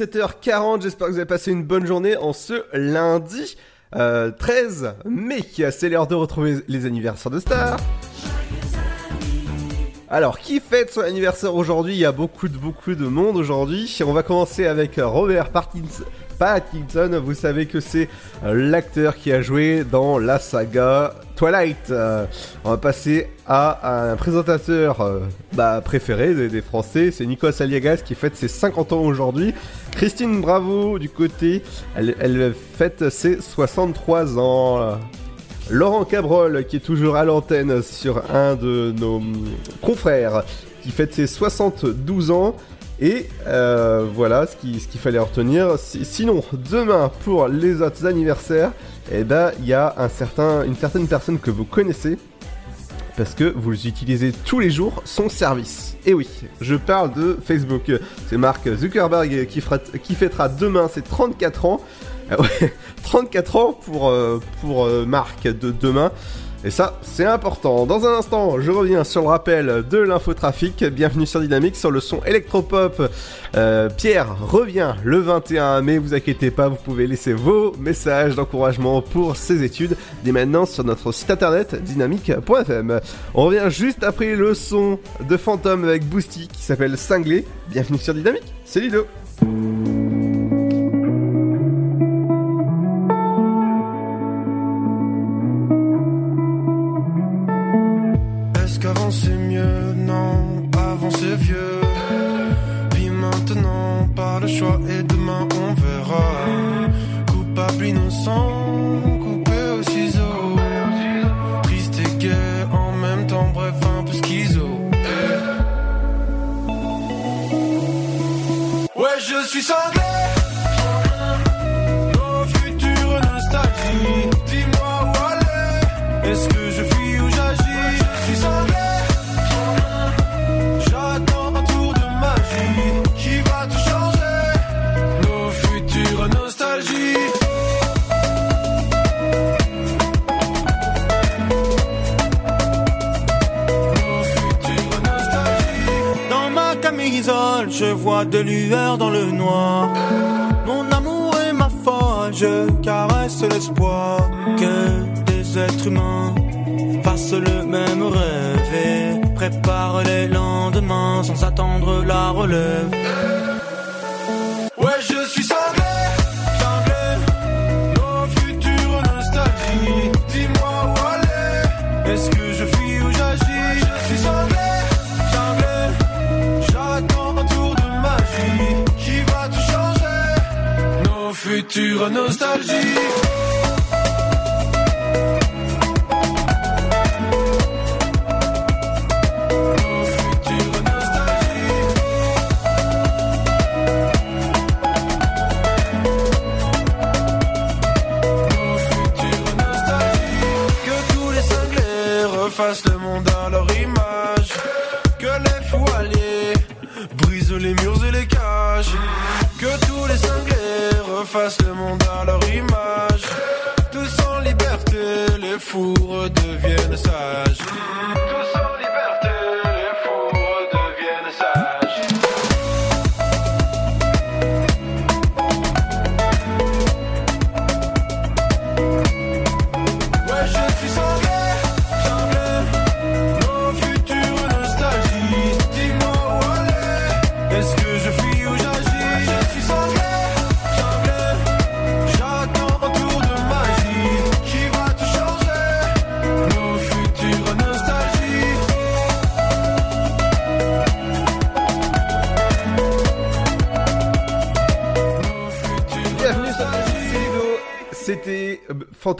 17h40. 0.00 0.80
J'espère 0.80 1.08
que 1.08 1.12
vous 1.12 1.18
avez 1.18 1.26
passé 1.26 1.52
une 1.52 1.62
bonne 1.62 1.86
journée 1.86 2.16
en 2.16 2.32
ce 2.32 2.64
lundi 2.72 3.56
euh, 3.94 4.30
13 4.30 4.94
mai. 5.04 5.44
C'est 5.70 5.90
l'heure 5.90 6.06
de 6.06 6.14
retrouver 6.14 6.56
les 6.68 6.86
anniversaires 6.86 7.30
de 7.30 7.38
stars. 7.38 7.76
Alors, 10.08 10.38
qui 10.38 10.58
fête 10.58 10.90
son 10.90 11.02
anniversaire 11.02 11.54
aujourd'hui? 11.54 11.94
Il 11.94 11.98
y 11.98 12.06
a 12.06 12.12
beaucoup 12.12 12.48
de 12.48 12.56
beaucoup 12.56 12.94
de 12.94 13.06
monde 13.06 13.36
aujourd'hui. 13.36 13.94
On 14.04 14.12
va 14.14 14.22
commencer 14.22 14.66
avec 14.66 14.92
Robert 14.96 15.50
Parkinson. 15.50 16.04
Pattinson, 16.40 17.20
vous 17.22 17.34
savez 17.34 17.66
que 17.66 17.80
c'est 17.80 18.08
euh, 18.44 18.54
l'acteur 18.54 19.14
qui 19.14 19.30
a 19.30 19.42
joué 19.42 19.84
dans 19.84 20.18
la 20.18 20.38
saga 20.38 21.12
Twilight. 21.36 21.90
Euh, 21.90 22.24
on 22.64 22.70
va 22.70 22.78
passer 22.78 23.28
à 23.46 24.10
un 24.10 24.16
présentateur 24.16 25.02
euh, 25.02 25.20
bah, 25.52 25.82
préféré 25.84 26.32
des, 26.32 26.48
des 26.48 26.62
Français, 26.62 27.10
c'est 27.10 27.26
Nicolas 27.26 27.52
Aliagas 27.60 27.98
qui 27.98 28.14
fête 28.14 28.36
ses 28.36 28.48
50 28.48 28.94
ans 28.94 29.02
aujourd'hui. 29.02 29.52
Christine 29.92 30.40
Bravo 30.40 30.98
du 30.98 31.10
côté, 31.10 31.62
elle, 31.94 32.16
elle 32.18 32.54
fête 32.54 33.10
ses 33.10 33.38
63 33.42 34.38
ans. 34.38 34.98
Laurent 35.68 36.06
Cabrol 36.06 36.64
qui 36.64 36.76
est 36.76 36.80
toujours 36.80 37.16
à 37.16 37.26
l'antenne 37.26 37.82
sur 37.82 38.22
un 38.34 38.54
de 38.54 38.94
nos 38.98 39.16
hum, 39.16 39.46
confrères 39.82 40.44
qui 40.82 40.90
fête 40.90 41.12
ses 41.12 41.26
72 41.26 42.30
ans. 42.30 42.56
Et 43.00 43.28
euh, 43.46 44.06
voilà 44.14 44.46
ce 44.46 44.56
qu'il 44.56 44.80
ce 44.80 44.86
qu'il 44.88 45.00
fallait 45.00 45.18
retenir. 45.18 45.78
Si- 45.78 46.04
Sinon, 46.04 46.42
demain 46.52 47.10
pour 47.24 47.48
les 47.48 47.80
autres 47.80 48.04
anniversaires, 48.06 48.72
eh 49.10 49.24
ben 49.24 49.52
il 49.60 49.66
y 49.66 49.72
a 49.72 49.94
un 49.96 50.08
certain, 50.08 50.64
une 50.64 50.76
certaine 50.76 51.08
personne 51.08 51.38
que 51.38 51.50
vous 51.50 51.64
connaissez. 51.64 52.18
parce 53.16 53.34
que 53.34 53.52
vous 53.56 53.86
utilisez 53.86 54.32
tous 54.44 54.60
les 54.60 54.70
jours 54.70 55.02
son 55.04 55.28
service. 55.28 55.96
Et 56.06 56.14
oui, 56.14 56.28
je 56.60 56.74
parle 56.76 57.12
de 57.12 57.36
Facebook. 57.44 57.90
C'est 58.28 58.36
Mark 58.38 58.62
Zuckerberg 58.76 59.46
qui, 59.46 60.14
fêtera 60.14 60.48
demain 60.48 60.88
ses 60.88 61.02
34 61.02 61.64
ans. 61.66 61.80
Ah 62.30 62.40
ouais, 62.40 62.72
34 63.02 63.56
ans 63.56 63.72
pour, 63.72 64.08
euh, 64.08 64.40
pour 64.60 64.84
euh, 64.86 65.04
Marc 65.06 65.42
de 65.44 65.70
demain. 65.70 66.12
Et 66.62 66.70
ça, 66.70 66.98
c'est 67.00 67.24
important. 67.24 67.86
Dans 67.86 68.06
un 68.06 68.18
instant, 68.18 68.60
je 68.60 68.70
reviens 68.70 69.02
sur 69.02 69.22
le 69.22 69.28
rappel 69.28 69.82
de 69.88 69.96
l'infotrafic. 69.96 70.84
Bienvenue 70.84 71.24
sur 71.24 71.40
Dynamique 71.40 71.74
sur 71.74 71.90
le 71.90 72.00
son 72.00 72.22
électropop. 72.24 73.10
Euh, 73.56 73.88
Pierre 73.88 74.36
revient 74.38 74.94
le 75.02 75.20
21 75.20 75.80
mai. 75.80 75.96
Vous 75.96 76.12
inquiétez 76.12 76.50
pas, 76.50 76.68
vous 76.68 76.76
pouvez 76.76 77.06
laisser 77.06 77.32
vos 77.32 77.74
messages 77.78 78.34
d'encouragement 78.34 79.00
pour 79.00 79.36
ses 79.36 79.62
études 79.62 79.96
dès 80.22 80.32
maintenant 80.32 80.66
sur 80.66 80.84
notre 80.84 81.12
site 81.12 81.30
internet 81.30 81.82
dynamique.fm. 81.82 83.00
On 83.34 83.44
revient 83.44 83.68
juste 83.70 84.04
après 84.04 84.36
le 84.36 84.52
son 84.52 84.98
de 85.26 85.36
Phantom 85.38 85.84
avec 85.84 86.04
Boosty 86.04 86.46
qui 86.48 86.62
s'appelle 86.62 86.98
Cinglé. 86.98 87.46
Bienvenue 87.68 87.98
sur 87.98 88.12
Dynamique. 88.12 88.54
C'est 88.66 88.80
Lido. 88.80 89.06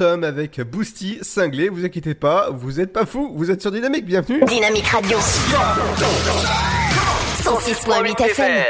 Phantom 0.00 0.24
avec 0.24 0.58
Boosty, 0.62 1.18
cinglé, 1.20 1.68
vous 1.68 1.84
inquiétez 1.84 2.14
pas, 2.14 2.48
vous 2.50 2.80
êtes 2.80 2.90
pas 2.90 3.04
fou, 3.04 3.32
vous 3.36 3.50
êtes 3.50 3.60
sur 3.60 3.70
Dynamique, 3.70 4.06
bienvenue 4.06 4.42
Dynamique 4.46 4.86
Radio. 4.86 5.18
106.8 7.44 8.22
FM. 8.30 8.64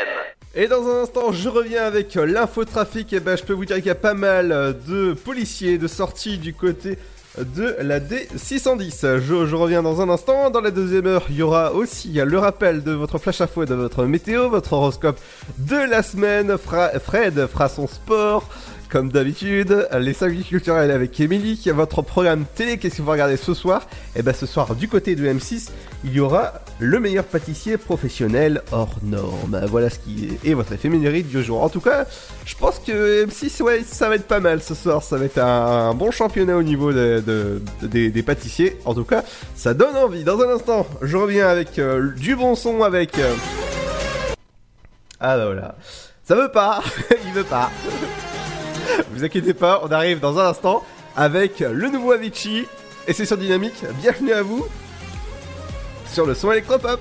Et 0.57 0.67
dans 0.67 0.85
un 0.89 1.03
instant, 1.05 1.31
je 1.31 1.49
reviens 1.49 1.85
avec 1.85 2.17
l'infotrafic. 2.17 3.13
Et 3.13 3.21
ben, 3.21 3.37
je 3.37 3.45
peux 3.45 3.53
vous 3.53 3.65
dire 3.65 3.77
qu'il 3.77 3.87
y 3.87 3.91
a 3.91 3.95
pas 3.95 4.15
mal 4.15 4.77
de 4.89 5.13
policiers 5.13 5.79
de 5.79 5.87
sortie 5.87 6.37
du 6.39 6.53
côté 6.53 6.99
de 7.39 7.77
la 7.81 8.01
D610. 8.01 9.19
Je, 9.21 9.47
je 9.47 9.55
reviens 9.55 9.85
dans 9.85 10.01
un 10.01 10.09
instant. 10.09 10.51
Dans 10.51 10.61
la 10.61 10.73
deuxième 10.73 11.07
heure, 11.07 11.27
il 11.31 11.37
y 11.37 11.43
aura 11.43 11.73
aussi 11.75 12.09
le 12.15 12.39
rappel 12.39 12.83
de 12.83 12.91
votre 12.91 13.19
flash 13.19 13.41
info 13.41 13.63
et 13.63 13.67
de 13.67 13.75
votre 13.77 14.05
météo, 14.05 14.49
votre 14.49 14.73
horoscope 14.73 15.21
de 15.59 15.77
la 15.77 16.03
semaine. 16.03 16.59
Fra- 16.59 16.91
Fred 16.99 17.47
fera 17.47 17.69
son 17.69 17.87
sport. 17.87 18.49
Comme 18.91 19.13
d'habitude, 19.13 19.87
les 20.01 20.13
5 20.13 20.33
vies 20.33 20.43
culturelles 20.43 20.91
avec 20.91 21.21
Émilie, 21.21 21.63
votre 21.73 22.03
programme 22.03 22.45
télé, 22.57 22.77
qu'est-ce 22.77 22.97
que 22.97 23.03
vous 23.03 23.11
regardez 23.13 23.37
ce 23.37 23.55
soir? 23.55 23.87
Et 24.17 24.23
ben 24.23 24.35
ce 24.35 24.47
soir, 24.47 24.75
du 24.75 24.89
côté 24.89 25.15
de 25.15 25.29
M6, 25.29 25.69
il 26.03 26.13
y 26.13 26.19
aura 26.19 26.55
le 26.81 26.99
meilleur 26.99 27.23
pâtissier 27.25 27.77
professionnel 27.77 28.63
hors 28.73 28.97
norme. 29.05 29.65
Voilà 29.69 29.91
ce 29.91 30.01
qui 30.01 30.31
est 30.45 30.55
votre 30.55 30.73
éphéméride 30.73 31.29
du 31.29 31.41
jour. 31.45 31.63
En 31.63 31.69
tout 31.69 31.81
cas, 31.81 32.05
je 32.45 32.57
pense 32.57 32.81
que 32.81 33.27
M6, 33.27 33.63
ouais, 33.63 33.85
ça 33.87 34.09
va 34.09 34.17
être 34.17 34.27
pas 34.27 34.41
mal 34.41 34.61
ce 34.61 34.75
soir. 34.75 35.05
Ça 35.05 35.19
va 35.19 35.27
être 35.27 35.39
un, 35.39 35.95
bon 35.95 36.11
championnat 36.11 36.57
au 36.57 36.65
niveau 36.65 36.93
de- 36.93 37.23
de- 37.25 37.63
de- 37.87 38.09
des, 38.09 38.23
pâtissiers. 38.25 38.77
En 38.85 38.95
tout 38.95 39.05
cas, 39.05 39.23
ça 39.55 39.73
donne 39.73 39.95
envie. 39.95 40.25
Dans 40.25 40.41
un 40.41 40.49
instant, 40.53 40.85
je 41.03 41.17
reviens 41.17 41.47
avec 41.47 41.79
euh, 41.79 42.11
du 42.17 42.35
bon 42.35 42.57
son, 42.57 42.83
avec... 42.83 43.17
euh, 43.21 43.35
Ah 45.21 45.37
là 45.37 45.47
voilà. 45.47 45.77
Ça 46.25 46.35
veut 46.35 46.51
pas, 46.51 46.83
il 47.25 47.33
veut 47.33 47.45
pas. 47.45 47.71
Vous 49.11 49.25
inquiétez 49.25 49.55
pas, 49.55 49.81
on 49.85 49.91
arrive 49.93 50.21
dans 50.21 50.39
un 50.39 50.47
instant 50.47 50.85
avec 51.17 51.61
le 51.61 51.89
nouveau 51.89 52.13
Avicii 52.13 52.67
et 53.07 53.13
c'est 53.13 53.27
sur 53.27 53.37
Dynamique. 53.37 53.85
Bienvenue 54.01 54.33
à 54.33 54.43
vous 54.43 54.67
sur 56.07 56.27
le 56.27 56.35
son 56.35 56.53
électropop. 56.53 57.01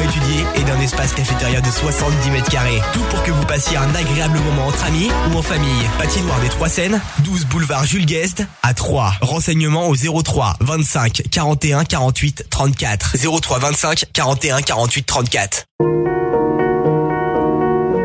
étudiée 0.00 0.44
et 0.56 0.64
d'un 0.64 0.80
espace 0.80 1.12
cafétéria 1.12 1.60
de 1.60 1.70
70 1.70 2.30
mètres 2.30 2.50
carrés. 2.50 2.80
Tout 2.92 3.02
pour 3.10 3.22
que 3.22 3.30
vous 3.30 3.44
passiez 3.44 3.76
un 3.76 3.94
agréable 3.94 4.38
moment 4.38 4.68
entre 4.68 4.84
amis 4.84 5.08
ou 5.30 5.38
en 5.38 5.42
famille. 5.42 5.84
Patinoire 5.98 6.40
des 6.40 6.48
Trois 6.48 6.68
Seines, 6.68 7.00
12 7.24 7.46
boulevard 7.46 7.84
Jules 7.84 8.06
Guest 8.06 8.44
à 8.62 8.74
3. 8.74 9.12
Renseignements 9.20 9.88
au 9.88 9.94
03 9.94 10.56
25 10.60 11.22
41 11.30 11.84
48 11.84 12.46
34. 12.50 13.16
03 13.40 13.58
25 13.58 14.04
41 14.12 14.62
48 14.62 15.06
34. 15.06 15.64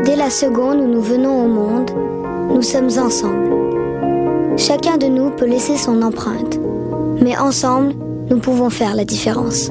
Dès 0.04 0.16
la 0.16 0.30
seconde 0.30 0.80
où 0.80 0.86
nous 0.86 1.02
venons 1.02 1.44
au 1.44 1.48
monde, 1.48 1.90
nous 2.54 2.62
sommes 2.62 2.90
ensemble. 2.98 3.50
Chacun 4.56 4.98
de 4.98 5.06
nous 5.06 5.30
peut 5.30 5.46
laisser 5.46 5.76
son 5.76 6.02
empreinte, 6.02 6.58
mais 7.20 7.36
ensemble, 7.36 7.94
nous 8.30 8.38
pouvons 8.38 8.70
faire 8.70 8.94
la 8.94 9.04
différence. 9.04 9.70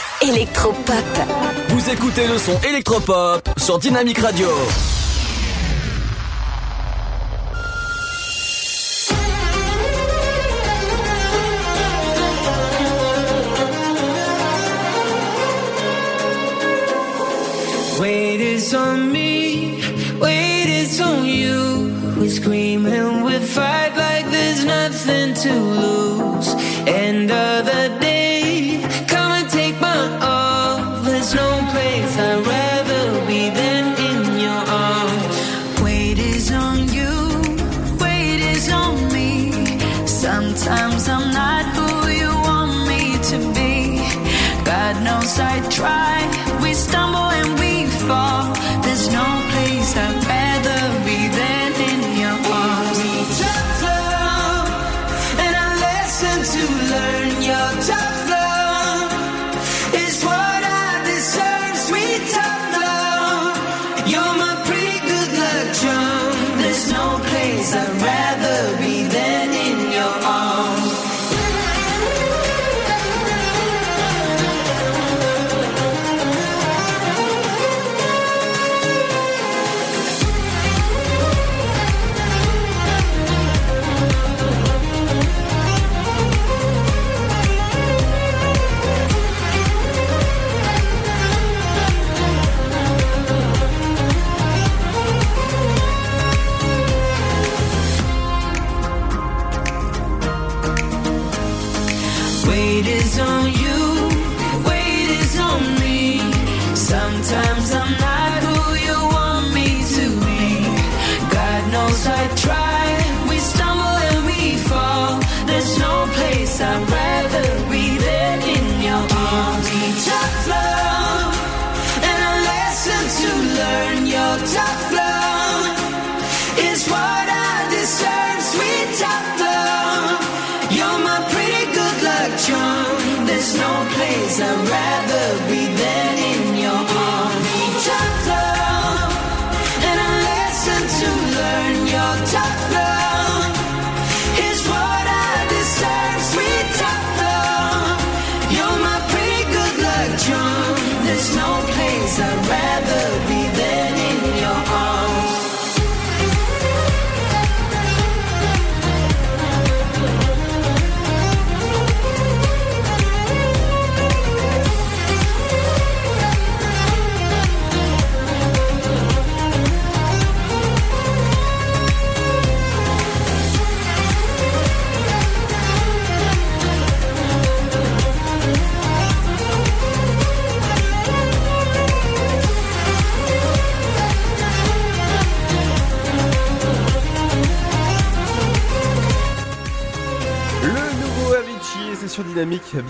électropop. 0.21 1.05
Vous 1.69 1.89
écoutez 1.89 2.27
le 2.27 2.37
son 2.37 2.59
électropop 2.67 3.49
sur 3.57 3.79
Dynamique 3.79 4.19
Radio. 4.19 4.47
Wait, 17.99 18.41
it's 18.41 18.73
on 18.73 19.11
me. 19.11 19.79
Wait, 20.19 20.65
it's 20.67 20.99
on 20.99 21.25
you. 21.25 21.91
We 22.19 22.29
scream 22.29 22.85
and 22.85 23.23
we 23.23 23.39
fight 23.39 23.95
like 23.95 24.29
there's 24.31 24.63
nothing 24.65 25.33
to 25.33 25.53
lose. 25.53 26.53
End 26.87 27.31
of 27.31 27.65
the 27.65 27.89
day, 27.99 28.10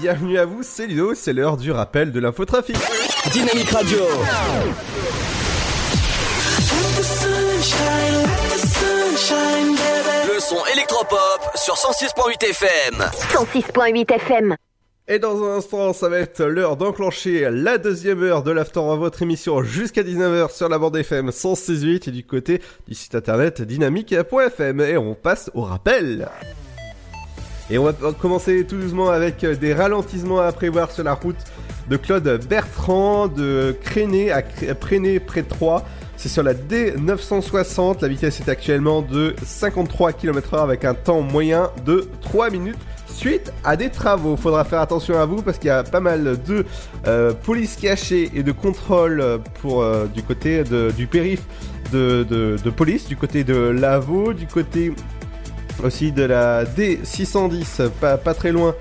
Bienvenue 0.01 0.39
à 0.39 0.45
vous, 0.45 0.63
c'est 0.63 0.87
Ludo, 0.87 1.13
c'est 1.13 1.31
l'heure 1.31 1.57
du 1.57 1.71
rappel 1.71 2.11
de 2.11 2.19
l'infotrafic. 2.19 2.75
Dynamique 3.31 3.69
Radio. 3.69 3.99
Le 10.25 10.39
son 10.39 10.57
électropop 10.73 11.51
sur 11.53 11.75
106.8 11.75 12.49
FM. 12.49 12.95
106.8 13.31 14.11
FM. 14.15 14.55
Et 15.07 15.19
dans 15.19 15.43
un 15.43 15.57
instant, 15.57 15.93
ça 15.93 16.09
va 16.09 16.17
être 16.17 16.45
l'heure 16.45 16.77
d'enclencher 16.77 17.51
la 17.51 17.77
deuxième 17.77 18.23
heure 18.23 18.41
de 18.41 18.49
l'after 18.49 18.79
à 18.79 18.95
votre 18.95 19.21
émission 19.21 19.61
jusqu'à 19.61 20.01
19h 20.01 20.51
sur 20.51 20.67
la 20.67 20.79
bande 20.79 20.97
FM 20.97 21.29
106.8 21.29 22.09
et 22.09 22.11
du 22.11 22.25
côté 22.25 22.59
du 22.87 22.95
site 22.95 23.13
internet 23.13 23.61
dynamique.fm. 23.61 24.81
Et 24.81 24.97
on 24.97 25.13
passe 25.13 25.51
au 25.53 25.61
rappel. 25.61 26.27
Et 27.69 27.77
on 27.77 27.83
va 27.83 27.93
commencer 28.19 28.65
tout 28.65 28.77
doucement 28.77 29.09
avec 29.09 29.45
des 29.45 29.73
ralentissements 29.73 30.39
à 30.39 30.51
prévoir 30.51 30.91
sur 30.91 31.03
la 31.03 31.13
route 31.13 31.37
de 31.89 31.97
Claude 31.97 32.39
Bertrand 32.49 33.27
de 33.27 33.75
Créné 33.81 34.31
à 34.31 34.41
Préné 34.41 35.19
près 35.19 35.41
de 35.41 35.47
3. 35.47 35.85
C'est 36.17 36.29
sur 36.29 36.43
la 36.43 36.53
D960, 36.53 38.01
la 38.01 38.07
vitesse 38.07 38.41
est 38.41 38.49
actuellement 38.49 39.01
de 39.01 39.35
53 39.43 40.13
km/h 40.13 40.61
avec 40.61 40.85
un 40.85 40.93
temps 40.93 41.21
moyen 41.21 41.71
de 41.85 42.07
3 42.21 42.51
minutes 42.51 42.77
suite 43.07 43.51
à 43.63 43.75
des 43.75 43.89
travaux. 43.89 44.37
Faudra 44.37 44.63
faire 44.63 44.81
attention 44.81 45.19
à 45.19 45.25
vous 45.25 45.41
parce 45.41 45.57
qu'il 45.57 45.67
y 45.67 45.71
a 45.71 45.83
pas 45.83 45.99
mal 45.99 46.37
de 46.45 46.65
euh, 47.07 47.33
police 47.33 47.75
cachée 47.75 48.29
et 48.35 48.43
de 48.43 48.51
contrôle 48.51 49.39
pour 49.61 49.81
euh, 49.81 50.05
du 50.05 50.23
côté 50.23 50.63
du 50.63 51.07
périph 51.07 51.41
de, 51.91 52.25
de, 52.29 52.55
de, 52.63 52.69
police, 52.69 53.07
du 53.07 53.17
côté 53.17 53.43
de 53.43 53.55
Lavaux, 53.55 54.33
du 54.33 54.47
côté 54.47 54.93
aussi 55.83 56.11
de 56.11 56.23
la 56.23 56.63
D610, 56.65 57.89
pas, 57.89 58.17
très 58.33 58.51
loin 58.51 58.75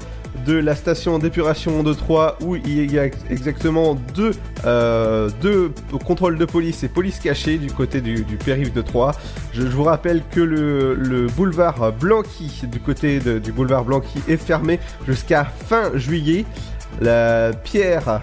de 0.46 0.54
la 0.54 0.74
station 0.74 1.18
d'épuration 1.18 1.82
de 1.82 1.92
Troyes 1.92 2.36
où 2.40 2.56
il 2.56 2.92
y 2.92 2.98
a 2.98 3.06
exactement 3.28 3.96
deux, 4.14 4.30
euh, 4.64 5.28
deux 5.42 5.72
contrôles 6.04 6.38
de 6.38 6.44
police 6.44 6.84
et 6.84 6.88
police 6.88 7.18
cachée 7.18 7.58
du 7.58 7.72
côté 7.72 8.00
du, 8.00 8.24
périph' 8.44 8.72
de 8.72 8.80
Troyes. 8.80 9.12
Je, 9.52 9.62
vous 9.62 9.84
rappelle 9.84 10.22
que 10.30 10.40
le, 10.40 10.94
le 10.94 11.26
boulevard 11.26 11.92
Blanqui, 11.92 12.62
du 12.70 12.80
côté 12.80 13.18
du 13.18 13.52
boulevard 13.52 13.84
Blanqui, 13.84 14.20
est 14.28 14.36
fermé 14.36 14.78
jusqu'à 15.06 15.44
fin 15.44 15.90
juillet. 15.96 16.44
La 17.00 17.52
pierre 17.52 18.20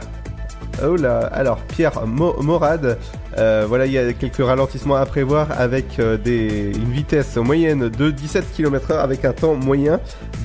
Oh 0.86 0.96
là, 0.96 1.22
alors 1.34 1.58
Pierre 1.58 2.06
Mo 2.06 2.36
Morad, 2.44 3.00
euh, 3.38 3.66
voilà, 3.68 3.88
il 3.88 3.92
y 3.92 3.98
a 3.98 4.14
quelques 4.14 4.46
ralentissements 4.46 4.96
à 4.96 5.06
prévoir 5.08 5.48
avec 5.60 6.00
euh, 6.00 6.18
une 6.26 6.92
vitesse 6.92 7.36
moyenne 7.38 7.90
de 7.90 8.12
17 8.12 8.54
km/h 8.56 9.00
avec 9.00 9.26
un 9.26 9.34
temps 9.34 9.56
moyen 9.56 10.00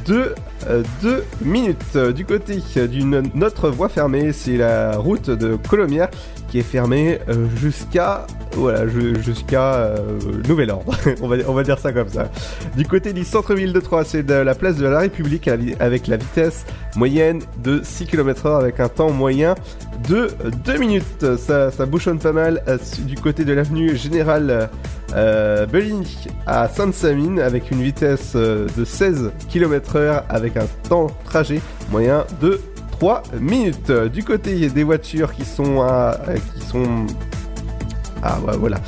de 0.06 0.34
euh, 0.68 0.82
2 1.02 1.24
minutes. 1.42 1.98
Du 2.14 2.24
côté 2.24 2.62
d'une 2.88 3.30
autre 3.42 3.68
voie 3.68 3.90
fermée, 3.90 4.32
c'est 4.32 4.56
la 4.56 4.96
route 4.96 5.28
de 5.28 5.56
Colomières 5.68 6.08
qui 6.52 6.58
est 6.58 6.62
fermée 6.62 7.18
euh, 7.30 7.46
jusqu'à 7.56 8.26
voilà 8.52 8.86
jusqu'à 8.86 9.74
euh, 9.74 9.96
nouvel 10.46 10.70
ordre. 10.70 10.94
on 11.22 11.26
va 11.26 11.36
on 11.48 11.54
va 11.54 11.62
dire 11.62 11.78
ça 11.78 11.94
comme 11.94 12.10
ça. 12.10 12.30
Du 12.76 12.84
côté 12.84 13.14
du 13.14 13.24
centre-ville 13.24 13.72
de 13.72 13.80
Troyes, 13.80 14.04
c'est 14.04 14.22
de 14.22 14.34
la 14.34 14.54
place 14.54 14.76
de 14.76 14.86
la 14.86 14.98
République 14.98 15.48
avec 15.48 16.06
la 16.08 16.18
vitesse 16.18 16.66
moyenne 16.94 17.40
de 17.64 17.80
6 17.82 18.04
km/h 18.04 18.58
avec 18.58 18.80
un 18.80 18.90
temps 18.90 19.10
moyen 19.10 19.54
de 20.10 20.28
2 20.66 20.76
minutes. 20.76 21.36
Ça, 21.38 21.70
ça 21.70 21.86
bouchonne 21.86 22.18
pas 22.18 22.32
mal 22.32 22.62
euh, 22.68 22.76
du 23.06 23.14
côté 23.14 23.46
de 23.46 23.54
l'avenue 23.54 23.96
Générale 23.96 24.68
euh, 25.14 25.66
à 26.46 26.68
Sainte-Samine 26.68 27.40
avec 27.40 27.70
une 27.70 27.80
vitesse 27.80 28.36
de 28.36 28.84
16 28.84 29.32
km/h 29.48 30.24
avec 30.28 30.58
un 30.58 30.66
temps 30.86 31.06
trajet 31.24 31.62
moyen 31.90 32.26
de 32.42 32.60
3 32.92 33.22
minutes. 33.40 33.90
Du 33.90 34.24
côté 34.24 34.68
des 34.68 34.84
voitures 34.84 35.34
qui 35.34 35.44
sont 35.44 35.82
à, 35.82 36.16
qui 36.54 36.64
sont 36.64 37.06
ah 38.22 38.38
voilà. 38.58 38.78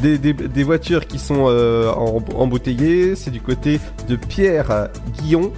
Des, 0.00 0.16
des, 0.16 0.62
voitures 0.62 1.08
qui 1.08 1.18
sont 1.18 1.46
euh, 1.48 1.90
embouteillées, 1.90 3.16
c'est 3.16 3.32
du 3.32 3.40
côté 3.40 3.80
de 4.08 4.14
Pierre 4.14 4.90
Guillon 5.18 5.52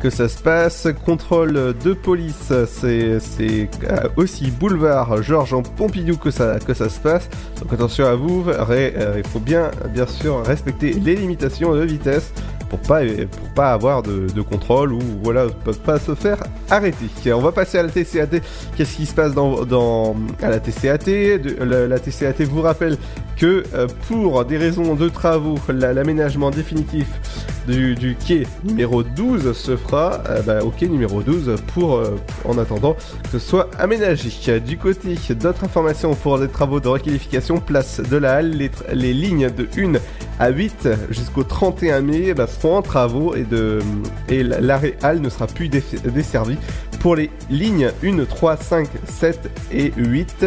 que 0.00 0.10
ça 0.10 0.28
se 0.28 0.38
passe. 0.42 0.86
Contrôle 1.06 1.74
de 1.82 1.94
police, 1.94 2.52
c'est 2.66 3.18
aussi 4.16 4.50
boulevard 4.50 5.22
Georges 5.22 5.56
Pompidou 5.76 6.18
que 6.18 6.30
ça, 6.30 6.58
que 6.58 6.74
ça 6.74 6.90
se 6.90 7.00
passe. 7.00 7.30
Donc 7.60 7.72
attention 7.72 8.04
à 8.04 8.14
vous, 8.14 8.44
euh, 8.46 9.14
il 9.16 9.26
faut 9.26 9.40
bien, 9.40 9.70
bien 9.94 10.06
sûr 10.06 10.44
respecter 10.44 10.92
les 10.92 11.16
limitations 11.16 11.74
de 11.74 11.80
vitesse 11.80 12.34
pour 12.68 12.78
pas 12.80 13.00
pour 13.04 13.48
pas 13.54 13.72
avoir 13.72 14.02
de, 14.02 14.42
contrôle 14.42 14.92
ou 14.92 15.00
voilà 15.22 15.46
pas, 15.84 15.98
se 15.98 16.14
faire 16.14 16.42
arrêter. 16.70 17.32
On 17.32 17.40
va 17.40 17.52
passer 17.52 17.78
à 17.78 17.82
la 17.82 17.88
TCAT. 17.88 18.40
Qu'est-ce 18.76 18.96
qui 18.96 19.06
se 19.06 19.14
passe 19.14 19.34
dans, 19.34 19.64
dans 19.64 20.16
à 20.42 20.50
la 20.50 20.60
TCAT 20.60 21.06
la, 21.60 21.98
TCAT 21.98 22.44
vous 22.44 22.62
rappelle 22.62 22.96
que 23.36 23.64
euh, 23.74 23.86
pour 24.08 24.44
des 24.44 24.56
raisons 24.56 24.94
de 24.94 25.08
travaux, 25.08 25.58
l'aménagement 25.68 26.50
la, 26.50 26.56
définitif 26.56 27.06
du, 27.66 27.94
du, 27.94 28.14
quai 28.14 28.46
numéro 28.64 29.02
12 29.02 29.52
se 29.52 29.76
fera 29.76 30.22
euh, 30.28 30.42
bah, 30.42 30.60
au 30.62 30.70
quai 30.70 30.88
numéro 30.88 31.22
12 31.22 31.56
pour 31.74 31.96
euh, 31.96 32.16
en 32.44 32.58
attendant 32.58 32.94
que 32.94 33.28
ce 33.32 33.38
soit 33.38 33.68
aménagé. 33.78 34.30
Du 34.60 34.78
côté 34.78 35.16
d'autres 35.34 35.64
informations 35.64 36.14
pour 36.14 36.38
les 36.38 36.48
travaux 36.48 36.80
de 36.80 36.88
requalification, 36.88 37.58
place 37.58 38.00
de 38.00 38.16
la 38.16 38.36
halle, 38.36 38.50
les, 38.50 38.70
les 38.92 39.12
lignes 39.12 39.50
de 39.50 39.68
1 39.76 39.98
à 40.38 40.50
8 40.50 40.88
jusqu'au 41.10 41.42
31 41.42 42.02
mai 42.02 42.34
bah, 42.34 42.46
seront 42.46 42.76
en 42.76 42.82
travaux 42.82 43.34
et, 43.34 44.42
l'arrêt 44.42 44.96
halle 45.02 45.20
ne 45.20 45.28
sera 45.28 45.46
plus 45.46 45.68
desservi 45.68 46.56
pour 47.00 47.16
les 47.16 47.30
lignes 47.50 47.90
1, 48.02 48.24
3, 48.24 48.56
5, 48.56 48.88
7 49.04 49.50
et 49.72 49.92
8. 49.96 50.46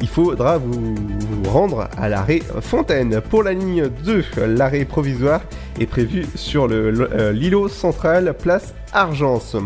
Il 0.00 0.08
faudra 0.08 0.58
vous, 0.58 0.94
vous 0.94 1.50
rendre 1.50 1.88
à 1.96 2.08
l'arrêt 2.08 2.40
Fontaine. 2.60 3.20
Pour 3.20 3.42
la 3.42 3.52
ligne 3.52 3.88
2, 4.04 4.24
l'arrêt 4.46 4.84
provisoire 4.84 5.40
est 5.80 5.86
prévu 5.86 6.26
sur 6.34 6.68
l'îlot 6.68 7.66
euh, 7.66 7.68
central, 7.68 8.34
place 8.38 8.74
Argence. 8.92 9.56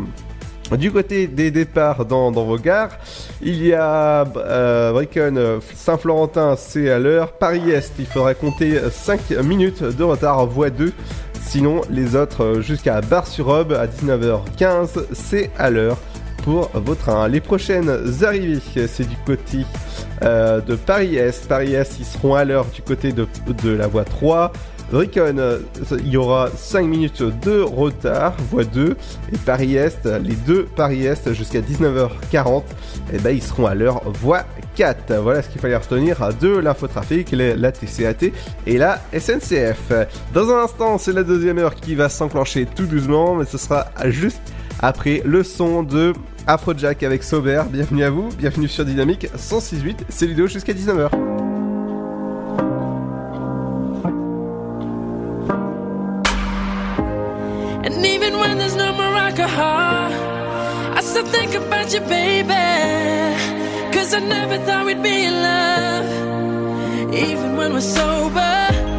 Du 0.79 0.93
côté 0.93 1.27
des 1.27 1.51
départs 1.51 2.05
dans, 2.05 2.31
vos 2.31 2.57
gares, 2.59 2.97
il 3.43 3.65
y 3.65 3.73
a 3.73 4.25
euh, 4.37 5.61
Saint-Florentin, 5.75 6.55
c'est 6.57 6.91
à 6.91 6.99
l'heure. 6.99 7.33
Paris-Est, 7.33 7.93
il 7.99 8.07
faudra 8.07 8.35
compter 8.35 8.79
5 8.91 9.31
minutes 9.43 9.83
de 9.83 10.03
retard, 10.05 10.47
voie 10.47 10.71
2. 10.71 10.93
Sinon, 11.43 11.81
les 11.91 12.15
autres 12.15 12.61
jusqu'à 12.61 13.01
Bar-sur-Aube 13.01 13.73
à 13.73 13.87
19h15, 13.87 15.07
c'est 15.13 15.51
à 15.59 15.71
l'heure 15.71 15.97
pour 16.45 16.71
vos 16.75 16.95
trains. 16.95 17.27
Les 17.29 17.41
prochaines 17.41 17.91
arrivées, 18.23 18.61
c'est 18.87 19.09
du 19.09 19.17
côté 19.27 19.67
euh, 20.23 20.61
de 20.61 20.77
Paris-Est. 20.77 21.49
Paris-Est, 21.49 21.99
ils 21.99 22.05
seront 22.05 22.35
à 22.35 22.45
l'heure 22.45 22.67
du 22.67 22.83
côté 22.83 23.13
de 23.13 23.71
la 23.71 23.87
voie 23.89 24.05
3. 24.05 24.53
Ricon, 24.93 25.61
il 25.99 26.09
y 26.09 26.17
aura 26.17 26.49
5 26.51 26.85
minutes 26.85 27.23
de 27.23 27.61
retard, 27.61 28.35
voie 28.51 28.65
2, 28.65 28.97
et 29.33 29.39
Paris-Est, 29.39 30.07
les 30.07 30.35
deux 30.35 30.65
Paris-Est 30.77 31.33
jusqu'à 31.33 31.61
19h40, 31.61 32.63
et 33.13 33.19
ben 33.19 33.31
ils 33.31 33.43
seront 33.43 33.67
à 33.67 33.75
l'heure, 33.75 34.03
voie 34.21 34.45
4. 34.75 35.15
Voilà 35.23 35.43
ce 35.43 35.49
qu'il 35.49 35.61
fallait 35.61 35.77
retenir 35.77 36.31
de 36.41 36.49
l'infotrafic, 36.49 37.31
la 37.33 37.73
TCAT 37.73 38.33
et 38.67 38.79
la 38.79 39.01
SNCF. 39.17 39.93
Dans 40.35 40.51
un 40.51 40.65
instant, 40.65 40.99
c'est 40.99 41.13
la 41.13 41.23
deuxième 41.23 41.59
heure 41.59 41.75
qui 41.77 41.95
va 41.95 42.09
s'enclencher 42.09 42.67
tout 42.67 42.87
doucement, 42.87 43.37
mais 43.37 43.45
ce 43.45 43.59
sera 43.59 43.87
juste 44.07 44.43
après 44.81 45.23
le 45.25 45.45
son 45.45 45.83
de 45.83 46.13
Afrojack 46.47 47.03
avec 47.05 47.23
Sauber. 47.23 47.63
Bienvenue 47.71 48.03
à 48.03 48.11
vous, 48.11 48.29
bienvenue 48.39 48.67
sur 48.67 48.85
Dynamique 48.85 49.29
106.8, 49.37 49.99
c'est 50.09 50.27
Ludo 50.27 50.47
jusqu'à 50.47 50.73
19h. 50.73 51.50
No 59.11 59.17
more 59.17 59.23
alcohol, 59.23 60.13
I 60.97 61.01
still 61.03 61.25
think 61.27 61.55
about 61.55 61.93
you, 61.93 62.01
baby. 62.01 62.49
Cause 63.95 64.15
I 64.15 64.21
never 64.21 64.59
thought 64.65 64.87
we'd 64.87 65.03
be 65.03 65.25
in 65.25 65.35
love, 65.35 67.15
even 67.15 67.57
when 67.57 67.73
we're 67.73 67.81
sober. 67.81 68.90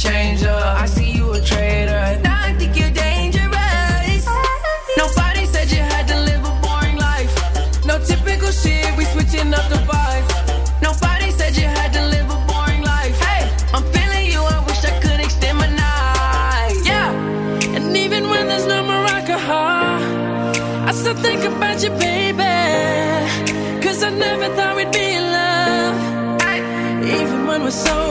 change 0.00 0.42
up. 0.44 0.80
I 0.80 0.86
see 0.86 1.12
you 1.12 1.30
a 1.32 1.40
traitor. 1.40 2.18
Now 2.24 2.38
I 2.48 2.54
think 2.54 2.74
you're 2.78 2.90
dangerous. 2.90 4.24
Nobody 4.96 5.44
said 5.44 5.70
you 5.70 5.82
had 5.92 6.08
to 6.08 6.16
live 6.28 6.42
a 6.42 6.54
boring 6.64 6.96
life. 6.96 7.32
No 7.84 7.98
typical 7.98 8.50
shit, 8.50 8.88
we 8.96 9.04
switching 9.04 9.52
up 9.52 9.66
the 9.68 9.80
vibe. 9.90 10.26
Nobody 10.80 11.30
said 11.30 11.54
you 11.54 11.68
had 11.68 11.92
to 11.92 12.02
live 12.14 12.28
a 12.30 12.38
boring 12.48 12.82
life. 12.82 13.16
Hey, 13.20 13.42
I'm 13.74 13.84
feeling 13.92 14.24
you, 14.32 14.40
I 14.40 14.58
wish 14.66 14.82
I 14.90 14.92
could 15.02 15.20
extend 15.20 15.58
my 15.58 15.68
night. 15.68 16.76
Yeah, 16.90 17.76
and 17.76 17.94
even 17.94 18.30
when 18.30 18.48
there's 18.48 18.66
no 18.66 18.80
alcohol, 19.16 20.00
I 20.88 20.92
still 20.92 21.18
think 21.26 21.44
about 21.44 21.82
you, 21.84 21.90
baby. 22.06 22.56
Cause 23.84 24.02
I 24.02 24.10
never 24.10 24.48
thought 24.56 24.76
we'd 24.76 24.92
be 24.92 25.06
in 25.20 25.24
love. 25.38 25.96
Even 27.04 27.46
when 27.46 27.62
we're 27.64 27.70
so 27.70 28.09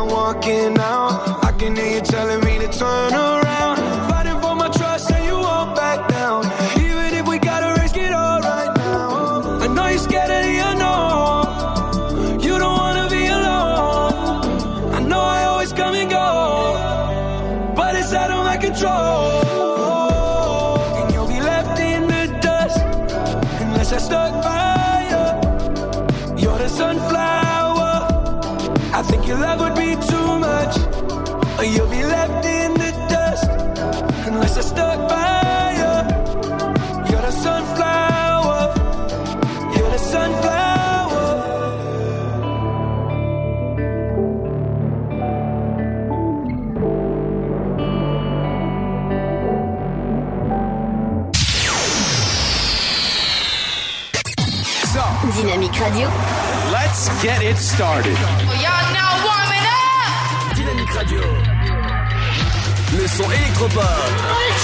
I'm 0.00 0.08
walking 0.08 0.78
out. 0.78 1.44
I 1.44 1.52
can 1.52 1.76
hear 1.76 1.96
you 1.96 2.00
telling 2.00 2.40
me 2.42 2.58
to 2.58 2.68
turn 2.68 3.12
around. 3.12 3.39
get 57.50 57.58
now 58.94 59.10
warming 59.26 59.66
up. 59.66 60.54
Dynamique 60.54 60.92
Radio. 60.94 61.20
Le 62.96 63.06
son 63.08 63.28
électropop. 63.30 63.82
Mike 64.30 64.60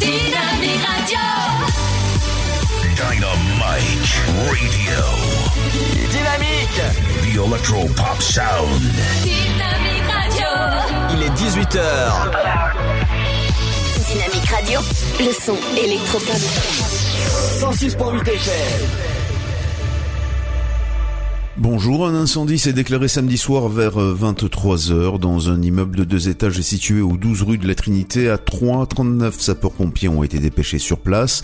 Dynamique 0.00 0.84
Radio. 0.90 1.26
Dynamite 2.96 4.12
Radio. 4.48 5.02
Dynamique. 6.10 6.82
The 7.22 7.38
Electro 7.46 7.86
Pop 7.94 8.20
Sound. 8.20 8.82
Dynamique 9.22 10.08
Radio. 10.10 10.50
Il 11.12 11.22
est 11.22 11.34
18h. 11.34 11.86
Dynamique 14.08 14.48
Radio, 14.50 14.80
le 15.20 15.32
son 15.32 15.56
électropop. 15.76 16.36
106.8 17.60 18.28
FM. 18.28 19.11
Bonjour, 21.58 22.06
un 22.06 22.14
incendie 22.14 22.58
s'est 22.58 22.72
déclaré 22.72 23.08
samedi 23.08 23.36
soir 23.36 23.68
vers 23.68 23.98
23h 23.98 25.18
dans 25.18 25.50
un 25.50 25.60
immeuble 25.60 25.96
de 25.96 26.04
deux 26.04 26.30
étages 26.30 26.58
situé 26.62 27.02
au 27.02 27.18
12 27.18 27.42
rue 27.42 27.58
de 27.58 27.68
la 27.68 27.74
Trinité 27.74 28.30
à 28.30 28.38
3. 28.38 28.86
39 28.86 29.38
sapeurs-pompiers 29.38 30.08
ont 30.08 30.22
été 30.22 30.38
dépêchés 30.38 30.78
sur 30.78 30.96
place. 30.96 31.42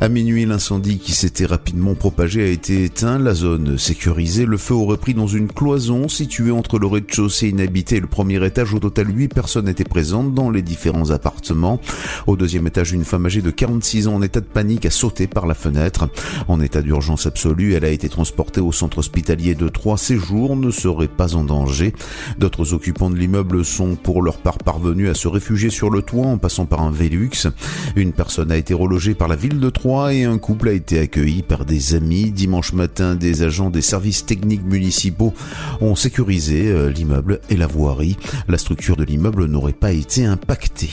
À 0.00 0.08
minuit, 0.08 0.44
l'incendie 0.44 0.98
qui 0.98 1.12
s'était 1.12 1.46
rapidement 1.46 1.94
propagé 1.94 2.42
a 2.42 2.48
été 2.48 2.82
éteint. 2.82 3.20
La 3.20 3.32
zone 3.32 3.78
sécurisée, 3.78 4.44
le 4.44 4.56
feu 4.56 4.74
aurait 4.74 4.96
pris 4.96 5.14
dans 5.14 5.28
une 5.28 5.46
cloison 5.46 6.08
située 6.08 6.50
entre 6.50 6.80
le 6.80 6.88
rez-de-chaussée 6.88 7.50
inhabité 7.50 7.96
et 7.96 8.00
le 8.00 8.08
premier 8.08 8.44
étage. 8.44 8.74
Au 8.74 8.80
total, 8.80 9.06
8 9.16 9.28
personnes 9.28 9.68
étaient 9.68 9.84
présentes 9.84 10.34
dans 10.34 10.50
les 10.50 10.62
différents 10.62 11.12
appartements. 11.12 11.80
Au 12.26 12.36
deuxième 12.36 12.66
étage, 12.66 12.92
une 12.92 13.04
femme 13.04 13.26
âgée 13.26 13.40
de 13.40 13.52
46 13.52 14.08
ans 14.08 14.16
en 14.16 14.22
état 14.22 14.40
de 14.40 14.46
panique 14.46 14.84
a 14.84 14.90
sauté 14.90 15.28
par 15.28 15.46
la 15.46 15.54
fenêtre. 15.54 16.08
En 16.48 16.60
état 16.60 16.82
d'urgence 16.82 17.26
absolue, 17.26 17.74
elle 17.74 17.84
a 17.84 17.90
été 17.90 18.08
transportée 18.08 18.60
au 18.60 18.72
centre 18.72 18.98
hospitalier 18.98 19.43
de 19.52 19.68
trois 19.68 19.98
séjours 19.98 20.56
ne 20.56 20.70
seraient 20.70 21.08
pas 21.08 21.34
en 21.34 21.44
danger. 21.44 21.92
D'autres 22.38 22.72
occupants 22.72 23.10
de 23.10 23.16
l'immeuble 23.16 23.62
sont 23.66 23.96
pour 23.96 24.22
leur 24.22 24.38
part 24.38 24.56
parvenus 24.56 25.10
à 25.10 25.14
se 25.14 25.28
réfugier 25.28 25.68
sur 25.68 25.90
le 25.90 26.00
toit 26.00 26.24
en 26.26 26.38
passant 26.38 26.64
par 26.64 26.80
un 26.80 26.90
Velux. 26.90 27.48
Une 27.96 28.12
personne 28.12 28.50
a 28.50 28.56
été 28.56 28.72
relogée 28.72 29.14
par 29.14 29.28
la 29.28 29.36
ville 29.36 29.60
de 29.60 29.68
Troyes 29.68 30.14
et 30.14 30.24
un 30.24 30.38
couple 30.38 30.68
a 30.68 30.72
été 30.72 30.98
accueilli 30.98 31.42
par 31.42 31.66
des 31.66 31.94
amis. 31.94 32.30
Dimanche 32.30 32.72
matin, 32.72 33.14
des 33.14 33.42
agents 33.42 33.68
des 33.68 33.82
services 33.82 34.24
techniques 34.24 34.64
municipaux 34.64 35.34
ont 35.82 35.94
sécurisé 35.94 36.68
euh, 36.68 36.88
l'immeuble 36.90 37.40
et 37.50 37.56
la 37.56 37.66
voirie. 37.66 38.16
La 38.48 38.56
structure 38.56 38.96
de 38.96 39.04
l'immeuble 39.04 39.44
n'aurait 39.46 39.72
pas 39.72 39.92
été 39.92 40.24
impactée. 40.24 40.90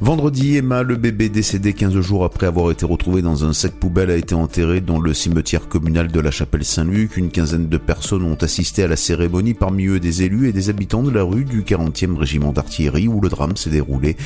Vendredi, 0.00 0.56
Emma, 0.56 0.82
le 0.82 0.96
bébé 0.96 1.28
décédé 1.28 1.72
15 1.72 2.00
jours 2.00 2.24
après 2.24 2.46
avoir 2.46 2.70
été 2.70 2.86
retrouvé 2.86 3.20
dans 3.20 3.44
un 3.44 3.52
sac 3.52 3.72
poubelle, 3.72 4.10
a 4.10 4.16
été 4.16 4.34
enterré 4.34 4.80
dans 4.80 5.00
le 5.00 5.12
cimetière 5.12 5.68
communal 5.68 6.08
de 6.08 6.20
la 6.20 6.30
chapelle 6.30 6.64
Saint-Luc. 6.64 7.16
Une 7.16 7.30
quinzaine 7.30 7.68
de 7.68 7.78
personnes 7.78 8.22
ont 8.22 8.36
assisté 8.36 8.84
à 8.84 8.88
la 8.88 8.96
cérémonie, 8.96 9.54
parmi 9.54 9.86
eux 9.86 10.00
des 10.00 10.22
élus 10.22 10.48
et 10.48 10.52
des 10.52 10.70
habitants 10.70 11.02
de 11.02 11.10
la 11.10 11.22
rue 11.22 11.44
du 11.44 11.62
40e 11.62 12.16
régiment 12.16 12.52
d'artillerie 12.52 13.08
où 13.08 13.20
le 13.20 13.28
drame 13.28 13.56
s'est 13.56 13.70
déroulé. 13.70 14.16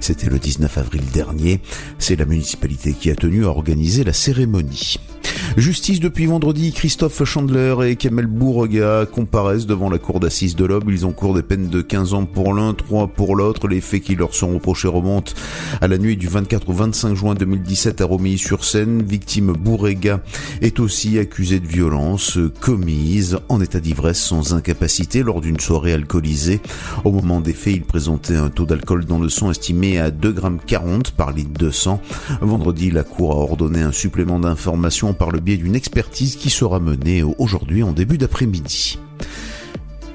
C'était 0.00 0.30
le 0.30 0.38
19 0.38 0.78
avril 0.78 1.02
dernier. 1.12 1.60
C'est 1.98 2.16
la 2.16 2.24
municipalité 2.24 2.92
qui 2.92 3.10
a 3.10 3.14
tenu 3.14 3.44
à 3.44 3.48
organiser 3.48 4.04
la 4.04 4.12
cérémonie. 4.12 4.98
Justice 5.56 6.00
depuis 6.00 6.26
vendredi, 6.26 6.72
Christophe 6.72 7.24
Chandler 7.24 7.74
et 7.84 7.96
Kamel 7.96 8.26
Bourrega 8.26 9.06
comparaissent 9.06 9.66
devant 9.66 9.90
la 9.90 9.98
cour 9.98 10.20
d'assises 10.20 10.56
de 10.56 10.64
l'Aube. 10.64 10.90
Ils 10.90 11.06
ont 11.06 11.12
cours 11.12 11.34
des 11.34 11.42
peines 11.42 11.68
de 11.68 11.80
15 11.80 12.14
ans 12.14 12.24
pour 12.26 12.54
l'un, 12.54 12.74
3 12.74 13.08
pour 13.08 13.34
l'autre. 13.34 13.66
Les 13.66 13.80
faits 13.80 14.02
qui 14.02 14.14
leur 14.14 14.34
sont 14.34 14.54
reprochés 14.54 14.87
remontent 14.88 15.32
à 15.80 15.88
la 15.88 15.98
nuit 15.98 16.16
du 16.16 16.28
24 16.28 16.68
au 16.68 16.72
25 16.72 17.14
juin 17.14 17.34
2017 17.34 18.00
à 18.00 18.04
Romilly-sur-Seine. 18.04 19.02
Victime 19.02 19.52
Bourrega 19.52 20.20
est 20.60 20.80
aussi 20.80 21.18
accusé 21.18 21.60
de 21.60 21.66
violence 21.66 22.38
commise 22.60 23.38
en 23.48 23.60
état 23.60 23.80
d'ivresse 23.80 24.20
sans 24.20 24.54
incapacité 24.54 25.22
lors 25.22 25.40
d'une 25.40 25.60
soirée 25.60 25.92
alcoolisée. 25.92 26.60
Au 27.04 27.12
moment 27.12 27.40
des 27.40 27.52
faits, 27.52 27.74
il 27.74 27.82
présentait 27.82 28.36
un 28.36 28.50
taux 28.50 28.66
d'alcool 28.66 29.04
dans 29.04 29.18
le 29.18 29.28
sang 29.28 29.50
estimé 29.50 29.98
à 29.98 30.10
2,40 30.10 31.06
g 31.06 31.12
par 31.16 31.32
litre 31.32 31.58
de 31.58 31.70
sang. 31.70 32.00
Vendredi, 32.40 32.90
la 32.90 33.04
cour 33.04 33.32
a 33.32 33.36
ordonné 33.36 33.82
un 33.82 33.92
supplément 33.92 34.38
d'informations 34.38 35.14
par 35.14 35.30
le 35.30 35.40
biais 35.40 35.56
d'une 35.56 35.76
expertise 35.76 36.36
qui 36.36 36.50
sera 36.50 36.80
menée 36.80 37.22
aujourd'hui 37.22 37.82
en 37.82 37.92
début 37.92 38.18
d'après-midi. 38.18 38.98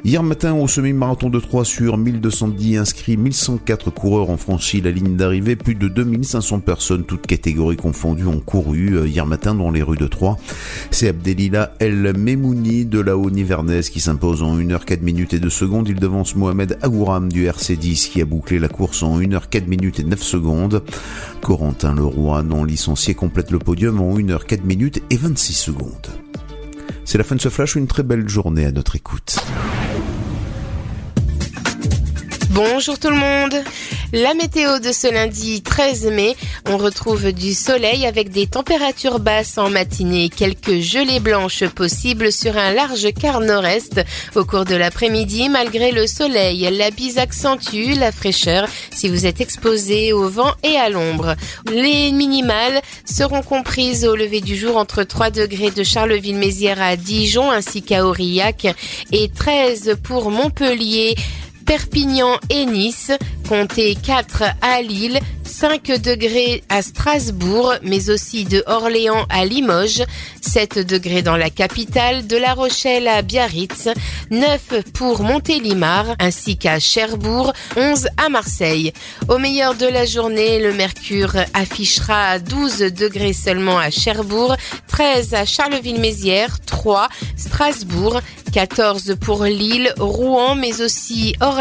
Hier 0.05 0.21
matin, 0.21 0.53
au 0.53 0.67
semi-marathon 0.67 1.29
de 1.29 1.39
3 1.39 1.63
sur 1.63 1.97
1210 1.97 2.77
inscrits, 2.77 3.15
1104 3.15 3.89
coureurs 3.89 4.29
ont 4.29 4.35
franchi 4.35 4.81
la 4.81 4.91
ligne 4.91 5.15
d'arrivée. 5.15 5.55
Plus 5.55 5.75
de 5.75 5.87
2500 5.87 6.59
personnes, 6.59 7.05
toutes 7.05 7.25
catégories 7.25 7.77
confondues, 7.77 8.27
ont 8.27 8.41
couru 8.41 8.97
euh, 8.97 9.07
hier 9.07 9.25
matin 9.25 9.55
dans 9.55 9.71
les 9.71 9.81
rues 9.81 9.95
de 9.95 10.07
Troyes. 10.07 10.35
C'est 10.91 11.07
Abdelila 11.07 11.73
El 11.79 12.17
Memouni 12.17 12.83
de 12.83 12.99
la 12.99 13.15
Haut-Nivernaise 13.15 13.89
qui 13.89 14.01
s'impose 14.01 14.43
en 14.43 14.57
1h 14.57 14.83
4 14.83 15.01
minutes 15.01 15.35
et 15.35 15.39
2 15.39 15.49
secondes. 15.49 15.87
Il 15.87 16.01
devance 16.01 16.35
Mohamed 16.35 16.77
Agouram 16.81 17.31
du 17.31 17.47
RC10 17.47 18.09
qui 18.09 18.21
a 18.21 18.25
bouclé 18.25 18.59
la 18.59 18.67
course 18.67 19.03
en 19.03 19.17
1h 19.17 19.43
4 19.49 19.69
minutes 19.69 20.01
et 20.01 20.03
9 20.03 20.21
secondes. 20.21 20.83
Corentin 21.41 21.95
Leroy, 21.95 22.43
non 22.43 22.65
licencié, 22.65 23.13
complète 23.13 23.51
le 23.51 23.59
podium 23.59 24.01
en 24.01 24.17
1h 24.17 24.45
4 24.47 24.65
minutes 24.65 25.01
et 25.09 25.15
26 25.15 25.53
secondes. 25.53 26.07
C'est 27.05 27.17
la 27.17 27.23
fin 27.23 27.35
de 27.35 27.41
ce 27.41 27.49
flash, 27.49 27.75
une 27.75 27.87
très 27.87 28.03
belle 28.03 28.27
journée 28.27 28.65
à 28.65 28.71
notre 28.73 28.97
écoute. 28.97 29.37
Bonjour 32.53 32.99
tout 32.99 33.09
le 33.09 33.15
monde. 33.15 33.55
La 34.11 34.35
météo 34.35 34.77
de 34.77 34.91
ce 34.91 35.11
lundi 35.11 35.63
13 35.63 36.05
mai, 36.11 36.35
on 36.69 36.77
retrouve 36.77 37.31
du 37.31 37.55
soleil 37.55 38.05
avec 38.05 38.29
des 38.29 38.45
températures 38.45 39.17
basses 39.17 39.57
en 39.57 39.71
matinée, 39.71 40.29
quelques 40.29 40.77
gelées 40.79 41.19
blanches 41.19 41.65
possibles 41.69 42.31
sur 42.31 42.55
un 42.55 42.71
large 42.71 43.11
quart 43.19 43.39
nord-est. 43.39 44.01
Au 44.35 44.45
cours 44.45 44.65
de 44.65 44.75
l'après-midi, 44.75 45.49
malgré 45.49 45.91
le 45.91 46.05
soleil, 46.05 46.69
la 46.77 46.91
bise 46.91 47.17
accentue 47.17 47.95
la 47.97 48.11
fraîcheur 48.11 48.67
si 48.91 49.09
vous 49.09 49.25
êtes 49.25 49.41
exposé 49.41 50.13
au 50.13 50.29
vent 50.29 50.53
et 50.61 50.75
à 50.75 50.89
l'ombre. 50.89 51.35
Les 51.71 52.11
minimales 52.11 52.83
seront 53.03 53.41
comprises 53.41 54.05
au 54.05 54.15
lever 54.15 54.41
du 54.41 54.55
jour 54.55 54.77
entre 54.77 55.01
3 55.01 55.31
degrés 55.31 55.71
de 55.71 55.83
Charleville-Mézières 55.83 56.83
à 56.83 56.97
Dijon 56.97 57.49
ainsi 57.49 57.81
qu'à 57.81 58.05
Aurillac 58.05 58.67
et 59.11 59.29
13 59.29 59.95
pour 60.03 60.29
Montpellier. 60.29 61.15
Perpignan 61.65 62.37
et 62.49 62.65
Nice, 62.65 63.11
comptez 63.47 63.95
4 63.95 64.43
à 64.61 64.81
Lille, 64.81 65.19
5 65.43 66.01
degrés 66.01 66.63
à 66.69 66.81
Strasbourg, 66.81 67.73
mais 67.83 68.09
aussi 68.09 68.43
de 68.45 68.63
Orléans 68.67 69.25
à 69.29 69.45
Limoges, 69.45 70.03
7 70.41 70.79
degrés 70.79 71.21
dans 71.21 71.37
la 71.37 71.49
capitale, 71.49 72.27
de 72.27 72.37
La 72.37 72.53
Rochelle 72.53 73.07
à 73.07 73.21
Biarritz, 73.21 73.89
9 74.31 74.81
pour 74.93 75.21
Montélimar, 75.21 76.15
ainsi 76.19 76.57
qu'à 76.57 76.79
Cherbourg, 76.79 77.53
11 77.77 78.07
à 78.17 78.29
Marseille. 78.29 78.93
Au 79.29 79.37
meilleur 79.37 79.75
de 79.75 79.85
la 79.85 80.05
journée, 80.05 80.59
le 80.59 80.73
mercure 80.73 81.35
affichera 81.53 82.39
12 82.39 82.79
degrés 82.93 83.33
seulement 83.33 83.77
à 83.77 83.89
Cherbourg, 83.89 84.55
13 84.87 85.33
à 85.33 85.45
Charleville-Mézières, 85.45 86.59
3 86.65 87.09
Strasbourg, 87.37 88.19
14 88.53 89.15
pour 89.19 89.43
Lille, 89.45 89.93
Rouen, 89.99 90.55
mais 90.55 90.81
aussi 90.81 91.35
Orléans, 91.41 91.52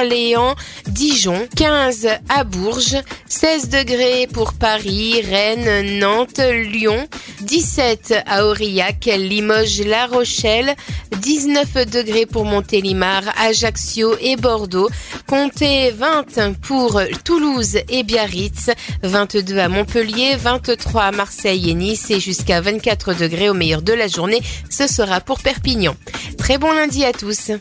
Dijon, 0.86 1.46
15 1.56 2.08
à 2.28 2.44
Bourges, 2.44 2.96
16 3.26 3.68
degrés 3.68 4.26
pour 4.32 4.54
Paris, 4.54 5.20
Rennes, 5.20 5.98
Nantes, 5.98 6.40
Lyon, 6.40 7.06
17 7.42 8.14
à 8.26 8.46
Aurillac, 8.46 9.04
Limoges, 9.04 9.82
La 9.82 10.06
Rochelle, 10.06 10.74
19 11.20 11.86
degrés 11.90 12.26
pour 12.26 12.44
Montélimar, 12.44 13.22
Ajaccio 13.38 14.16
et 14.20 14.36
Bordeaux, 14.36 14.88
comptez 15.26 15.90
20 15.90 16.58
pour 16.62 17.00
Toulouse 17.24 17.78
et 17.88 18.02
Biarritz, 18.02 18.70
22 19.02 19.58
à 19.58 19.68
Montpellier, 19.68 20.36
23 20.36 21.02
à 21.02 21.12
Marseille 21.12 21.70
et 21.70 21.74
Nice 21.74 22.10
et 22.10 22.20
jusqu'à 22.20 22.60
24 22.60 23.14
degrés 23.14 23.50
au 23.50 23.54
meilleur 23.54 23.82
de 23.82 23.92
la 23.92 24.08
journée, 24.08 24.40
ce 24.70 24.86
sera 24.86 25.20
pour 25.20 25.40
Perpignan. 25.40 25.94
Très 26.38 26.58
bon 26.58 26.72
lundi 26.72 27.04
à 27.04 27.12
tous. 27.12 27.52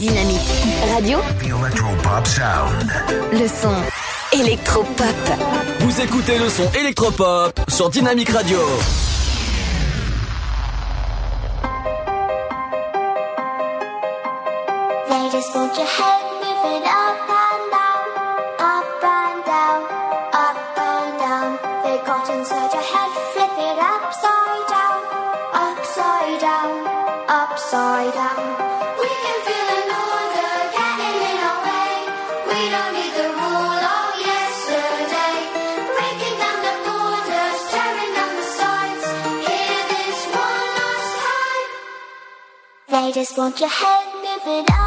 Dynamique 0.00 0.40
Radio. 0.94 1.18
The 1.40 1.48
Electro 1.60 1.88
Pop 2.02 2.26
Sound. 2.26 2.90
Le 3.32 3.46
son 3.46 3.74
électropop. 4.32 5.06
Vous 5.80 6.00
écoutez 6.00 6.38
le 6.38 6.48
son 6.48 6.66
électropop 6.72 7.60
sur 7.68 7.90
Dynamique 7.90 8.30
Radio. 8.30 8.58
They 15.10 15.30
just 15.30 15.54
want 15.54 15.76
your 15.76 15.86
head 15.86 16.22
moving 16.40 16.82
up 16.88 16.99
They 43.00 43.12
just 43.12 43.38
want 43.38 43.58
your 43.58 43.70
head 43.70 44.08
moving 44.22 44.79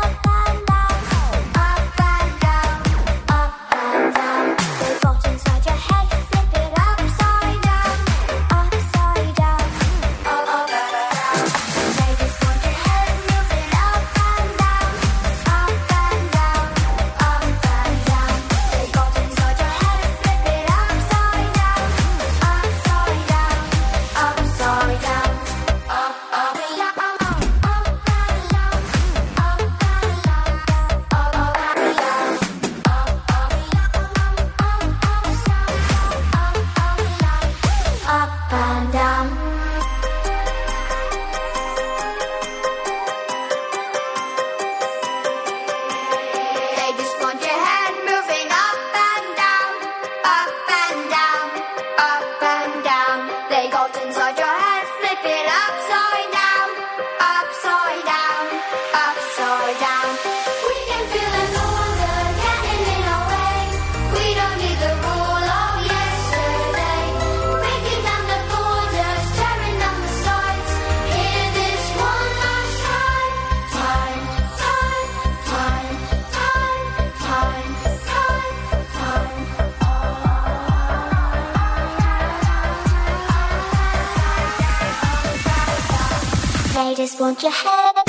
haters 86.84 87.18
want 87.18 87.42
your 87.42 87.52
head. 87.52 88.03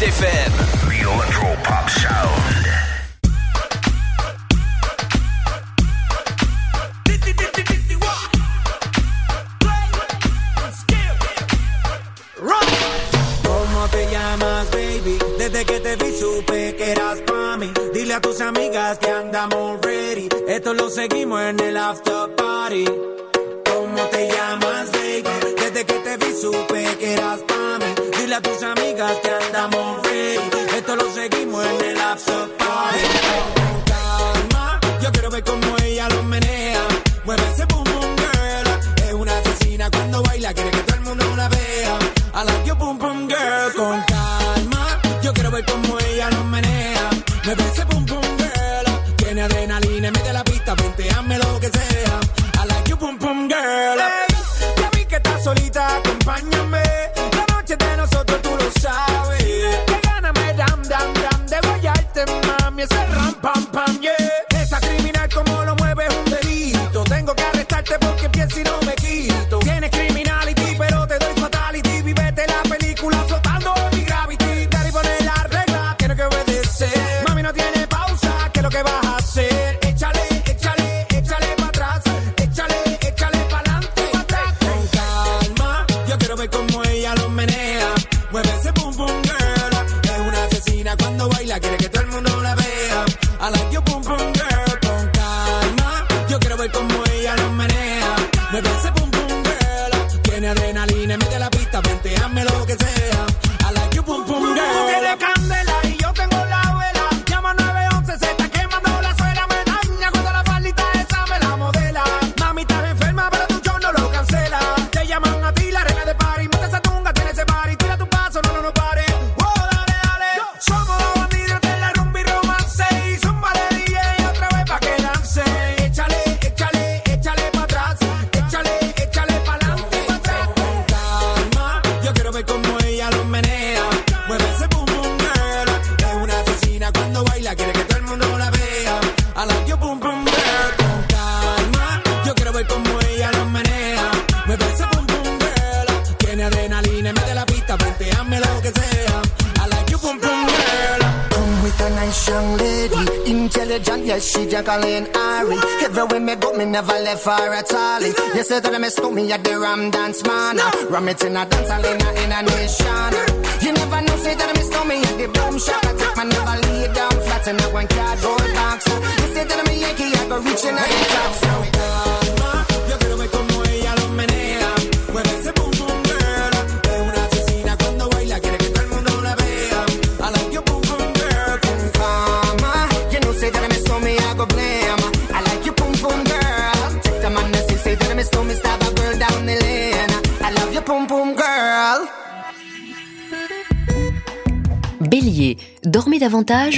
défaite. 0.00 0.39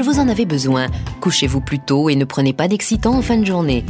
vous 0.02 0.18
en 0.18 0.28
avez 0.28 0.46
besoin. 0.46 0.86
Couchez-vous 1.20 1.60
plus 1.60 1.78
tôt 1.78 2.08
et 2.08 2.16
ne 2.16 2.24
prenez 2.24 2.52
pas 2.52 2.68
d'excitants 2.68 3.16
en 3.16 3.22
fin 3.22 3.36
de 3.36 3.44
journée. 3.44 3.84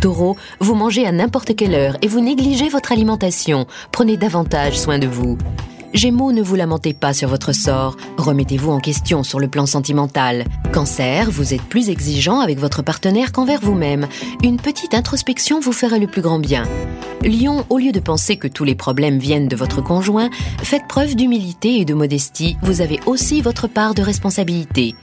Taureau, 0.00 0.36
vous 0.60 0.74
mangez 0.74 1.06
à 1.06 1.12
n'importe 1.12 1.54
quelle 1.56 1.74
heure 1.74 1.96
et 2.02 2.08
vous 2.08 2.20
négligez 2.20 2.68
votre 2.68 2.92
alimentation. 2.92 3.66
Prenez 3.92 4.16
davantage 4.16 4.78
soin 4.78 4.98
de 4.98 5.06
vous. 5.06 5.38
Gémeaux, 5.94 6.32
ne 6.32 6.42
vous 6.42 6.56
lamentez 6.56 6.92
pas 6.92 7.12
sur 7.12 7.28
votre 7.28 7.52
sort, 7.52 7.96
remettez-vous 8.16 8.72
en 8.72 8.80
question 8.80 9.22
sur 9.22 9.38
le 9.38 9.46
plan 9.46 9.64
sentimental. 9.64 10.44
Cancer, 10.72 11.30
vous 11.30 11.54
êtes 11.54 11.62
plus 11.62 11.88
exigeant 11.88 12.40
avec 12.40 12.58
votre 12.58 12.82
partenaire 12.82 13.30
qu'envers 13.30 13.60
vous-même. 13.60 14.08
Une 14.42 14.56
petite 14.56 14.92
introspection 14.92 15.60
vous 15.60 15.70
fera 15.70 15.98
le 15.98 16.08
plus 16.08 16.20
grand 16.20 16.40
bien. 16.40 16.64
Lion, 17.22 17.64
au 17.70 17.78
lieu 17.78 17.92
de 17.92 18.00
penser 18.00 18.36
que 18.36 18.48
tous 18.48 18.64
les 18.64 18.74
problèmes 18.74 19.20
viennent 19.20 19.46
de 19.46 19.54
votre 19.54 19.82
conjoint, 19.82 20.30
faites 20.64 20.88
preuve 20.88 21.14
d'humilité 21.14 21.76
et 21.78 21.84
de 21.84 21.94
modestie, 21.94 22.56
vous 22.62 22.80
avez 22.80 22.98
aussi 23.06 23.40
votre 23.40 23.68
part 23.68 23.94
de 23.94 24.02
responsabilité. 24.02 24.96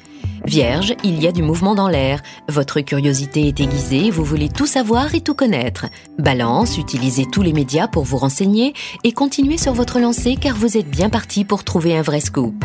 Vierge, 0.45 0.95
il 1.03 1.21
y 1.21 1.27
a 1.27 1.31
du 1.31 1.43
mouvement 1.43 1.75
dans 1.75 1.87
l'air. 1.87 2.21
Votre 2.49 2.81
curiosité 2.81 3.47
est 3.47 3.59
aiguisée, 3.59 4.09
vous 4.09 4.23
voulez 4.23 4.49
tout 4.49 4.65
savoir 4.65 5.13
et 5.13 5.21
tout 5.21 5.35
connaître. 5.35 5.85
Balance, 6.17 6.77
utilisez 6.77 7.25
tous 7.31 7.41
les 7.41 7.53
médias 7.53 7.87
pour 7.87 8.03
vous 8.03 8.17
renseigner 8.17 8.73
et 9.03 9.11
continuez 9.11 9.57
sur 9.57 9.73
votre 9.73 9.99
lancée 9.99 10.37
car 10.39 10.55
vous 10.55 10.77
êtes 10.77 10.89
bien 10.89 11.09
parti 11.09 11.45
pour 11.45 11.63
trouver 11.63 11.95
un 11.95 12.01
vrai 12.01 12.19
scoop. 12.19 12.55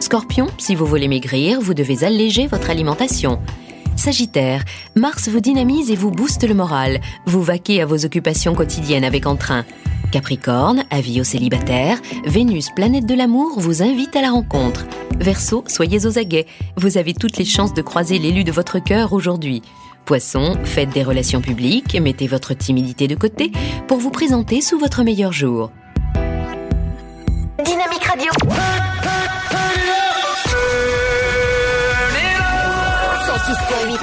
Scorpion, 0.00 0.46
si 0.58 0.74
vous 0.74 0.86
voulez 0.86 1.08
maigrir, 1.08 1.60
vous 1.60 1.74
devez 1.74 2.04
alléger 2.04 2.46
votre 2.46 2.70
alimentation. 2.70 3.40
Sagittaire, 3.96 4.64
Mars 4.96 5.28
vous 5.28 5.40
dynamise 5.40 5.90
et 5.90 5.96
vous 5.96 6.10
booste 6.10 6.46
le 6.46 6.54
moral. 6.54 7.00
Vous 7.26 7.42
vaquez 7.42 7.80
à 7.80 7.86
vos 7.86 8.04
occupations 8.04 8.54
quotidiennes 8.54 9.04
avec 9.04 9.26
entrain. 9.26 9.64
Capricorne, 10.12 10.84
avis 10.90 11.20
aux 11.20 11.24
célibataires, 11.24 11.98
Vénus, 12.24 12.70
planète 12.70 13.06
de 13.06 13.14
l'amour, 13.14 13.58
vous 13.58 13.82
invite 13.82 14.14
à 14.14 14.22
la 14.22 14.30
rencontre. 14.30 14.86
Verseau, 15.18 15.64
soyez 15.66 16.06
aux 16.06 16.18
aguets, 16.18 16.46
vous 16.76 16.98
avez 16.98 17.14
toutes 17.14 17.36
les 17.36 17.44
chances 17.44 17.74
de 17.74 17.82
croiser 17.82 18.18
l'élu 18.18 18.44
de 18.44 18.52
votre 18.52 18.78
cœur 18.78 19.12
aujourd'hui. 19.12 19.62
Poisson, 20.04 20.56
faites 20.64 20.90
des 20.90 21.02
relations 21.02 21.40
publiques, 21.40 21.98
mettez 22.00 22.26
votre 22.26 22.54
timidité 22.54 23.08
de 23.08 23.14
côté 23.14 23.52
pour 23.88 23.98
vous 23.98 24.10
présenter 24.10 24.60
sous 24.60 24.78
votre 24.78 25.02
meilleur 25.02 25.32
jour. 25.32 25.70
Dynamique 27.64 28.04
Radio 28.04 28.30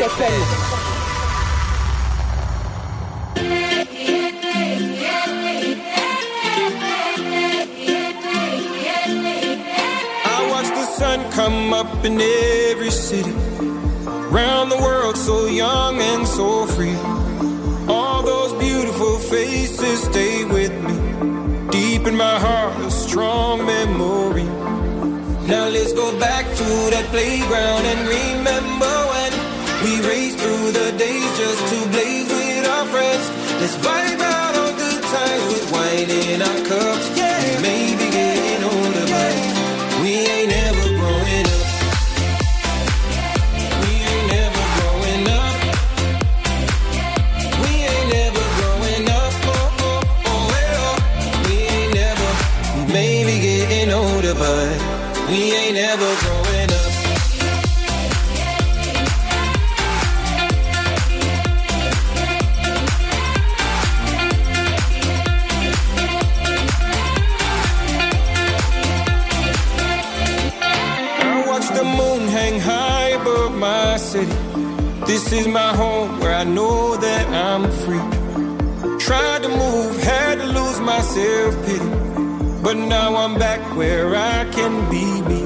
FM. 0.02 0.45
I 10.26 10.48
watch 10.49 10.69
the 10.69 10.86
sun 10.98 11.32
come 11.32 11.73
up 11.73 12.03
in 12.03 12.19
every 12.19 12.90
city. 12.90 13.32
Round 14.32 14.72
the 14.72 14.78
world, 14.78 15.18
so 15.18 15.45
young 15.45 16.02
and 16.02 16.28
so 16.28 16.65
free. 16.65 16.98
All 17.88 18.23
those 18.23 18.53
beautiful 18.53 19.19
faces 19.19 20.02
stay 20.02 20.45
with 20.45 20.73
me. 20.88 20.98
Deep 21.69 22.07
in 22.07 22.15
my 22.18 22.40
heart, 22.40 22.76
a 22.82 22.90
strong 22.90 23.68
memory. 23.68 24.49
Now 25.48 25.68
let's 25.69 25.94
go 25.94 26.18
back 26.19 26.45
to 26.45 26.68
that 26.94 27.06
playground 27.11 27.86
and 27.86 27.99
remember 28.07 29.01
raced 30.07 30.38
through 30.40 30.72
the 30.72 30.91
days 30.98 31.38
just 31.38 31.61
to 31.72 31.90
blaze 31.90 32.28
with 32.28 32.68
our 32.68 32.86
friends. 32.88 33.26
Let's 33.61 33.76
vibe 33.78 34.01
This 75.11 75.33
is 75.33 75.45
my 75.45 75.75
home 75.75 76.21
where 76.21 76.33
I 76.33 76.45
know 76.45 76.95
that 76.95 77.27
I'm 77.27 77.69
free. 77.83 78.07
Tried 78.97 79.43
to 79.43 79.49
move, 79.49 80.01
had 80.01 80.35
to 80.39 80.45
lose 80.45 80.79
my 80.79 81.01
self 81.01 81.53
pity. 81.65 81.91
But 82.63 82.77
now 82.77 83.17
I'm 83.17 83.38
back 83.38 83.59
where 83.75 84.15
I 84.15 84.45
can 84.55 84.73
be 84.89 85.03
me. 85.29 85.43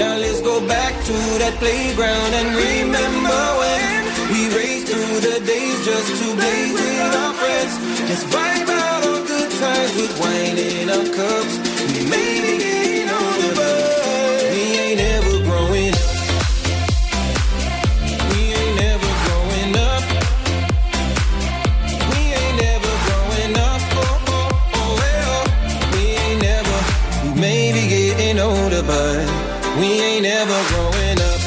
Now 0.00 0.16
let's 0.16 0.40
go 0.40 0.66
back 0.66 0.94
to 1.08 1.16
that 1.42 1.54
playground 1.58 2.32
and 2.40 2.48
remember 2.56 3.42
when 3.60 4.00
we 4.32 4.40
raced 4.56 4.88
through 4.88 5.20
the 5.28 5.44
days 5.44 5.84
just 5.84 6.08
to 6.22 6.28
blaze 6.34 6.72
with 6.72 7.20
our 7.20 7.34
friends. 7.34 7.74
Let's 8.08 8.24
vibe 8.32 8.68
out 8.80 9.04
on 9.12 9.26
good 9.26 9.50
times 9.60 9.94
with 9.94 10.12
wine 10.18 10.56
in 10.56 10.88
our 10.88 11.06
cups. 11.12 11.63
But 28.86 29.26
we 29.78 29.86
ain't 30.00 30.26
ever 30.26 30.60
growing 30.70 31.18
up. 31.20 31.40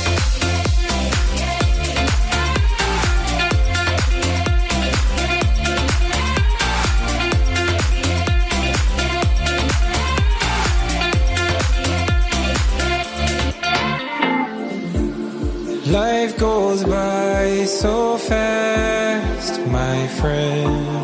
Life 15.88 16.38
goes 16.38 16.84
by 16.84 17.66
so 17.66 18.18
fast, 18.18 19.62
my 19.68 20.08
friend. 20.20 20.98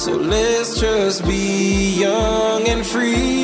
So 0.00 0.12
let's 0.16 0.80
just 0.80 1.24
be 1.24 2.00
young 2.00 2.68
and 2.68 2.86
free 2.86 3.43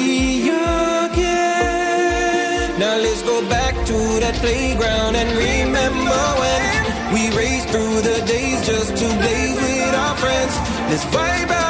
playground 4.40 5.16
and 5.16 5.30
remember 5.36 6.20
when 6.40 7.14
we 7.14 7.36
raced 7.36 7.68
through 7.68 8.00
the 8.00 8.24
days 8.26 8.66
just 8.66 8.96
to 8.96 9.06
blaze 9.20 9.56
with 9.56 9.94
our 9.94 10.16
friends. 10.16 10.54
Let's 10.88 11.04
vibe 11.04 11.50
out 11.50 11.69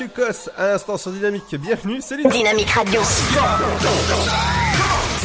Mathieu 0.00 0.14
Cos, 0.14 0.48
à 0.56 0.68
l'instant 0.68 0.96
sur 0.96 1.10
Dynamique. 1.10 1.56
Bienvenue, 1.56 2.00
c'est 2.00 2.16
lui. 2.16 2.28
Dynamique 2.28 2.70
Radio. 2.70 3.00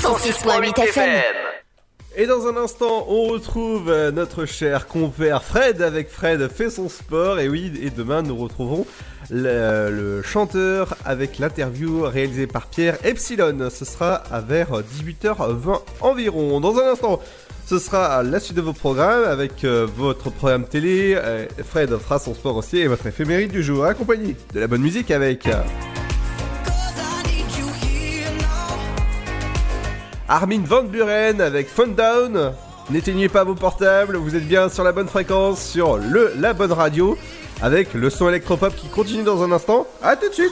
106.8 0.01 0.79
FM. 0.79 1.21
Et 2.15 2.25
dans 2.25 2.47
un 2.47 2.57
instant, 2.57 3.05
on 3.07 3.25
retrouve 3.25 3.91
euh, 3.91 4.09
notre 4.09 4.47
cher 4.47 4.87
compère 4.87 5.43
Fred 5.43 5.83
avec 5.83 6.09
Fred 6.09 6.47
fait 6.47 6.71
son 6.71 6.89
sport. 6.89 7.39
Et 7.39 7.49
oui, 7.49 7.71
et 7.83 7.91
demain 7.91 8.23
nous 8.23 8.35
retrouverons 8.35 8.87
le, 9.29 9.91
le 9.91 10.23
chanteur 10.23 10.95
avec 11.05 11.37
l'interview 11.37 12.01
réalisée 12.01 12.47
par 12.47 12.65
Pierre 12.65 12.97
Epsilon. 13.05 13.69
Ce 13.69 13.85
sera 13.85 14.15
à 14.15 14.41
vers 14.41 14.81
18h20 14.81 15.81
environ. 16.01 16.59
Dans 16.59 16.79
un 16.79 16.93
instant, 16.93 17.21
ce 17.65 17.79
sera 17.79 18.23
la 18.23 18.39
suite 18.39 18.57
de 18.57 18.61
vos 18.61 18.73
programmes 18.73 19.23
avec 19.23 19.63
euh, 19.63 19.87
votre 19.95 20.29
programme 20.29 20.65
télé. 20.65 21.15
Euh, 21.15 21.45
Fred 21.67 21.95
fera 21.97 22.19
son 22.19 22.33
sport 22.33 22.57
aussi 22.57 22.77
et 22.77 22.87
votre 22.87 23.05
éphéméride 23.07 23.51
du 23.51 23.63
jour 23.63 23.85
accompagné 23.85 24.35
de 24.53 24.59
la 24.59 24.67
bonne 24.67 24.81
musique 24.81 25.11
avec. 25.11 25.47
euh, 25.47 25.61
Armin 30.27 30.63
Van 30.65 30.83
Buren 30.83 31.41
avec 31.41 31.67
Fun 31.69 31.87
Down. 31.87 32.53
N'éteignez 32.89 33.29
pas 33.29 33.43
vos 33.43 33.55
portables, 33.55 34.17
vous 34.17 34.35
êtes 34.35 34.47
bien 34.47 34.67
sur 34.69 34.83
la 34.83 34.91
bonne 34.91 35.07
fréquence, 35.07 35.63
sur 35.63 35.97
le 35.97 36.33
la 36.37 36.53
bonne 36.53 36.71
radio, 36.73 37.17
avec 37.61 37.93
le 37.93 38.09
son 38.09 38.27
électropop 38.29 38.75
qui 38.75 38.87
continue 38.87 39.23
dans 39.23 39.41
un 39.43 39.51
instant. 39.51 39.87
À 40.01 40.15
tout 40.15 40.27
de 40.27 40.33
suite 40.33 40.51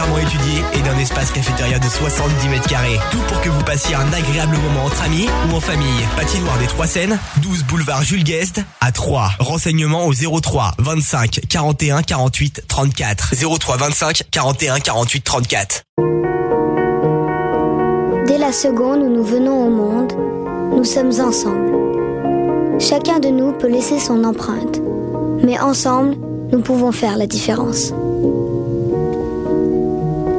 particulièrement 0.01 0.17
étudié 0.17 0.63
et 0.73 0.81
d'un 0.81 0.97
espace 0.97 1.31
cafétéria 1.31 1.79
de 1.79 1.87
70 1.87 2.49
mètres 2.49 2.67
carrés. 2.67 2.99
Tout 3.11 3.19
pour 3.27 3.41
que 3.41 3.49
vous 3.49 3.63
passiez 3.63 3.95
un 3.95 4.11
agréable 4.13 4.57
moment 4.57 4.85
entre 4.85 5.03
amis 5.03 5.27
ou 5.49 5.55
en 5.55 5.59
famille. 5.59 6.07
Patinoire 6.15 6.57
des 6.59 6.67
Trois 6.67 6.87
Seines, 6.87 7.19
12 7.41 7.63
boulevard 7.65 8.03
Jules 8.03 8.23
Guest 8.23 8.61
à 8.79 8.91
3. 8.91 9.31
Renseignements 9.39 10.05
au 10.05 10.13
03 10.13 10.75
25 10.79 11.41
41 11.49 12.03
48 12.03 12.63
34. 12.67 13.33
03 13.59 13.77
25 13.77 14.23
41 14.31 14.79
48 14.79 15.21
34. 15.21 15.81
Dès 18.27 18.37
la 18.37 18.51
seconde 18.51 19.01
où 19.01 19.09
nous 19.09 19.23
venons 19.23 19.67
au 19.67 19.69
monde, 19.69 20.13
nous 20.75 20.85
sommes 20.85 21.11
ensemble. 21.19 22.79
Chacun 22.79 23.19
de 23.19 23.27
nous 23.27 23.51
peut 23.51 23.69
laisser 23.69 23.99
son 23.99 24.23
empreinte, 24.23 24.81
mais 25.43 25.59
ensemble, 25.59 26.15
nous 26.51 26.61
pouvons 26.61 26.91
faire 26.91 27.17
la 27.17 27.27
différence. 27.27 27.93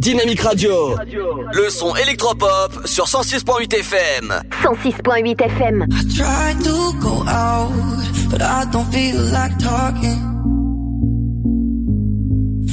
Dynamique 0.00 0.40
Radio, 0.40 0.96
le 1.52 1.68
son 1.68 1.94
électropop 1.94 2.86
sur 2.86 3.04
106.8 3.04 3.74
FM. 3.74 4.40
106.8 4.62 5.42
FM. 5.42 5.86
Try 6.16 6.54
to 6.64 6.92
go 7.00 7.22
out, 7.28 7.70
but 8.30 8.40
I 8.40 8.64
don't 8.72 8.90
feel 8.90 9.20
like 9.30 9.58
talking. 9.58 10.18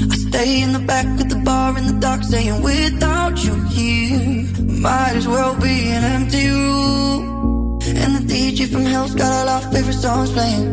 I 0.10 0.16
stay 0.16 0.62
in 0.62 0.72
the 0.72 0.80
back 0.80 1.06
of 1.20 1.28
the 1.28 1.36
bar 1.44 1.78
in 1.78 1.88
the 1.88 2.00
dark, 2.00 2.24
saying 2.24 2.62
without 2.62 3.44
you 3.44 3.56
here, 3.72 4.46
might 4.80 5.18
as 5.18 5.28
well 5.28 5.54
be 5.56 5.90
an 5.90 6.06
empty 6.06 6.48
room. 6.48 7.80
And 7.88 8.16
the 8.16 8.34
DJ 8.34 8.72
from 8.72 8.86
hell's 8.86 9.16
got 9.16 9.34
all 9.34 9.50
our 9.50 9.72
favorite 9.74 10.00
songs 10.00 10.32
playing. 10.32 10.68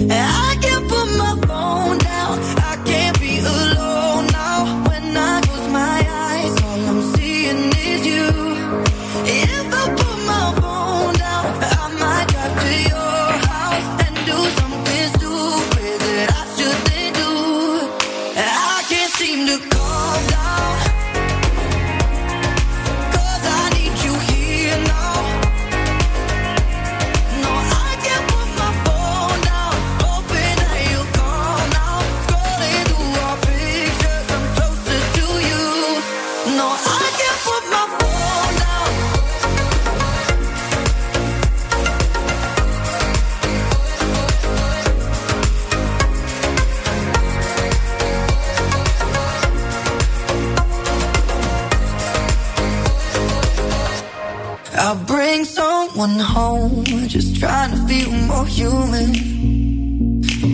And 0.00 0.12
I 0.12 0.56
can't 0.62 0.88
put 0.88 1.06
my 1.18 1.38
phone 1.46 1.98
down, 1.98 2.38
I 2.56 2.82
can't 2.86 3.20
be 3.20 3.38
alone 3.40 4.13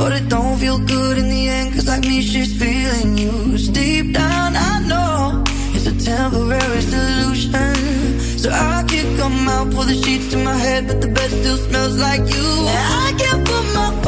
But 0.00 0.12
it 0.12 0.30
don't 0.30 0.56
feel 0.58 0.78
good 0.78 1.18
in 1.18 1.28
the 1.28 1.48
end, 1.48 1.74
cause 1.74 1.86
like 1.86 2.00
me, 2.00 2.22
she's 2.22 2.58
feeling 2.58 3.18
used. 3.18 3.74
Deep 3.74 4.14
down, 4.14 4.56
I 4.56 4.80
know 4.88 5.44
it's 5.74 5.86
a 5.86 5.94
temporary 6.10 6.80
solution. 6.80 8.18
So 8.38 8.48
I 8.50 8.82
can 8.88 9.18
come 9.18 9.46
out, 9.46 9.70
pull 9.70 9.84
the 9.84 9.94
sheets 10.02 10.30
to 10.30 10.38
my 10.38 10.54
head, 10.54 10.86
but 10.86 11.02
the 11.02 11.08
bed 11.08 11.30
still 11.30 11.58
smells 11.58 11.98
like 11.98 12.20
you. 12.20 12.48
And 12.76 12.86
I 13.04 13.12
can't 13.20 13.46
put 13.46 13.64
my 13.74 13.99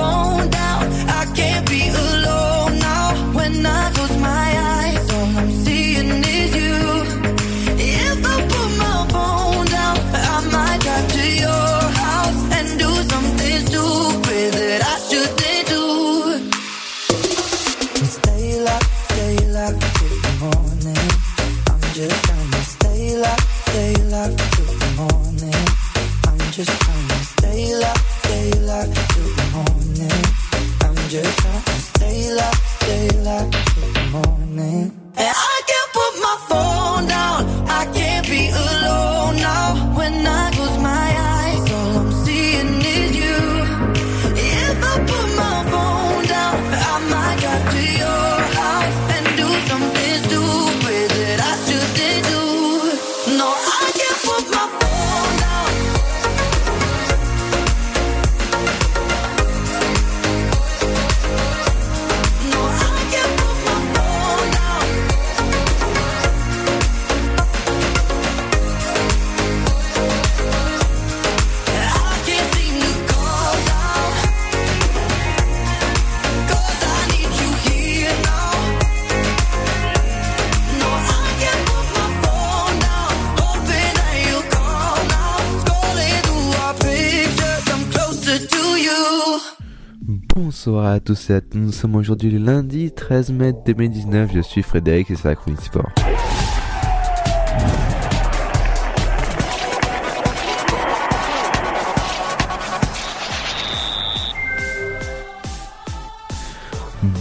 nous 91.55 91.73
sommes 91.73 91.97
aujourd'hui 91.97 92.31
le 92.31 92.39
lundi 92.39 92.91
13 92.91 93.33
mai 93.33 93.53
2019, 93.67 94.31
je 94.35 94.41
suis 94.41 94.63
Frédéric 94.63 95.11
et 95.11 95.17
c'est 95.17 95.29
la 95.29 95.35
chronique 95.35 95.61
sport. 95.61 95.91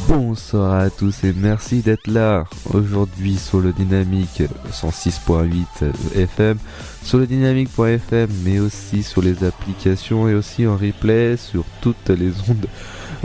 Bonsoir 0.07 0.79
à 0.79 0.89
tous 0.89 1.23
et 1.23 1.33
merci 1.33 1.81
d'être 1.81 2.07
là. 2.07 2.45
Aujourd'hui 2.73 3.35
sur 3.35 3.59
le 3.59 3.73
Dynamique 3.73 4.43
106.8 4.71 6.15
FM, 6.15 6.57
sur 7.03 7.17
le 7.17 7.27
dynamique.fm 7.27 8.29
mais 8.45 8.59
aussi 8.59 9.03
sur 9.03 9.21
les 9.21 9.43
applications 9.43 10.29
et 10.29 10.33
aussi 10.33 10.65
en 10.65 10.77
replay 10.77 11.35
sur 11.35 11.65
toutes 11.81 12.09
les 12.09 12.31
ondes 12.49 12.67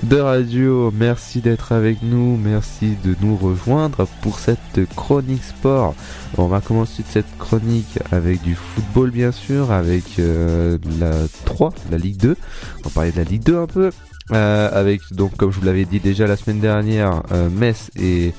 de 0.03 0.19
radio. 0.19 0.93
Merci 0.95 1.41
d'être 1.41 1.73
avec 1.73 2.03
nous, 2.03 2.37
merci 2.37 2.97
de 3.05 3.15
nous 3.21 3.37
rejoindre 3.37 4.07
pour 4.21 4.39
cette 4.39 4.81
chronique 4.95 5.43
sport. 5.43 5.95
On 6.39 6.47
va 6.47 6.61
commencer 6.61 7.03
cette 7.09 7.39
chronique 7.39 7.99
avec 8.13 8.43
du 8.43 8.55
football 8.55 9.11
bien 9.11 9.33
sûr, 9.33 9.73
avec 9.73 10.19
euh, 10.19 10.79
la 11.01 11.13
3, 11.45 11.73
la 11.91 11.99
Ligue 11.99 12.19
2. 12.19 12.37
On 12.79 12.89
va 12.89 12.91
parler 12.91 13.13
de 13.13 13.17
la 13.17 13.25
Ligue 13.25 13.43
2 13.43 13.59
un 13.59 13.67
peu. 13.67 13.91
Euh, 14.33 14.69
avec 14.73 15.01
donc 15.13 15.37
comme 15.37 15.53
je 15.53 15.61
vous 15.61 15.67
l'avais 15.67 15.85
dit 15.85 16.01
déjà 16.01 16.27
la 16.27 16.37
semaine 16.37 16.61
dernière, 16.61 17.23
euh, 17.33 17.49
Metz 17.49 17.91
est 17.97 18.35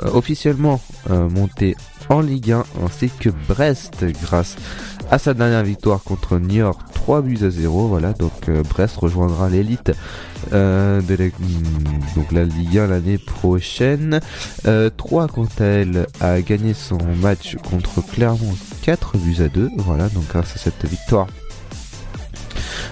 officiellement 0.00 0.80
monté 1.08 1.74
en 2.08 2.20
Ligue 2.20 2.52
1 2.52 2.64
ainsi 2.84 3.10
que 3.10 3.30
Brest 3.48 4.04
grâce 4.22 4.54
à 5.10 5.18
sa 5.18 5.34
dernière 5.34 5.64
victoire 5.64 6.04
contre 6.04 6.38
Niort 6.38 6.78
3 6.94 7.22
buts 7.22 7.40
à 7.42 7.50
0 7.50 7.88
voilà 7.88 8.12
donc 8.12 8.48
Brest 8.68 8.96
rejoindra 8.96 9.48
l'élite 9.48 9.90
euh, 10.52 11.00
de 11.02 11.14
la, 11.14 11.26
hmm, 11.26 12.14
donc 12.16 12.32
la 12.32 12.44
Ligue 12.44 12.78
1 12.78 12.86
l'année 12.88 13.18
prochaine 13.18 14.20
3 14.96 15.28
quant 15.28 15.48
à 15.60 15.64
elle 15.64 16.06
a 16.20 16.40
gagné 16.40 16.74
son 16.74 16.98
match 17.20 17.56
contre 17.70 18.00
Clermont 18.02 18.54
4 18.82 19.18
buts 19.18 19.42
à 19.42 19.48
2 19.48 19.70
voilà 19.78 20.08
donc 20.08 20.26
grâce 20.28 20.54
à 20.54 20.58
cette 20.58 20.84
victoire 20.86 21.26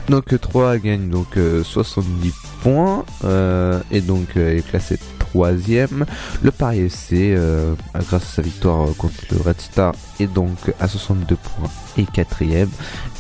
donc 0.09 0.39
3 0.41 0.78
gagne 0.78 1.09
donc 1.09 1.37
euh, 1.37 1.65
70 1.65 2.33
points 2.62 3.05
euh, 3.24 3.81
et 3.91 4.01
donc 4.01 4.28
euh, 4.37 4.59
est 4.59 4.69
classé 4.69 4.99
troisième. 5.19 6.07
Le 6.43 6.51
Paris 6.51 6.87
FC, 6.87 7.35
euh, 7.37 7.74
grâce 7.95 8.23
à 8.23 8.37
sa 8.37 8.43
victoire 8.43 8.89
euh, 8.89 8.93
contre 8.97 9.15
le 9.31 9.41
Red 9.41 9.61
Star, 9.61 9.95
est 10.20 10.33
donc 10.33 10.57
à 10.81 10.89
62 10.89 11.37
points 11.37 11.70
et 11.99 12.05
quatrième. 12.05 12.70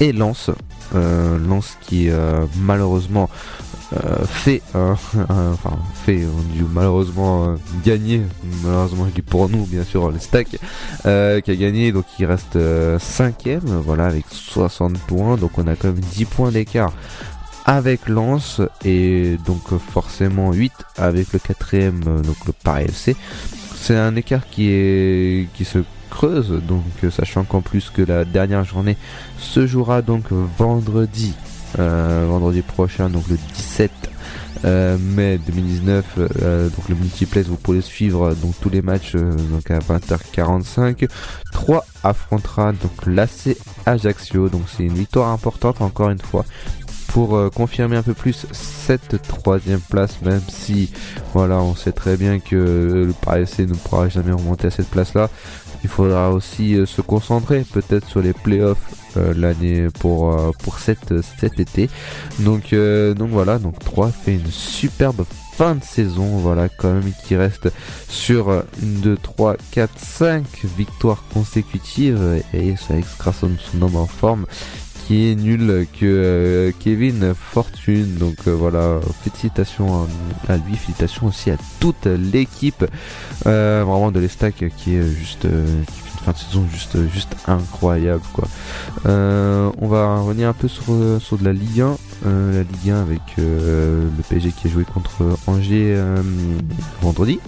Et 0.00 0.12
Lens, 0.12 0.50
euh, 0.94 1.38
qui 1.80 2.08
euh, 2.10 2.46
malheureusement 2.56 3.28
euh, 3.28 3.65
fait, 4.26 4.62
un- 4.74 4.96
un- 5.28 5.52
enfin 5.52 5.76
fait, 6.04 6.24
on 6.26 6.42
dit 6.52 6.64
malheureusement 6.72 7.46
euh, 7.50 7.56
gagné, 7.84 8.22
malheureusement 8.64 9.06
je 9.08 9.12
dis 9.14 9.22
pour 9.22 9.48
nous 9.48 9.64
bien 9.66 9.84
sûr 9.84 10.10
les 10.10 10.18
stacks, 10.18 10.58
euh, 11.06 11.40
qui 11.40 11.50
a 11.52 11.56
gagné. 11.56 11.92
Donc 11.92 12.04
il 12.18 12.26
reste 12.26 12.56
euh, 12.56 12.98
cinquième, 12.98 13.60
voilà 13.64 14.06
avec 14.06 14.24
60 14.30 14.98
points, 15.00 15.36
donc 15.36 15.56
on 15.58 15.66
a 15.66 15.76
quand 15.76 15.88
même 15.88 16.00
10 16.00 16.24
points 16.24 16.50
d'écart 16.50 16.92
avec 17.64 18.08
Lens. 18.08 18.60
Et 18.84 19.38
donc 19.46 19.72
euh, 19.72 19.78
forcément 19.78 20.52
8 20.52 20.72
avec 20.96 21.32
le 21.32 21.38
quatrième 21.38 22.00
euh, 22.08 22.20
donc 22.22 22.36
le 22.46 22.52
Paris 22.52 22.86
FC. 22.86 23.14
C'est 23.78 23.96
un 23.96 24.16
écart 24.16 24.48
qui 24.50 24.68
est 24.70 25.48
qui 25.54 25.64
se 25.64 25.78
creuse. 26.10 26.60
Donc 26.66 26.82
euh, 27.04 27.10
sachant 27.10 27.44
qu'en 27.44 27.60
plus 27.60 27.90
que 27.90 28.02
la 28.02 28.24
dernière 28.24 28.64
journée 28.64 28.96
se 29.38 29.66
jouera 29.66 30.02
donc 30.02 30.24
vendredi 30.58 31.34
euh, 31.38 31.55
vendredi 31.74 32.62
prochain 32.62 33.10
donc 33.10 33.28
le 33.28 33.36
17 33.54 33.90
euh, 34.64 34.96
mai 34.98 35.38
2019 35.46 36.04
euh, 36.18 36.68
donc 36.70 36.88
le 36.88 36.94
multiplex 36.94 37.48
vous 37.48 37.56
pouvez 37.56 37.80
suivre 37.82 38.28
euh, 38.28 38.34
donc 38.34 38.54
tous 38.60 38.70
les 38.70 38.82
matchs 38.82 39.14
euh, 39.14 39.32
donc 39.50 39.70
à 39.70 39.78
20h45 39.78 41.08
3 41.52 41.84
affrontera 42.02 42.72
donc 42.72 43.06
l'AC 43.06 43.56
Ajaccio 43.84 44.48
donc 44.48 44.62
c'est 44.74 44.84
une 44.84 44.94
victoire 44.94 45.30
importante 45.30 45.80
encore 45.82 46.10
une 46.10 46.20
fois 46.20 46.44
pour 47.16 47.34
euh, 47.34 47.48
confirmer 47.48 47.96
un 47.96 48.02
peu 48.02 48.12
plus 48.12 48.46
cette 48.52 49.22
troisième 49.22 49.80
place, 49.80 50.20
même 50.20 50.42
si 50.48 50.90
voilà, 51.32 51.62
on 51.62 51.74
sait 51.74 51.92
très 51.92 52.18
bien 52.18 52.40
que 52.40 52.54
euh, 52.56 53.06
le 53.06 53.14
Paris 53.14 53.44
FC 53.44 53.64
ne 53.64 53.72
pourra 53.72 54.10
jamais 54.10 54.32
remonter 54.32 54.66
à 54.66 54.70
cette 54.70 54.90
place-là. 54.90 55.30
Il 55.82 55.88
faudra 55.88 56.30
aussi 56.30 56.74
euh, 56.74 56.84
se 56.84 57.00
concentrer 57.00 57.64
peut-être 57.72 58.06
sur 58.06 58.20
les 58.20 58.34
playoffs 58.34 58.92
l'année 59.34 59.86
pour 59.98 60.36
pour 60.62 60.78
cette 60.78 61.22
cet 61.22 61.58
été. 61.58 61.88
Donc 62.40 62.74
donc 62.74 63.30
voilà, 63.30 63.58
donc 63.58 63.78
3 63.78 64.10
fait 64.10 64.34
une 64.34 64.50
superbe 64.50 65.24
fin 65.56 65.74
de 65.74 65.82
saison, 65.82 66.26
voilà 66.36 66.68
quand 66.68 66.92
même 66.92 67.12
qui 67.24 67.34
reste 67.34 67.72
sur 68.08 68.50
euh, 68.50 68.60
une 68.82 69.00
2 69.00 69.16
3 69.16 69.56
4 69.70 69.90
5 69.98 70.44
victoires 70.76 71.24
consécutives 71.32 72.42
et 72.52 72.74
avec 72.90 73.06
grâce 73.18 73.42
à 73.42 73.48
son 73.72 73.82
homme 73.82 73.96
en 73.96 74.06
forme 74.06 74.44
qui 75.06 75.30
est 75.30 75.34
nul 75.36 75.86
que 75.98 76.04
euh, 76.04 76.72
Kevin 76.80 77.32
Fortune. 77.34 78.14
Donc 78.16 78.36
euh, 78.46 78.54
voilà, 78.54 78.98
félicitations 79.22 80.08
à, 80.48 80.56
lui, 80.56 80.74
félicitations 80.76 81.26
aussi 81.26 81.50
à 81.50 81.56
toute 81.78 82.06
l'équipe 82.06 82.84
euh, 83.46 83.84
vraiment 83.86 84.10
de 84.10 84.18
l'Estac 84.18 84.64
qui 84.76 84.96
est 84.96 85.02
juste 85.02 85.42
qui 85.42 85.46
une 85.46 86.24
fin 86.24 86.32
de 86.32 86.36
saison 86.38 86.66
juste 86.72 86.98
juste 87.12 87.36
incroyable 87.46 88.22
quoi. 88.32 88.48
On 89.04 89.88
va 89.88 90.20
revenir 90.20 90.48
un 90.48 90.52
peu 90.52 90.66
sur 90.66 90.84
sur 91.20 91.38
de 91.38 91.44
la 91.44 91.52
Ligue 91.52 91.82
1, 91.82 91.96
euh, 92.26 92.52
la 92.52 92.62
Ligue 92.62 92.90
1 92.90 93.00
avec 93.00 93.20
le 93.38 94.22
PSG 94.28 94.50
qui 94.50 94.66
a 94.66 94.70
joué 94.70 94.84
contre 94.84 95.36
Angers 95.46 96.02
vendredi 97.00 97.38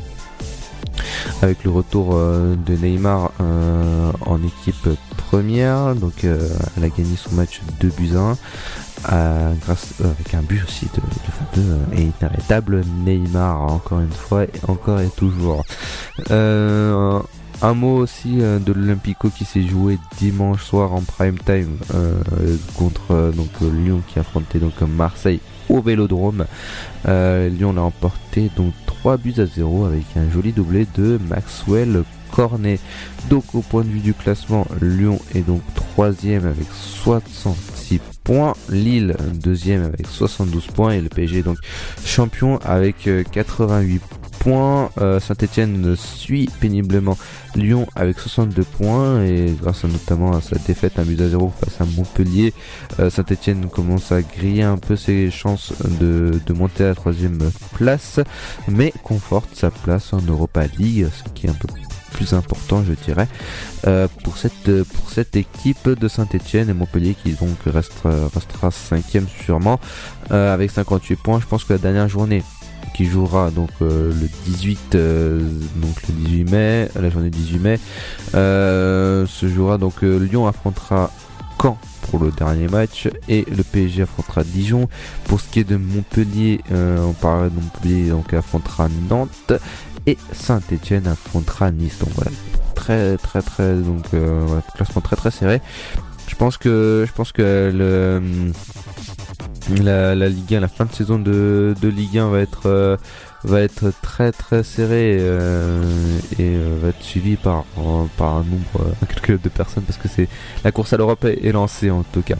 avec 1.42 1.64
le 1.64 1.70
retour 1.70 2.10
euh, 2.12 2.54
de 2.56 2.74
Neymar 2.74 3.32
euh, 3.40 4.12
en 4.26 4.42
équipe 4.42 4.88
première. 5.28 5.94
Donc 5.94 6.24
euh, 6.24 6.48
elle 6.76 6.84
a 6.84 6.88
gagné 6.88 7.16
son 7.16 7.34
match 7.34 7.60
2 7.80 7.88
buts 7.88 8.16
à 8.16 8.20
1 8.20 8.36
euh, 9.12 9.52
grâce 9.60 9.94
euh, 10.00 10.10
avec 10.10 10.34
un 10.34 10.42
but 10.42 10.62
aussi 10.64 10.86
de, 10.86 11.00
de 11.00 11.60
fameux 11.60 11.78
et 11.96 12.10
inarrêtable 12.20 12.82
Neymar 13.04 13.60
encore 13.60 14.00
une 14.00 14.10
fois 14.10 14.44
et 14.44 14.50
encore 14.66 15.00
et 15.00 15.10
toujours. 15.16 15.64
Un 17.60 17.74
mot 17.74 17.96
aussi 17.96 18.36
de 18.36 18.72
l'Olympico 18.72 19.30
qui 19.30 19.44
s'est 19.44 19.64
joué 19.64 19.98
dimanche 20.18 20.62
soir 20.62 20.94
en 20.94 21.02
prime 21.02 21.38
time 21.38 21.76
contre 22.76 23.32
donc 23.34 23.50
Lyon 23.60 24.00
qui 24.06 24.20
affrontait 24.20 24.60
donc 24.60 24.80
Marseille 24.82 25.40
au 25.68 25.80
Vélodrome. 25.80 26.44
Lyon 27.04 27.72
l'a 27.72 27.82
emporté 27.82 28.48
donc 28.56 28.74
3 29.00 29.16
buts 29.16 29.34
à 29.38 29.46
0 29.46 29.84
avec 29.84 30.04
un 30.16 30.28
joli 30.30 30.52
doublé 30.52 30.86
de 30.96 31.20
Maxwell 31.28 32.02
Cornet. 32.32 32.80
Donc 33.30 33.54
au 33.54 33.62
point 33.62 33.84
de 33.84 33.88
vue 33.88 34.00
du 34.00 34.12
classement, 34.12 34.66
Lyon 34.82 35.20
est 35.34 35.46
donc 35.46 35.62
troisième 35.74 36.46
avec 36.46 36.66
66 36.72 38.00
points, 38.24 38.54
Lille 38.68 39.16
deuxième 39.34 39.84
avec 39.84 40.06
72 40.06 40.66
points 40.66 40.92
et 40.92 41.00
le 41.00 41.08
PSG 41.08 41.42
donc 41.42 41.58
champion 42.04 42.58
avec 42.58 43.06
euh, 43.06 43.22
88 43.30 44.02
points. 44.38 44.90
Euh, 45.00 45.20
Saint-Etienne 45.20 45.96
suit 45.96 46.48
péniblement 46.60 47.16
Lyon 47.54 47.86
avec 47.94 48.18
62 48.18 48.62
points 48.62 49.22
et 49.24 49.54
grâce 49.60 49.84
à, 49.84 49.88
notamment 49.88 50.32
à 50.32 50.40
sa 50.40 50.56
défaite 50.56 50.98
1 50.98 51.02
but 51.04 51.20
à 51.20 51.28
0 51.28 51.52
face 51.60 51.80
à 51.80 51.84
Montpellier, 51.96 52.52
euh, 53.00 53.10
Saint-Etienne 53.10 53.68
commence 53.68 54.12
à 54.12 54.22
griller 54.22 54.62
un 54.62 54.76
peu 54.78 54.96
ses 54.96 55.30
chances 55.30 55.72
de, 56.00 56.40
de 56.44 56.52
monter 56.52 56.84
à 56.84 56.88
la 56.88 56.94
troisième 56.94 57.38
place, 57.74 58.20
mais 58.68 58.92
conforte 59.02 59.54
sa 59.54 59.70
place 59.70 60.12
en 60.12 60.20
Europa 60.20 60.64
League, 60.78 61.08
ce 61.12 61.30
qui 61.32 61.46
est 61.46 61.50
un 61.50 61.54
peu 61.54 61.68
plus 62.12 62.32
important 62.32 62.82
je 62.82 62.94
dirais 62.94 63.28
euh, 63.86 64.08
pour 64.24 64.38
cette 64.38 64.82
pour 64.82 65.10
cette 65.10 65.36
équipe 65.36 65.90
de 65.90 66.08
Saint-Etienne 66.08 66.70
et 66.70 66.72
Montpellier 66.72 67.14
qui 67.14 67.32
donc 67.32 67.58
restera 67.66 68.28
restera 68.34 68.70
cinquième 68.70 69.26
sûrement 69.28 69.78
avec 70.30 70.70
58 70.70 71.16
points 71.16 71.38
je 71.38 71.46
pense 71.46 71.64
que 71.64 71.74
la 71.74 71.78
dernière 71.78 72.08
journée 72.08 72.42
qui 72.98 73.04
jouera 73.04 73.52
donc 73.52 73.70
euh, 73.80 74.12
le 74.12 74.28
18 74.44 74.96
euh, 74.96 75.48
donc 75.76 76.02
le 76.08 76.14
18 76.14 76.50
mai 76.50 76.88
la 77.00 77.08
journée 77.10 77.30
du 77.30 77.38
18 77.38 77.58
mai 77.60 77.78
euh, 78.34 79.24
se 79.24 79.46
jouera 79.46 79.78
donc 79.78 80.02
Lyon 80.02 80.48
affrontera 80.48 81.12
Caen 81.62 81.78
pour 82.10 82.18
le 82.18 82.32
dernier 82.32 82.66
match 82.66 83.08
et 83.28 83.46
le 83.56 83.62
PSG 83.62 84.02
affrontera 84.02 84.42
Dijon. 84.42 84.88
Pour 85.26 85.40
ce 85.40 85.48
qui 85.48 85.60
est 85.60 85.64
de 85.64 85.76
Montpellier 85.76 86.60
on 86.72 87.12
parle 87.12 87.50
de 87.50 87.60
Montpellier 87.60 88.10
donc 88.10 88.34
affrontera 88.34 88.88
Nantes 89.08 89.52
et 90.06 90.18
Saint-Etienne 90.32 91.06
affrontera 91.06 91.70
Nice. 91.70 92.00
Donc 92.00 92.08
voilà. 92.16 92.32
Très 92.74 93.16
très 93.18 93.42
très 93.42 93.76
donc 93.76 94.06
classement 94.74 95.02
très 95.02 95.14
très 95.14 95.30
serré. 95.30 95.60
Je 96.26 96.34
pense 96.34 96.56
que 96.56 97.04
je 97.06 97.12
pense 97.12 97.30
que 97.30 97.70
le 97.72 98.52
la, 99.68 100.28
Ligue 100.28 100.54
1, 100.54 100.60
la 100.60 100.68
fin 100.68 100.84
de 100.84 100.92
saison 100.92 101.18
de, 101.18 101.74
de 101.80 101.88
Ligue 101.88 102.18
1 102.18 102.28
va 102.28 102.40
être 102.40 102.66
euh, 102.66 102.96
va 103.44 103.60
être 103.60 103.92
très 104.02 104.32
très 104.32 104.64
serrée 104.64 105.18
euh, 105.20 105.82
et 106.38 106.56
euh, 106.56 106.78
va 106.82 106.88
être 106.88 107.02
suivi 107.02 107.36
par 107.36 107.64
par 108.16 108.36
un 108.36 108.44
nombre 108.44 108.94
incalculable 109.02 109.42
de 109.42 109.48
personnes 109.48 109.84
parce 109.84 109.98
que 109.98 110.08
c'est 110.08 110.28
la 110.64 110.72
course 110.72 110.92
à 110.92 110.96
l'Europe 110.96 111.24
est, 111.24 111.52
lancée 111.52 111.90
en 111.90 112.02
tout 112.02 112.22
cas. 112.22 112.36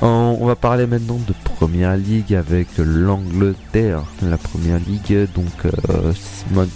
On, 0.00 0.46
va 0.46 0.54
parler 0.54 0.86
maintenant 0.86 1.18
de 1.26 1.34
Première 1.44 1.96
Ligue 1.96 2.34
avec 2.34 2.68
l'Angleterre, 2.78 4.04
la 4.22 4.38
Première 4.38 4.78
Ligue 4.78 5.28
donc 5.34 5.72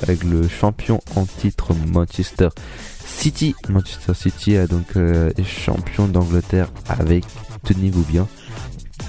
avec 0.03 0.25
le 0.25 0.49
champion 0.49 1.01
en 1.15 1.25
titre 1.25 1.73
Manchester 1.93 2.49
City. 3.07 3.55
Manchester 3.69 4.15
City 4.15 4.57
a 4.57 4.67
donc 4.67 4.97
est 4.97 5.45
champion 5.45 6.09
d'Angleterre 6.09 6.69
avec 6.89 7.25
tenez-vous 7.63 8.05
bien 8.05 8.27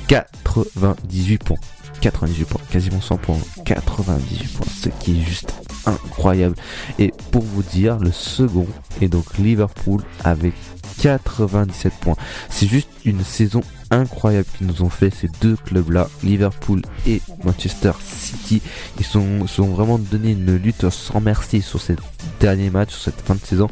98 0.07 1.43
points. 1.43 1.57
98 2.01 2.45
points, 2.45 2.61
quasiment 2.69 2.99
100 2.99 3.17
points, 3.17 3.37
98 3.65 4.57
points, 4.57 4.67
ce 4.67 4.89
qui 4.89 5.19
est 5.19 5.23
juste 5.23 5.53
incroyable. 5.85 6.55
Et 6.99 7.13
pour 7.31 7.43
vous 7.43 7.63
dire, 7.63 7.97
le 7.97 8.11
second 8.11 8.67
est 9.01 9.07
donc 9.07 9.37
Liverpool 9.37 10.03
avec 10.23 10.53
97 10.99 11.93
points. 12.01 12.15
C'est 12.49 12.67
juste 12.67 12.89
une 13.05 13.23
saison 13.23 13.61
incroyable 13.91 14.47
qu'ils 14.57 14.67
nous 14.67 14.81
ont 14.81 14.89
fait 14.89 15.13
ces 15.13 15.29
deux 15.41 15.55
clubs-là, 15.55 16.09
Liverpool 16.23 16.81
et 17.07 17.21
Manchester 17.43 17.91
City. 18.05 18.61
Ils 18.99 19.05
sont, 19.05 19.45
vraiment 19.73 19.97
donné 19.97 20.31
une 20.31 20.55
lutte 20.55 20.89
sans 20.89 21.21
merci 21.21 21.61
sur 21.61 21.81
ces 21.81 21.95
derniers 22.39 22.69
matchs, 22.69 22.91
sur 22.91 23.01
cette 23.01 23.21
fin 23.21 23.35
de 23.35 23.45
saison. 23.45 23.69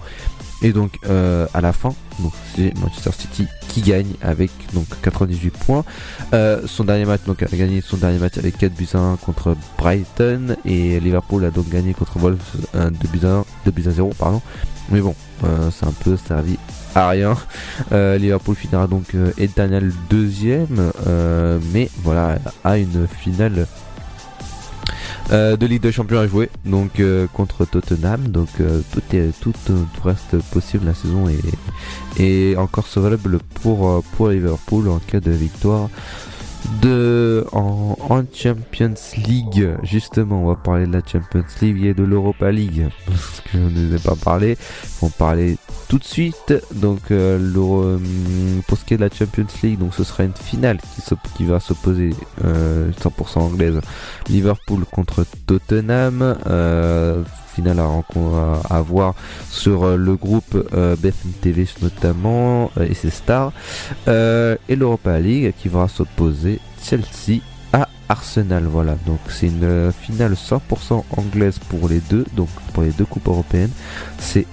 Et 0.62 0.74
donc 0.74 0.98
euh, 1.08 1.48
à 1.54 1.62
la 1.62 1.74
fin, 1.74 1.94
donc 2.22 2.34
c'est 2.56 2.78
Manchester 2.80 3.12
City 3.18 3.48
qui 3.68 3.82
gagne 3.82 4.14
avec 4.22 4.52
donc 4.74 4.86
98 5.02 5.52
points. 5.52 5.84
Euh, 6.34 6.62
son 6.66 6.84
dernier 6.84 7.06
match 7.06 7.22
donc 7.26 7.44
a 7.44 7.48
gagné 7.48 7.82
son 7.82 7.98
dernier 7.98 8.20
match 8.20 8.38
avec 8.38 8.58
4 8.58 8.74
buts 8.74 8.88
à 8.94 9.00
1 9.00 9.18
contre 9.18 9.56
Brighton 9.78 10.56
et 10.66 11.00
Liverpool 11.00 11.46
a 11.46 11.52
donc 11.52 11.70
gagné 11.70 11.94
contre 11.94 12.20
Wolves 12.20 12.40
2 12.74 12.90
buts 13.10 13.26
à 13.26 13.30
1, 13.30 13.46
2 13.66 13.72
buts 13.72 13.88
à 13.88 13.92
0 13.92 14.12
pardon. 14.18 14.42
Mais 14.90 15.00
bon, 15.00 15.16
euh, 15.46 15.70
c'est 15.72 15.86
un 15.86 15.94
peu 15.94 16.18
servi 16.18 16.58
à 16.96 17.10
rien. 17.10 17.38
Euh, 17.92 18.18
Liverpool 18.18 18.56
finira 18.56 18.88
donc 18.88 19.16
euh, 19.16 19.32
éternel 19.38 19.92
deuxième, 20.10 20.92
euh, 21.08 21.60
mais 21.74 21.90
voilà, 22.04 22.38
a 22.64 22.78
une 22.78 23.08
finale 23.08 23.68
euh, 25.32 25.56
de 25.56 25.66
Ligue 25.66 25.82
des 25.82 25.92
Champions 25.92 26.20
à 26.20 26.28
jouer, 26.28 26.50
donc 26.66 27.00
euh, 27.00 27.26
contre 27.28 27.66
Tottenham. 27.66 28.28
Donc 28.28 28.50
euh, 28.60 28.82
tout 28.92 29.16
est 29.16 29.32
tout, 29.40 29.54
reste 30.04 30.38
possible. 30.52 30.86
La 30.86 30.94
saison 30.94 31.26
est, 32.20 32.56
encore 32.58 32.88
sauvable 32.88 33.40
pour 33.62 34.04
pour 34.16 34.30
Liverpool 34.30 34.90
en 34.90 35.00
cas 35.00 35.20
de 35.20 35.32
victoire 35.32 35.90
de 36.82 37.46
en, 37.54 37.96
Champions 38.34 38.94
League 39.26 39.68
justement 39.82 40.44
on 40.44 40.48
va 40.48 40.56
parler 40.56 40.86
de 40.86 40.92
la 40.92 41.02
Champions 41.02 41.44
League 41.60 41.86
et 41.86 41.94
de 41.96 42.04
l'Europa 42.04 42.52
League 42.52 42.88
parce 43.08 43.42
que 43.42 43.58
je 43.58 43.58
ne 43.58 43.96
ai 43.96 44.00
pas 44.00 44.16
parlé 44.16 44.58
on 45.02 45.10
parler 45.10 45.58
tout 45.92 46.00
de 46.00 46.06
suite. 46.06 46.54
Donc 46.74 47.12
euh, 47.12 47.38
l'Euro- 47.38 47.84
hum, 47.96 48.62
pour 48.66 48.78
ce 48.78 48.86
qui 48.86 48.94
est 48.94 48.98
de 48.98 49.04
la 49.04 49.10
Champions 49.14 49.46
League 49.62 49.78
donc 49.78 49.94
ce 49.94 50.06
sera 50.06 50.24
une 50.24 50.32
finale 50.34 50.78
qui, 50.96 51.02
s'op- 51.02 51.20
qui 51.36 51.44
va 51.44 51.60
s'opposer 51.60 52.12
euh, 52.46 52.90
100% 52.94 53.40
anglaise. 53.40 53.78
Liverpool 54.30 54.86
contre 54.90 55.26
Tottenham 55.46 56.38
euh, 56.48 57.24
finale 57.54 57.80
à, 57.82 57.90
à, 58.70 58.78
à 58.78 58.82
voir 58.82 59.16
sur 59.50 59.84
euh, 59.84 59.98
le 59.98 60.16
groupe 60.16 60.56
euh, 60.74 60.96
BFM 60.96 61.32
TV 61.42 61.68
notamment 61.82 62.72
euh, 62.78 62.88
et 62.90 62.94
ses 62.94 63.10
stars. 63.10 63.52
Euh, 64.08 64.56
et 64.70 64.78
l'Europa 64.78 65.20
League 65.20 65.54
qui 65.62 65.68
va 65.68 65.90
s'opposer 65.90 66.62
Chelsea 66.82 67.42
à 67.74 67.90
Arsenal. 68.08 68.64
Voilà. 68.66 68.96
Donc 69.06 69.20
c'est 69.28 69.48
une 69.48 69.66
euh, 69.66 69.92
finale 69.92 70.36
100% 70.36 71.04
anglaise 71.18 71.60
pour 71.68 71.90
les 71.90 72.00
deux. 72.00 72.24
Donc 72.38 72.48
pour 72.74 72.84
les 72.84 72.92
deux 72.92 73.04
coupes 73.06 73.28
européennes 73.28 73.72
c'est 74.20 74.48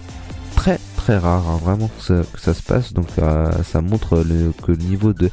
très 0.59 0.81
très 0.97 1.17
rare 1.17 1.49
hein, 1.49 1.61
vraiment 1.63 1.89
que 1.89 2.25
ça, 2.41 2.53
se 2.53 2.63
passe. 2.63 2.93
Donc 2.93 3.07
ça 3.13 3.81
montre 3.81 4.25
le, 4.29 4.53
que 4.65 4.73
le 4.73 4.79
niveau 4.79 5.13
de 5.13 5.31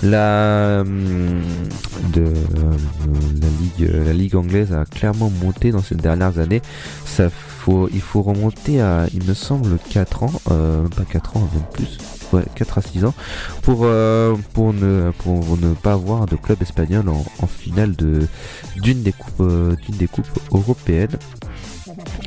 la 0.00 0.82
hum, 0.82 1.42
de 2.12 2.22
euh, 2.22 2.32
la 3.42 3.48
ligue 3.60 3.90
la 4.06 4.12
ligue 4.12 4.36
anglaise 4.36 4.72
a 4.72 4.84
clairement 4.84 5.28
monté 5.42 5.72
dans 5.72 5.82
ces 5.82 5.96
dernières 5.96 6.38
années. 6.38 6.62
Ça 7.04 7.28
faut 7.30 7.88
il 7.92 8.00
faut 8.00 8.22
remonter 8.22 8.80
à 8.80 9.06
il 9.12 9.24
me 9.24 9.34
semble 9.34 9.76
4 9.90 10.22
ans 10.22 10.32
euh, 10.52 10.86
pas 10.96 11.04
4 11.04 11.36
ans 11.36 11.48
même 11.52 11.64
plus. 11.72 11.98
Ouais 12.32 12.44
4 12.54 12.78
à 12.78 12.82
6 12.82 13.04
ans. 13.06 13.14
Pour 13.62 13.80
euh, 13.82 14.36
pour 14.52 14.72
ne 14.72 15.10
pour 15.18 15.58
ne 15.58 15.74
pas 15.74 15.94
avoir 15.94 16.26
de 16.26 16.36
club 16.36 16.62
espagnol 16.62 17.08
en, 17.08 17.24
en 17.42 17.46
finale 17.48 17.96
de 17.96 18.28
d'une 18.76 19.02
des 19.02 19.12
coupes 19.12 19.40
euh, 19.40 19.74
d'une 19.84 19.96
des 19.96 20.06
coupes 20.06 20.30
européennes 20.52 21.18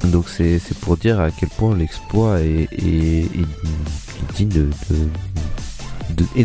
donc 0.05 0.25
c'est 0.29 0.59
pour 0.81 0.97
dire 0.97 1.19
à 1.19 1.31
quel 1.31 1.49
point 1.49 1.75
l'exploit 1.75 2.39
est, 2.41 2.67
est, 2.71 3.25
est- 3.25 3.47
digne 4.35 4.49
de, 4.49 4.69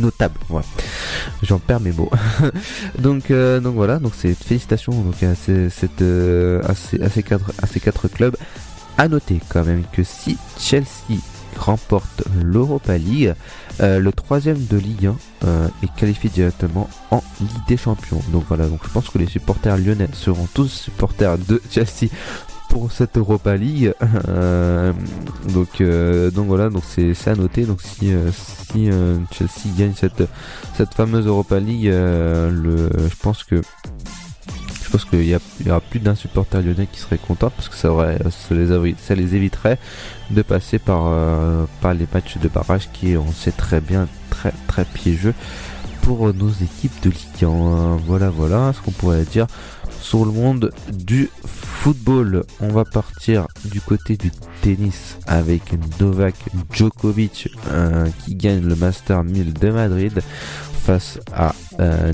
notable. 0.01 0.35
J'en 1.43 1.59
perds 1.59 1.81
mes 1.81 1.93
mots. 1.93 2.11
donc 2.99 3.31
euh, 3.31 3.61
donc 3.61 3.75
voilà 3.75 3.99
donc 3.99 4.13
c'est 4.17 4.35
félicitations 4.35 4.93
donc 4.93 5.23
à 5.23 5.35
ces, 5.35 5.69
cette, 5.71 6.03
euh, 6.03 6.63
à 6.67 6.75
ces, 6.75 7.01
à 7.03 7.09
ces 7.11 7.23
quatre 7.23 7.53
à 7.63 7.67
ces 7.67 7.81
quatre 7.81 8.09
clubs. 8.09 8.37
À 8.97 9.09
noter 9.09 9.41
quand 9.49 9.65
même 9.65 9.85
que 9.93 10.03
si 10.03 10.37
Chelsea 10.59 11.21
remporte 11.57 12.23
l'Europa 12.43 12.99
League, 12.99 13.35
euh, 13.81 13.99
le 14.01 14.13
troisième 14.13 14.65
de 14.67 14.77
Ligue 14.77 15.07
1 15.07 15.17
euh, 15.47 15.69
est 15.83 15.95
qualifié 15.97 16.31
directement 16.31 16.89
en 17.11 17.23
Ligue 17.41 17.67
des 17.69 17.77
Champions. 17.77 18.21
Donc 18.33 18.45
voilà, 18.49 18.67
donc 18.67 18.81
je 18.85 18.91
pense 18.91 19.09
que 19.09 19.19
les 19.19 19.27
supporters 19.27 19.77
lyonnais 19.77 20.09
seront 20.13 20.49
tous 20.55 20.69
supporters 20.69 21.39
de 21.39 21.61
Chelsea 21.71 22.11
pour 22.69 22.93
cette 22.93 23.17
Europa 23.17 23.57
League. 23.57 23.95
Euh, 24.29 24.93
donc 25.55 25.81
euh, 25.81 26.31
donc 26.31 26.49
voilà, 26.49 26.69
donc 26.71 26.83
c'est 26.87 27.29
à 27.29 27.35
noter. 27.35 27.65
Donc 27.65 27.81
si 27.81 28.11
euh, 28.13 29.19
Chelsea 29.33 29.75
gagne 29.77 29.93
cette 29.95 30.25
cette 30.77 30.93
fameuse 30.95 31.27
Europa 31.27 31.59
League, 31.59 31.87
le 31.87 32.91
je 32.93 33.17
pense 33.23 33.45
que 33.45 33.63
je 34.85 34.91
pense 34.91 35.05
qu'il 35.05 35.23
y, 35.23 35.31
y 35.31 35.71
aura 35.71 35.81
plus 35.81 36.01
d'un 36.01 36.15
supporter 36.15 36.61
lyonnais 36.63 36.89
qui 36.91 37.01
serait 37.01 37.19
content 37.19 37.51
parce 37.51 37.69
que 37.69 37.77
ça, 37.77 37.91
aurait, 37.91 38.19
ça, 38.31 38.55
les, 38.55 38.95
ça 38.99 39.15
les 39.15 39.35
éviterait 39.35 39.79
de 40.31 40.43
passer 40.43 40.79
par, 40.79 41.13
par 41.81 41.95
les 41.95 42.07
matchs 42.13 42.39
de 42.39 42.49
barrage 42.49 42.89
qui, 42.93 43.17
on 43.17 43.33
sait 43.33 43.53
très 43.53 43.81
bien, 43.81 44.09
très 44.31 44.53
très 44.67 44.85
piégeux 44.85 45.35
pour 46.03 46.33
nos 46.33 46.51
équipes 46.51 47.03
de 47.03 47.11
Ligue 47.11 47.45
1. 47.45 47.97
Voilà, 48.07 48.31
voilà 48.31 48.73
ce 48.73 48.81
qu'on 48.81 48.93
pourrait 48.93 49.25
dire 49.25 49.47
sur 50.01 50.25
le 50.25 50.33
monde 50.33 50.73
du 50.93 51.31
football. 51.45 52.45
On 52.61 52.69
va 52.69 52.85
partir 52.85 53.47
du 53.65 53.81
côté 53.81 54.17
du 54.17 54.31
tennis 54.63 55.19
avec 55.27 55.63
Novak 56.01 56.35
Djokovic 56.73 57.49
euh, 57.69 58.09
qui 58.25 58.35
gagne 58.35 58.67
le 58.67 58.77
Master 58.77 59.25
1000 59.25 59.53
de 59.55 59.71
Madrid 59.71 60.23
face 60.89 61.19
à 61.33 61.55
euh, 61.81 62.13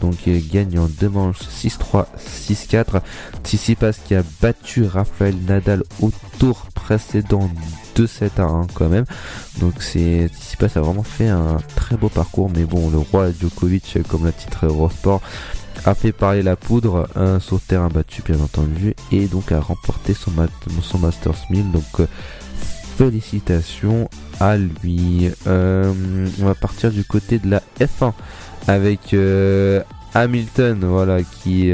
donc 0.00 0.26
il 0.26 0.48
gagne 0.48 0.78
en 0.78 0.86
deux 0.86 1.08
manches 1.08 1.40
6-3 1.40 2.06
6-4 2.18 3.00
Tsitsipas 3.42 3.92
qui 4.04 4.14
a 4.14 4.22
battu 4.42 4.84
Rafael 4.84 5.34
Nadal 5.48 5.82
au 6.00 6.12
tour 6.38 6.66
précédent 6.74 7.50
2-7 7.96 8.38
à 8.38 8.42
1 8.42 8.66
quand 8.74 8.88
même. 8.88 9.06
Donc 9.60 9.82
c'est 9.82 10.28
Tsitsipas 10.28 10.68
a 10.76 10.80
vraiment 10.80 11.02
fait 11.02 11.28
un 11.28 11.56
très 11.74 11.96
beau 11.96 12.08
parcours. 12.08 12.50
Mais 12.54 12.64
bon 12.64 12.90
le 12.90 12.98
roi 12.98 13.30
Djokovic 13.32 13.98
comme 14.08 14.24
le 14.26 14.32
titre 14.32 14.66
Eurosport 14.66 15.20
a 15.84 15.94
fait 15.94 16.12
parler 16.12 16.42
la 16.42 16.56
poudre 16.56 17.08
hein, 17.16 17.40
sur 17.40 17.60
terrain 17.60 17.88
battu 17.88 18.22
bien 18.22 18.38
entendu 18.40 18.94
et 19.12 19.26
donc 19.26 19.50
a 19.52 19.60
remporté 19.60 20.14
son, 20.14 20.30
mat- 20.32 20.50
son 20.82 20.98
Masters 20.98 21.46
1000 21.50 21.70
donc 21.72 21.84
euh, 22.00 22.06
félicitations 22.98 24.08
à 24.40 24.56
lui. 24.56 25.30
Euh, 25.46 25.92
on 26.40 26.44
va 26.44 26.54
partir 26.54 26.90
du 26.90 27.04
côté 27.04 27.38
de 27.38 27.48
la 27.50 27.62
F1 27.80 28.12
avec 28.68 29.14
euh, 29.14 29.82
Hamilton. 30.14 30.80
Voilà 30.84 31.22
qui 31.22 31.72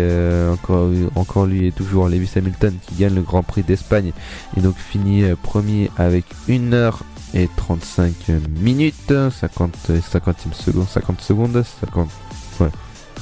encore 0.52 0.88
encore 1.14 1.46
lui 1.46 1.66
et 1.66 1.72
toujours 1.72 2.08
Lewis 2.08 2.30
Hamilton 2.36 2.74
qui 2.86 2.94
gagne 2.96 3.14
le 3.14 3.22
Grand 3.22 3.42
Prix 3.42 3.62
d'Espagne. 3.62 4.12
Et 4.56 4.60
donc 4.60 4.76
finit 4.76 5.24
premier 5.42 5.90
avec 5.96 6.24
1 6.48 6.72
heure 6.72 7.02
et 7.34 7.48
35 7.56 8.12
minutes 8.60 9.12
50 9.30 9.90
et 9.90 10.00
50 10.00 10.36
secondes 10.54 10.86
50 10.88 11.20
secondes 11.20 11.64
50 11.80 12.06
ouais 12.06 12.25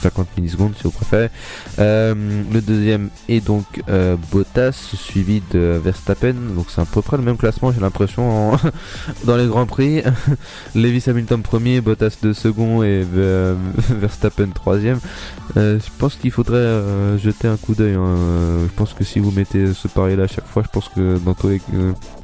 50 0.04 0.36
millisecondes 0.36 0.74
si 0.76 0.82
vous 0.84 0.90
préférez. 0.90 1.30
Euh, 1.78 2.14
le 2.52 2.60
deuxième 2.60 3.08
est 3.28 3.40
donc 3.44 3.64
euh, 3.88 4.16
Bottas 4.30 4.72
suivi 4.72 5.42
de 5.52 5.80
Verstappen. 5.82 6.34
Donc 6.54 6.66
c'est 6.68 6.82
à 6.82 6.84
peu 6.84 7.00
près 7.00 7.16
le 7.16 7.22
même 7.22 7.36
classement 7.38 7.72
j'ai 7.72 7.80
l'impression 7.80 8.52
dans 9.24 9.36
les 9.36 9.46
grands 9.46 9.66
prix. 9.66 10.02
Lewis 10.74 11.04
Hamilton 11.06 11.42
premier, 11.42 11.80
Bottas 11.80 12.18
deux 12.22 12.34
second 12.34 12.82
et 12.82 13.06
euh, 13.16 13.54
Verstappen 13.88 14.48
troisième. 14.54 15.00
Je 15.56 15.88
pense 15.98 16.16
qu'il 16.16 16.30
faudrait 16.30 17.18
jeter 17.18 17.48
un 17.48 17.56
coup 17.56 17.74
d'œil. 17.74 17.94
hein. 17.94 18.16
Je 18.64 18.74
pense 18.76 18.92
que 18.92 19.04
si 19.04 19.20
vous 19.20 19.30
mettez 19.30 19.72
ce 19.72 19.88
pari 19.88 20.16
là 20.16 20.24
à 20.24 20.26
chaque 20.26 20.46
fois, 20.46 20.62
je 20.64 20.68
pense 20.68 20.88
que 20.88 21.18
dans 21.18 21.34
tous 21.34 21.48
les 21.48 21.60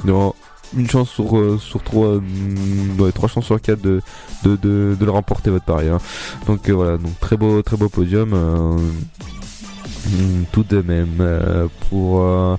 dans 0.05 0.35
une 0.77 0.89
chance 0.89 1.11
sur, 1.11 1.37
euh, 1.37 1.59
sur 1.59 1.83
trois, 1.83 2.17
mm, 2.17 3.01
ouais, 3.01 3.13
trois 3.13 3.29
chances 3.29 3.47
sur 3.47 3.61
quatre 3.61 3.81
de, 3.81 4.01
de, 4.45 4.97
le 5.01 5.11
remporter 5.11 5.51
votre 5.51 5.65
pari. 5.65 5.89
hein. 5.89 5.99
Donc 6.47 6.69
euh, 6.69 6.73
voilà, 6.73 6.99
donc 6.99 7.19
très 7.21 7.37
beau, 7.37 7.63
très 7.63 7.77
beau 7.77 7.89
podium. 7.89 8.33
euh, 8.35 8.77
mm, 10.09 10.45
tout 10.53 10.65
de 10.69 10.81
même, 10.83 11.17
euh, 11.21 11.67
pour, 11.89 12.21
euh, 12.21 12.57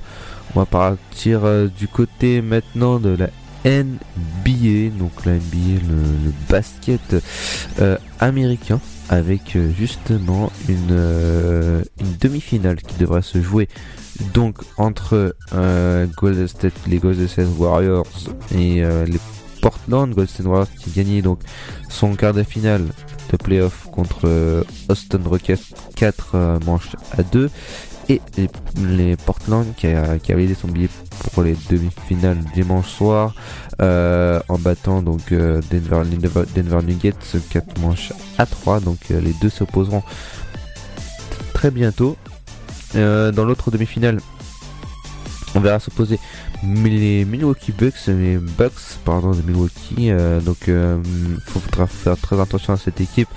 on 0.55 0.59
va 0.59 0.65
partir 0.65 1.41
euh, 1.45 1.67
du 1.67 1.87
côté 1.87 2.41
maintenant 2.41 2.99
de 2.99 3.09
la 3.09 3.29
NBA, 3.63 4.97
donc 4.97 5.11
la 5.25 5.33
NBA, 5.33 5.81
le, 5.87 6.33
basket 6.49 7.15
euh, 7.79 7.97
américain, 8.19 8.79
avec 9.11 9.57
euh, 9.57 9.69
justement 9.77 10.51
une, 10.69 10.87
euh, 10.91 11.83
une 11.99 12.15
demi-finale 12.19 12.77
qui 12.77 12.97
devrait 12.97 13.21
se 13.21 13.41
jouer 13.41 13.67
donc 14.33 14.55
entre 14.77 15.35
euh, 15.53 16.07
Golden 16.17 16.47
State, 16.47 16.73
les 16.87 16.97
Golden 16.97 17.27
State 17.27 17.47
Warriors 17.57 18.07
et 18.55 18.83
euh, 18.83 19.05
les 19.05 19.19
Portland 19.61 20.09
Golden 20.09 20.27
State 20.27 20.45
Warriors 20.45 20.69
qui 20.79 20.91
gagnaient 20.91 21.21
donc 21.21 21.39
son 21.89 22.15
quart 22.15 22.33
de 22.33 22.43
finale 22.43 22.85
de 23.31 23.37
playoff 23.37 23.87
contre 23.91 24.21
euh, 24.25 24.63
Austin 24.87 25.19
Rockets 25.25 25.59
4 25.97 26.31
euh, 26.33 26.59
manches 26.65 26.95
à 27.11 27.23
2 27.23 27.49
et 28.09 28.21
les, 28.77 29.15
Portland 29.15 29.65
qui 29.75 29.87
a, 29.87 30.17
qui 30.19 30.31
a 30.31 30.35
validé 30.35 30.53
son 30.53 30.67
billet 30.67 30.89
pour 31.33 31.43
les 31.43 31.55
demi-finales 31.69 32.37
dimanche 32.53 32.87
soir 32.87 33.35
euh, 33.81 34.39
en 34.49 34.57
battant 34.57 35.01
donc 35.01 35.31
euh, 35.31 35.61
Denver, 35.71 36.03
Nuggets 36.83 37.13
4 37.49 37.79
manches 37.79 38.13
à 38.37 38.45
3 38.45 38.79
donc 38.79 38.97
euh, 39.11 39.21
les 39.21 39.33
deux 39.41 39.49
s'opposeront 39.49 40.03
très 41.53 41.71
bientôt. 41.71 42.17
Dans 42.93 43.45
l'autre 43.45 43.71
demi-finale 43.71 44.19
on 45.55 45.59
verra 45.59 45.79
s'opposer 45.79 46.19
les 46.63 47.25
Milwaukee 47.25 47.71
Bucks, 47.73 48.09
Bucks 48.57 48.97
pardon 49.03 49.31
de 49.31 49.41
Milwaukee. 49.41 50.09
euh, 50.11 50.39
donc 50.39 50.69
euh, 50.69 50.97
faudra 51.47 51.87
faire 51.87 52.15
très 52.17 52.39
attention 52.39 52.73
à 52.73 52.77
cette 52.77 53.01
équipe 53.01 53.27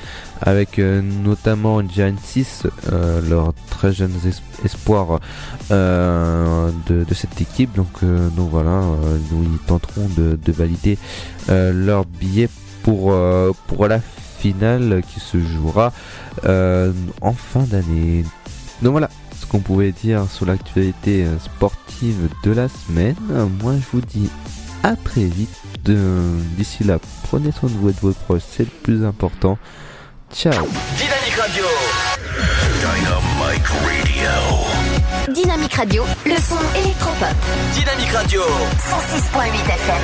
avec 0.41 0.79
euh, 0.79 1.01
notamment 1.03 1.81
Giant 1.89 2.15
6, 2.23 2.65
euh, 2.93 3.21
leur 3.29 3.53
très 3.71 3.93
jeune 3.93 4.13
es- 4.27 4.65
espoir 4.65 5.19
euh, 5.71 6.71
de, 6.87 7.05
de 7.05 7.15
cette 7.15 7.41
équipe. 7.41 7.75
Donc, 7.75 7.89
euh, 8.03 8.29
donc 8.31 8.51
voilà, 8.51 8.81
nous, 9.33 9.43
ils 9.43 9.59
tenteront 9.67 10.09
de, 10.17 10.39
de 10.43 10.53
valider 10.53 10.99
leur 11.49 12.05
billet 12.05 12.49
pour, 12.83 13.15
pour 13.67 13.87
la 13.89 14.01
finale 14.39 15.03
qui 15.13 15.21
se 15.21 15.39
jouera 15.39 15.93
en 16.47 17.33
fin 17.33 17.63
d'année. 17.63 18.25
Donc 18.83 18.93
voilà 18.93 19.09
qu'on 19.55 19.61
pouvait 19.61 19.93
dire 19.93 20.27
sur 20.29 20.47
l'actualité 20.47 21.23
euh, 21.25 21.39
sportive 21.39 22.29
de 22.43 22.51
la 22.51 22.67
semaine. 22.69 23.15
Moi 23.63 23.75
je 23.77 23.85
vous 23.93 24.01
dis 24.01 24.29
à 24.83 24.97
très 24.97 25.23
vite. 25.23 25.49
De- 25.85 26.33
D'ici 26.57 26.83
là, 26.83 26.99
prenez 27.25 27.53
soin 27.53 27.69
de 27.69 27.75
vous 27.77 27.91
et 27.91 27.93
de 27.93 28.01
vos 28.01 28.11
proches, 28.13 28.43
c'est 28.51 28.65
le 28.65 28.71
plus 28.83 29.05
important. 29.05 29.57
Ciao 30.35 30.51
Dynamique 30.97 31.39
Radio. 31.39 31.65
Dynamic 32.81 33.65
Radio. 33.69 34.31
Dynamique 35.33 35.75
Radio, 35.75 36.03
le 36.27 36.35
son 36.37 36.59
électropop. 36.77 37.37
Dynamique 37.75 38.11
Radio. 38.13 38.41
106.8 38.41 39.45
FM. 39.71 40.03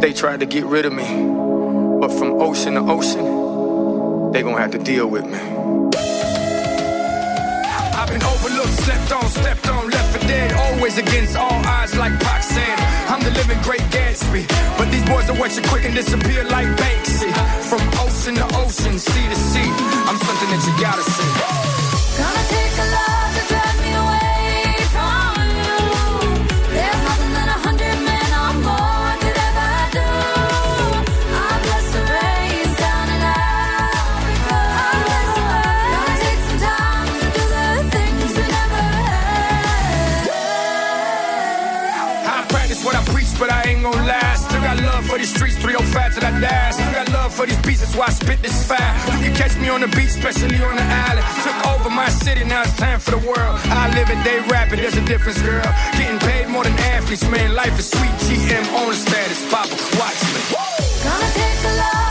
They 0.00 0.12
tried 0.12 0.38
to 0.38 0.46
get 0.46 0.64
rid 0.64 0.84
of 0.86 0.92
me, 0.92 1.02
but 2.00 2.12
from 2.12 2.40
ocean 2.40 2.74
to 2.74 2.82
ocean, 2.88 4.30
they 4.32 4.42
gonna 4.42 4.60
have 4.60 4.70
to 4.70 4.78
deal 4.78 5.06
with 5.10 5.24
me. 5.24 5.38
Been 8.12 8.22
overlooked, 8.24 8.76
slept 8.84 9.10
on, 9.12 9.24
stepped 9.30 9.68
on, 9.68 9.88
left 9.88 10.12
for 10.12 10.26
dead. 10.26 10.52
Always 10.52 10.98
against 10.98 11.34
all 11.34 11.58
odds, 11.64 11.96
like 11.96 12.12
Pac 12.20 12.42
said. 12.42 12.76
I'm 13.08 13.22
the 13.24 13.30
living 13.30 13.58
great 13.62 13.80
Gatsby, 13.88 14.46
but 14.76 14.90
these 14.92 15.04
boys 15.08 15.28
will 15.30 15.40
watch 15.40 15.56
you 15.56 15.62
quick 15.62 15.86
and 15.86 15.94
disappear 15.94 16.44
like 16.44 16.68
Banksy. 16.76 17.32
From 17.70 17.80
ocean 18.04 18.34
to 18.34 18.44
ocean, 18.60 18.98
sea 18.98 19.28
to 19.28 19.36
sea, 19.36 19.68
I'm 20.08 20.18
something 20.28 20.50
that 20.52 20.62
you 20.66 20.74
gotta 20.78 21.02
see. 21.02 21.30
Gonna 22.20 22.44
take 22.52 22.76
a 22.84 22.88
lot 22.92 23.21
preach, 43.82 43.94
but 43.94 44.10
I 44.10 44.26
ain't 44.28 44.32
gonna. 44.32 44.36
Still 44.36 44.60
got 44.62 44.76
love 44.82 45.06
for 45.06 45.18
these 45.18 45.34
streets, 45.34 45.56
305 45.56 46.14
till 46.14 46.24
I 46.24 46.40
die. 46.40 46.70
Still 46.70 46.92
got 46.92 47.08
love 47.12 47.34
for 47.34 47.46
these 47.46 47.60
beats, 47.62 47.80
that's 47.80 47.96
why 47.96 48.06
I 48.06 48.10
spit 48.10 48.42
this 48.42 48.66
fire. 48.66 48.94
You 49.18 49.28
can 49.28 49.34
catch 49.34 49.56
me 49.58 49.68
on 49.68 49.80
the 49.80 49.88
beach, 49.88 50.12
especially 50.18 50.62
on 50.62 50.76
the 50.76 50.82
island. 50.82 51.26
Took 51.42 51.66
over 51.72 51.90
my 51.90 52.08
city, 52.08 52.44
now 52.44 52.62
it's 52.62 52.76
time 52.76 53.00
for 53.00 53.12
the 53.12 53.22
world. 53.26 53.60
I 53.64 53.88
live 53.94 54.10
it, 54.10 54.22
they 54.24 54.40
rap 54.50 54.72
it, 54.72 54.76
there's 54.76 54.96
a 54.96 55.04
difference, 55.04 55.40
girl. 55.42 55.64
Getting 55.96 56.18
paid 56.20 56.48
more 56.48 56.64
than 56.64 56.74
athletes, 56.94 57.26
man. 57.28 57.54
Life 57.54 57.78
is 57.78 57.90
sweet, 57.90 58.14
GM 58.26 58.64
on 58.78 58.90
the 58.90 58.96
status, 58.96 59.40
Papa, 59.50 59.74
watch 59.98 60.20
me. 60.34 60.40
Gonna 61.04 61.32
take 61.34 61.64
a 61.64 61.76
lot 61.76 62.01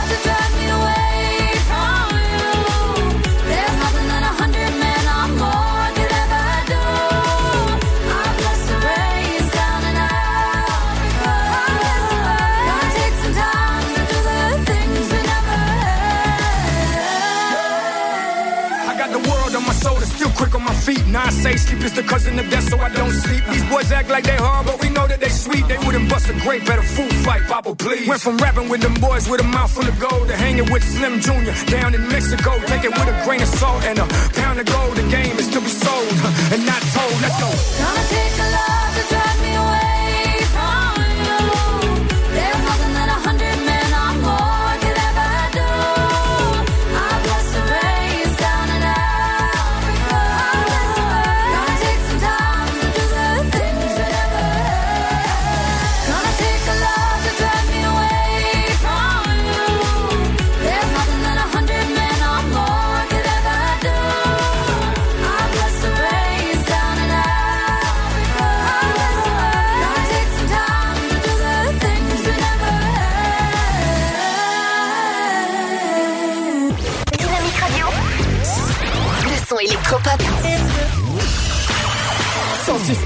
Now 21.12 21.26
I 21.26 21.30
say 21.30 21.58
sleep 21.58 21.84
is 21.84 21.94
the 21.94 22.04
cousin 22.04 22.40
of 22.40 22.50
death, 22.50 22.70
so 22.70 22.78
I 22.80 22.88
don't 22.88 23.12
sleep. 23.12 23.44
These 23.52 23.66
boys 23.70 23.92
act 23.92 24.10
like 24.10 24.24
they 24.24 24.38
hard, 24.38 24.66
but 24.66 24.80
we 24.82 24.90
know 24.90 25.08
that 25.08 25.20
they 25.20 25.28
sweet. 25.28 25.68
They 25.68 25.78
wouldn't 25.86 26.10
bust 26.10 26.30
a 26.30 26.34
grape 26.40 26.70
at 26.70 26.80
a 26.80 26.84
food 26.84 27.14
fight, 27.26 27.44
Papa, 27.48 27.76
please. 27.76 28.08
Went 28.08 28.22
from 28.22 28.38
rapping 28.38 28.70
with 28.70 28.82
them 28.82 28.94
boys 28.94 29.28
with 29.28 29.42
a 29.42 29.44
mouth 29.44 29.72
full 29.72 29.88
of 29.88 30.00
gold 30.00 30.30
to 30.30 30.36
hanging 30.38 30.72
with 30.72 30.84
Slim 30.84 31.20
Jr. 31.20 31.52
down 31.70 31.96
in 31.96 32.08
Mexico. 32.08 32.58
Take 32.66 32.86
it 32.86 32.92
with 32.92 33.08
a 33.12 33.26
grain 33.26 33.42
of 33.42 33.50
salt 33.50 33.84
and 33.84 34.00
a 34.00 34.08
pound 34.40 34.60
of 34.62 34.66
gold. 34.68 34.96
The 34.96 35.08
game 35.12 35.36
is 35.36 35.50
to 35.52 35.60
be 35.60 35.68
sold 35.68 36.16
and 36.54 36.66
not 36.66 36.82
told. 36.96 37.16
Let's 37.20 37.38
go. 37.44 37.50
Gonna 37.84 38.08
take 38.08 38.40
a 38.40 38.48
lot 38.56 38.81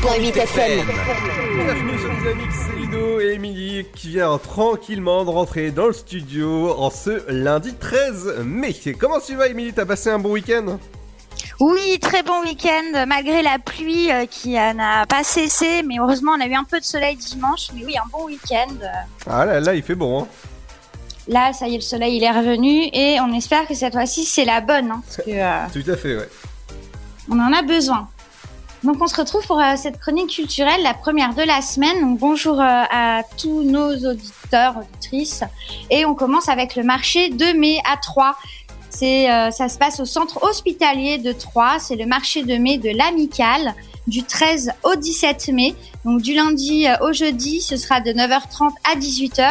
106.8 0.05 0.37
FM. 0.37 0.85
Bienvenue 1.55 1.97
sur 1.99 2.15
Dynamique, 2.15 2.51
c'est 2.51 2.75
Ludo 2.75 3.19
et 3.19 3.33
Émilie 3.33 3.87
qui 3.95 4.09
vient 4.09 4.37
tranquillement 4.37 5.25
de 5.25 5.31
rentrer 5.31 5.71
dans 5.71 5.87
le 5.87 5.93
studio 5.93 6.75
en 6.77 6.91
ce 6.91 7.23
lundi 7.31 7.73
13 7.73 8.43
mai. 8.45 8.75
Comment 8.99 9.19
tu 9.19 9.35
vas 9.35 9.47
Émilie? 9.47 9.73
T'as 9.73 9.85
passé 9.85 10.11
un 10.11 10.19
bon 10.19 10.33
week-end? 10.33 10.77
Oui, 11.59 11.97
très 11.99 12.21
bon 12.21 12.39
week-end, 12.43 13.05
malgré 13.07 13.41
la 13.41 13.57
pluie 13.57 14.11
euh, 14.11 14.27
qui 14.27 14.59
euh, 14.59 14.73
n'a 14.73 15.07
pas 15.07 15.23
cessé, 15.23 15.81
mais 15.81 15.95
heureusement 15.99 16.33
on 16.37 16.41
a 16.41 16.45
eu 16.45 16.53
un 16.53 16.65
peu 16.65 16.79
de 16.79 16.85
soleil 16.85 17.15
dimanche, 17.15 17.69
mais 17.73 17.83
oui, 17.83 17.97
un 17.97 18.07
bon 18.11 18.25
week-end. 18.25 18.75
Ah 19.27 19.43
là 19.45 19.59
là, 19.59 19.73
il 19.73 19.81
fait 19.81 19.95
bon 19.95 20.21
hein. 20.21 20.27
Là, 21.27 21.51
ça 21.51 21.67
y 21.67 21.73
est, 21.73 21.77
le 21.77 21.81
soleil 21.81 22.17
il 22.17 22.23
est 22.23 22.31
revenu 22.31 22.89
et 22.93 23.17
on 23.21 23.33
espère 23.33 23.67
que 23.67 23.73
cette 23.73 23.93
fois-ci 23.93 24.23
c'est 24.23 24.45
la 24.45 24.61
bonne, 24.61 24.91
hein, 24.91 25.01
parce 25.03 25.17
que 25.25 25.31
euh, 25.31 25.65
Tout 25.73 25.91
à 25.91 25.97
fait, 25.97 26.15
ouais. 26.15 26.29
on 27.27 27.39
en 27.39 27.51
a 27.51 27.63
besoin. 27.63 28.07
Donc 28.83 28.97
on 29.01 29.07
se 29.07 29.15
retrouve 29.15 29.45
pour 29.47 29.59
euh, 29.59 29.75
cette 29.77 29.99
chronique 29.99 30.29
culturelle, 30.29 30.83
la 30.83 30.93
première 30.93 31.33
de 31.33 31.41
la 31.41 31.61
semaine. 31.61 32.01
Donc 32.01 32.19
bonjour 32.19 32.59
euh, 32.59 32.63
à 32.63 33.21
tous 33.37 33.63
nos 33.63 33.91
auditeurs, 33.91 34.77
auditrices. 34.77 35.43
Et 35.89 36.05
on 36.05 36.13
commence 36.13 36.49
avec 36.49 36.75
le 36.75 36.83
marché 36.83 37.29
de 37.29 37.57
mai 37.57 37.79
à 37.91 37.97
Troyes. 37.97 38.35
C'est, 38.89 39.31
euh, 39.31 39.51
ça 39.51 39.69
se 39.69 39.77
passe 39.77 39.99
au 39.99 40.05
centre 40.05 40.43
hospitalier 40.43 41.17
de 41.17 41.31
Troyes. 41.31 41.79
C'est 41.79 41.95
le 41.95 42.05
marché 42.05 42.43
de 42.43 42.57
mai 42.57 42.77
de 42.77 42.89
l'Amicale 42.89 43.73
du 44.07 44.23
13 44.23 44.71
au 44.83 44.95
17 44.95 45.47
mai. 45.49 45.73
Donc 46.03 46.21
du 46.21 46.33
lundi 46.35 46.85
au 47.01 47.11
jeudi, 47.11 47.61
ce 47.61 47.77
sera 47.77 48.01
de 48.01 48.11
9h30 48.11 48.71
à 48.83 48.95
18h 48.95 49.49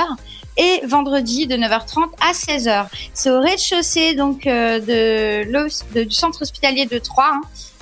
et 0.56 0.86
vendredi 0.86 1.48
de 1.48 1.56
9h30 1.56 2.04
à 2.20 2.32
16h. 2.32 2.86
C'est 3.12 3.30
au 3.30 3.40
rez-de-chaussée 3.40 4.14
donc 4.14 4.42
du 4.46 6.14
centre 6.14 6.42
hospitalier 6.42 6.86
de 6.86 6.98
Troyes, 6.98 7.32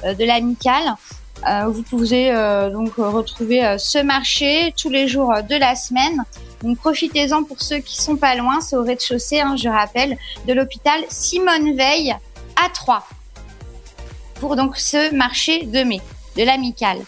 hein, 0.02 0.14
de 0.14 0.24
l'Amicale. 0.24 0.94
Euh, 1.48 1.66
vous 1.66 1.82
pouvez 1.82 2.30
euh, 2.30 2.70
donc 2.70 2.94
retrouver 2.96 3.64
euh, 3.64 3.78
ce 3.78 3.98
marché 3.98 4.72
tous 4.80 4.90
les 4.90 5.08
jours 5.08 5.32
de 5.48 5.56
la 5.56 5.74
semaine. 5.74 6.22
Donc 6.62 6.78
profitez-en 6.78 7.42
pour 7.42 7.60
ceux 7.60 7.78
qui 7.78 8.00
sont 8.00 8.16
pas 8.16 8.36
loin. 8.36 8.60
C'est 8.60 8.76
au 8.76 8.84
rez-de-chaussée, 8.84 9.40
hein, 9.40 9.56
je 9.56 9.68
rappelle, 9.68 10.16
de 10.46 10.52
l'hôpital 10.52 11.00
Simone 11.08 11.76
Veil 11.76 12.14
à 12.64 12.68
Troyes 12.68 13.04
pour 14.40 14.56
donc 14.56 14.76
ce 14.76 15.14
marché 15.14 15.64
de 15.64 15.84
mai 15.84 16.00
de 16.36 16.44
l'amicale. 16.44 16.98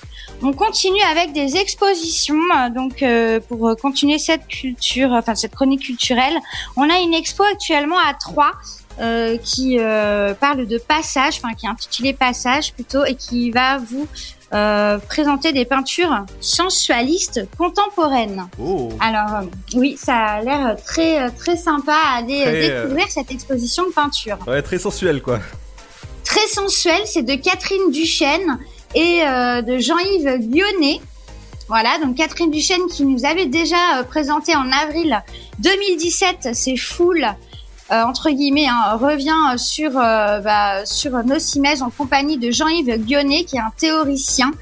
On 0.42 0.52
continue 0.52 1.00
avec 1.10 1.32
des 1.32 1.56
expositions, 1.56 2.38
donc 2.74 3.04
pour 3.48 3.74
continuer 3.80 4.18
cette 4.18 4.46
culture, 4.46 5.10
enfin 5.12 5.34
cette 5.34 5.54
chronique 5.54 5.82
culturelle, 5.82 6.34
on 6.76 6.88
a 6.90 6.98
une 6.98 7.14
expo 7.14 7.42
actuellement 7.44 7.96
à 7.98 8.14
Troyes 8.14 8.52
euh, 9.00 9.38
qui 9.38 9.78
euh, 9.80 10.34
parle 10.34 10.66
de 10.66 10.78
passage, 10.78 11.40
enfin 11.42 11.52
qui 11.54 11.66
est 11.66 11.68
intitulée 11.68 12.12
Passage 12.12 12.72
plutôt, 12.72 13.04
et 13.04 13.16
qui 13.16 13.50
va 13.50 13.78
vous 13.78 14.06
euh, 14.52 14.98
présenter 14.98 15.52
des 15.52 15.64
peintures 15.64 16.24
sensualistes 16.40 17.40
contemporaines. 17.58 18.46
Oh. 18.60 18.90
Alors 19.00 19.48
oui, 19.74 19.96
ça 19.98 20.14
a 20.14 20.42
l'air 20.42 20.76
très 20.84 21.28
très 21.30 21.56
sympa 21.56 21.92
à 21.92 22.18
aller 22.18 22.42
Très, 22.42 22.68
découvrir 22.68 23.06
cette 23.08 23.32
exposition 23.32 23.84
de 23.88 23.92
peinture. 23.92 24.38
Ouais, 24.46 24.62
très 24.62 24.78
sensuel 24.78 25.22
quoi. 25.22 25.40
Très 26.22 26.46
sensuelle, 26.46 27.02
c'est 27.04 27.22
de 27.24 27.34
Catherine 27.34 27.90
Duchesne 27.90 28.58
et 28.94 29.22
de 29.22 29.78
Jean-Yves 29.78 30.38
Lyonnais. 30.50 31.00
Voilà, 31.66 31.98
donc 31.98 32.16
Catherine 32.16 32.50
Duchesne 32.50 32.86
qui 32.88 33.04
nous 33.04 33.24
avait 33.24 33.46
déjà 33.46 34.04
présenté 34.08 34.54
en 34.54 34.70
avril 34.70 35.20
2017 35.58 36.54
ses 36.54 36.76
foules 36.76 37.26
entre 37.90 38.30
guillemets 38.30 38.66
hein, 38.66 38.96
revient 38.96 39.58
sur 39.58 39.98
euh, 39.98 40.40
bah, 40.40 40.86
sur 40.86 41.12
Nocimès 41.24 41.82
en 41.82 41.90
compagnie 41.90 42.38
de 42.38 42.50
Jean-Yves 42.50 43.04
Lyonnais 43.08 43.44
qui 43.44 43.56
est 43.56 43.60
un 43.60 43.72
théoricien 43.76 44.52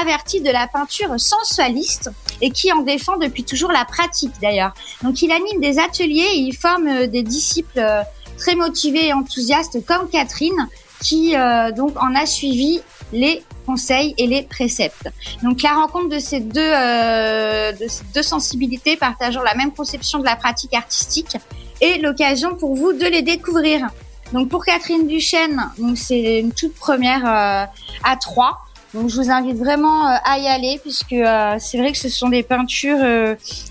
averti 0.00 0.40
de 0.40 0.50
la 0.50 0.66
peinture 0.66 1.18
sensualiste 1.18 2.10
et 2.40 2.50
qui 2.50 2.72
en 2.72 2.82
défend 2.82 3.16
depuis 3.18 3.44
toujours 3.44 3.70
la 3.70 3.84
pratique 3.84 4.32
d'ailleurs. 4.40 4.74
Donc 5.02 5.22
il 5.22 5.30
anime 5.30 5.60
des 5.60 5.78
ateliers 5.78 6.26
et 6.34 6.38
il 6.38 6.56
forme 6.56 6.88
euh, 6.88 7.06
des 7.06 7.22
disciples 7.22 7.78
euh, 7.78 8.02
très 8.36 8.56
motivés 8.56 9.08
et 9.08 9.12
enthousiastes 9.12 9.84
comme 9.86 10.08
Catherine 10.10 10.68
qui 11.02 11.36
euh, 11.36 11.72
donc 11.72 12.00
en 12.02 12.14
a 12.14 12.26
suivi 12.26 12.80
les 13.12 13.42
conseils 13.66 14.14
et 14.18 14.26
les 14.26 14.42
préceptes. 14.42 15.08
Donc 15.42 15.62
la 15.62 15.74
rencontre 15.74 16.08
de 16.08 16.18
ces 16.18 16.40
deux 16.40 16.60
euh, 16.60 17.72
de 17.72 17.88
ces 17.88 18.04
deux 18.14 18.22
sensibilités 18.22 18.96
partageant 18.96 19.42
la 19.42 19.54
même 19.54 19.72
conception 19.72 20.18
de 20.18 20.24
la 20.24 20.36
pratique 20.36 20.74
artistique 20.74 21.36
est 21.82 21.98
l'occasion 21.98 22.54
pour 22.54 22.74
vous 22.74 22.94
de 22.94 23.04
les 23.04 23.22
découvrir. 23.22 23.88
Donc 24.32 24.48
pour 24.48 24.64
Catherine 24.64 25.06
Duchesne, 25.06 25.60
c'est 25.94 26.40
une 26.40 26.52
toute 26.52 26.74
première 26.74 27.26
euh, 27.26 27.66
à 28.02 28.16
trois. 28.16 28.60
Donc 28.94 29.08
je 29.08 29.16
vous 29.16 29.30
invite 29.30 29.56
vraiment 29.56 30.08
euh, 30.08 30.16
à 30.24 30.38
y 30.38 30.46
aller 30.46 30.78
puisque 30.82 31.12
euh, 31.12 31.56
c'est 31.58 31.78
vrai 31.78 31.92
que 31.92 31.98
ce 31.98 32.08
sont 32.08 32.28
des 32.28 32.42
peintures 32.42 33.04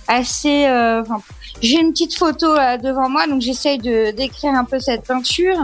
assez. 0.08 0.68
j'ai 1.62 1.80
une 1.80 1.92
petite 1.92 2.16
photo 2.16 2.56
devant 2.84 3.10
moi, 3.10 3.28
donc 3.28 3.42
j'essaye 3.42 3.80
de 3.80 4.12
décrire 4.12 4.54
un 4.54 4.66
peu 4.66 4.80
cette 4.80 5.04
peinture 5.04 5.58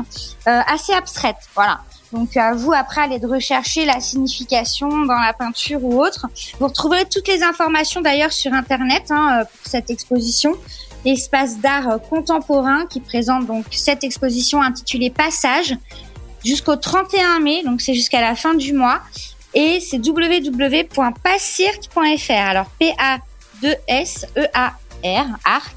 assez 0.46 0.94
abstraite. 0.94 1.38
Voilà. 1.54 1.82
Donc 2.14 2.38
à 2.38 2.54
vous 2.54 2.72
après 2.72 3.02
aller 3.02 3.20
de 3.20 3.28
rechercher 3.28 3.84
la 3.84 4.00
signification 4.00 4.88
dans 4.88 5.20
la 5.20 5.34
peinture 5.34 5.84
ou 5.84 6.02
autre. 6.02 6.28
Vous 6.60 6.68
retrouverez 6.68 7.06
toutes 7.06 7.28
les 7.28 7.44
informations 7.44 8.02
d'ailleurs 8.02 8.32
sur 8.32 8.54
internet 8.54 9.12
hein, 9.12 9.44
pour 9.44 9.70
cette 9.70 9.90
exposition. 9.90 10.56
Espace 11.06 11.60
d'art 11.60 11.90
euh, 11.90 11.98
contemporain 11.98 12.86
qui 12.86 13.00
présente 13.00 13.46
donc 13.46 13.66
cette 13.72 14.04
exposition 14.04 14.62
intitulée 14.62 15.10
Passage 15.10 15.78
jusqu'au 16.44 16.76
31 16.76 17.40
mai, 17.40 17.64
donc 17.64 17.82
c'est 17.82 17.94
jusqu'à 17.94 18.22
la 18.22 18.36
fin 18.36 18.54
du 18.54 18.74
mois. 18.74 19.00
Et 19.54 19.80
c'est 19.80 20.06
www.passirc.fr. 20.06 22.32
Alors 22.32 22.66
P-A-2-S-E-A-R, 22.80 25.26
art. 25.46 25.70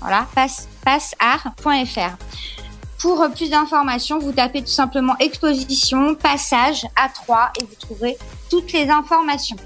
Voilà, 0.00 0.26
passe, 0.34 0.68
passeart.fr. 0.84 2.16
Pour 2.98 3.22
euh, 3.22 3.28
plus 3.28 3.50
d'informations, 3.50 4.18
vous 4.18 4.32
tapez 4.32 4.62
tout 4.62 4.68
simplement 4.68 5.16
exposition, 5.18 6.14
passage 6.14 6.86
à 6.96 7.08
3 7.08 7.52
et 7.60 7.64
vous 7.64 7.74
trouverez 7.78 8.16
toutes 8.50 8.72
les 8.72 8.88
informations. 8.88 9.56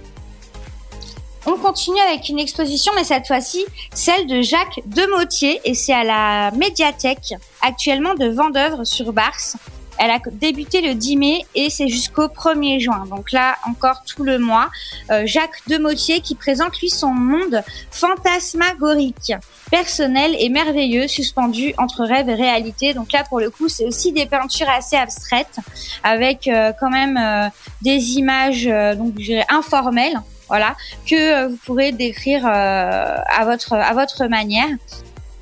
On 1.46 1.56
continue 1.56 2.00
avec 2.00 2.28
une 2.28 2.38
exposition, 2.38 2.92
mais 2.94 3.04
cette 3.04 3.26
fois-ci, 3.26 3.64
celle 3.94 4.26
de 4.26 4.42
Jacques 4.42 4.80
Demotier, 4.86 5.60
et 5.64 5.74
c'est 5.74 5.94
à 5.94 6.04
la 6.04 6.50
médiathèque 6.50 7.34
actuellement 7.62 8.14
de 8.14 8.28
Vendœuvre 8.28 8.84
sur 8.84 9.12
Barse. 9.12 9.56
Elle 9.98 10.10
a 10.10 10.18
débuté 10.30 10.80
le 10.80 10.94
10 10.94 11.16
mai 11.16 11.46
et 11.56 11.70
c'est 11.70 11.88
jusqu'au 11.88 12.26
1er 12.26 12.78
juin. 12.78 13.04
Donc 13.10 13.32
là, 13.32 13.56
encore 13.68 14.04
tout 14.04 14.22
le 14.22 14.38
mois. 14.38 14.68
Euh, 15.10 15.26
Jacques 15.26 15.60
Demotier 15.66 16.20
qui 16.20 16.36
présente 16.36 16.78
lui 16.78 16.88
son 16.88 17.08
monde 17.08 17.62
fantasmagorique, 17.90 19.32
personnel 19.72 20.36
et 20.38 20.50
merveilleux, 20.50 21.08
suspendu 21.08 21.74
entre 21.78 22.04
rêve 22.04 22.28
et 22.28 22.34
réalité. 22.34 22.94
Donc 22.94 23.10
là, 23.10 23.24
pour 23.24 23.40
le 23.40 23.50
coup, 23.50 23.68
c'est 23.68 23.86
aussi 23.86 24.12
des 24.12 24.26
peintures 24.26 24.70
assez 24.70 24.96
abstraites 24.96 25.58
avec 26.04 26.46
euh, 26.46 26.72
quand 26.78 26.90
même 26.90 27.16
euh, 27.16 27.48
des 27.82 28.12
images 28.18 28.66
donc 28.96 29.14
je 29.18 29.24
dirais 29.24 29.46
informelles 29.48 30.18
voilà, 30.48 30.74
que 31.06 31.14
euh, 31.16 31.48
vous 31.48 31.56
pourrez 31.64 31.92
décrire 31.92 32.46
euh, 32.46 33.16
à 33.26 33.44
votre 33.44 33.74
à 33.74 33.92
votre 33.92 34.26
manière. 34.26 34.68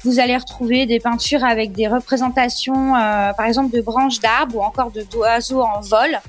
Vous 0.04 0.20
allez 0.20 0.36
retrouver 0.36 0.86
des 0.86 1.00
peintures 1.00 1.44
avec 1.44 1.72
des 1.72 1.88
représentations, 1.88 2.94
euh, 2.94 3.32
par 3.32 3.46
exemple, 3.46 3.74
de 3.74 3.80
branches 3.80 4.20
d'arbres 4.20 4.56
ou 4.56 4.62
encore 4.62 4.90
de 4.90 5.02
d'oiseaux 5.02 5.62
en 5.62 5.80
vol. 5.80 6.20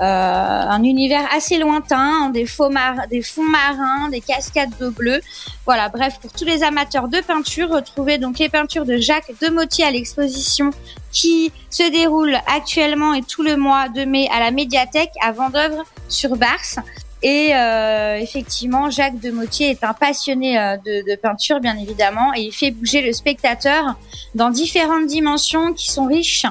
Euh, 0.00 0.04
un 0.04 0.84
univers 0.84 1.24
assez 1.34 1.58
lointain, 1.58 2.30
des, 2.30 2.46
faux 2.46 2.70
des 3.10 3.22
fonds 3.22 3.42
marins, 3.42 4.08
des 4.10 4.20
cascades 4.20 4.70
d'eau 4.78 4.92
bleue. 4.92 5.20
Voilà, 5.66 5.88
bref, 5.88 6.18
pour 6.20 6.32
tous 6.32 6.44
les 6.44 6.62
amateurs 6.62 7.08
de 7.08 7.20
peinture, 7.20 7.68
retrouvez 7.68 8.18
donc 8.18 8.38
les 8.38 8.48
peintures 8.48 8.84
de 8.84 8.96
Jacques 8.96 9.32
Demotier 9.42 9.84
à 9.84 9.90
l'exposition 9.90 10.70
qui 11.10 11.52
se 11.68 11.90
déroule 11.90 12.38
actuellement 12.46 13.12
et 13.12 13.22
tout 13.22 13.42
le 13.42 13.56
mois 13.56 13.88
de 13.88 14.04
mai 14.04 14.28
à 14.32 14.38
la 14.38 14.52
médiathèque 14.52 15.10
à 15.20 15.32
Vendœuvre 15.32 15.84
sur 16.08 16.36
Barse. 16.36 16.78
Et 17.22 17.50
euh, 17.52 18.16
effectivement, 18.16 18.90
Jacques 18.90 19.18
Demotier 19.18 19.70
est 19.70 19.82
un 19.82 19.92
passionné 19.92 20.58
euh, 20.58 20.76
de, 20.76 21.16
peinture, 21.16 21.60
bien 21.60 21.76
évidemment, 21.76 22.32
et 22.34 22.42
il 22.42 22.52
fait 22.52 22.70
bouger 22.70 23.02
le 23.02 23.12
spectateur 23.12 23.96
dans 24.34 24.50
différentes 24.50 25.06
dimensions 25.06 25.72
qui 25.72 25.90
sont 25.90 26.06
riches 26.06 26.46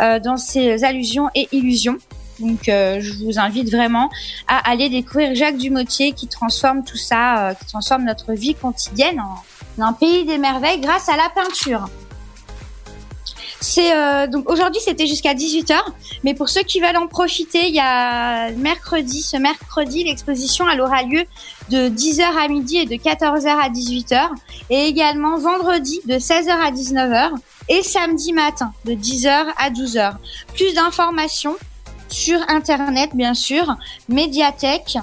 euh, 0.00 0.18
dans 0.18 0.36
ses 0.36 0.84
allusions 0.84 1.28
et 1.34 1.48
illusions. 1.52 1.98
Donc, 2.40 2.68
euh, 2.68 3.00
je 3.00 3.12
vous 3.24 3.38
invite 3.38 3.70
vraiment 3.70 4.10
à 4.46 4.70
aller 4.70 4.88
découvrir 4.88 5.34
Jacques 5.34 5.56
Dumotier 5.56 6.12
qui 6.12 6.28
transforme 6.28 6.84
tout 6.84 6.96
ça, 6.96 7.48
euh, 7.48 7.54
qui 7.54 7.66
transforme 7.66 8.04
notre 8.04 8.34
vie 8.34 8.54
quotidienne 8.54 9.20
en 9.20 9.82
un 9.82 9.92
pays 9.92 10.24
des 10.24 10.38
merveilles 10.38 10.80
grâce 10.80 11.08
à 11.08 11.16
la 11.16 11.30
peinture. 11.34 11.88
C'est 13.60 13.96
euh, 13.96 14.26
donc 14.26 14.50
aujourd'hui 14.50 14.80
c'était 14.84 15.06
jusqu'à 15.06 15.34
18h, 15.34 15.76
mais 16.24 16.34
pour 16.34 16.48
ceux 16.48 16.62
qui 16.62 16.80
veulent 16.80 16.96
en 16.96 17.06
profiter, 17.06 17.68
il 17.68 17.74
y 17.74 17.80
a 17.80 18.50
mercredi, 18.52 19.22
ce 19.22 19.36
mercredi, 19.36 20.04
l'exposition 20.04 20.68
elle 20.68 20.80
aura 20.80 21.02
lieu 21.02 21.24
de 21.70 21.88
10h 21.88 22.22
à 22.22 22.48
midi 22.48 22.78
et 22.78 22.86
de 22.86 22.94
14h 22.94 23.48
à 23.48 23.68
18h, 23.70 24.28
et 24.70 24.86
également 24.86 25.38
vendredi 25.38 26.00
de 26.04 26.14
16h 26.14 26.50
à 26.50 26.70
19h 26.70 27.30
et 27.68 27.82
samedi 27.82 28.32
matin 28.32 28.72
de 28.84 28.92
10h 28.92 29.46
à 29.56 29.70
12h. 29.70 30.14
Plus 30.54 30.74
d'informations 30.74 31.56
sur 32.08 32.38
internet 32.48 33.10
bien 33.14 33.34
sûr, 33.34 33.74
médiathèque 34.08 34.98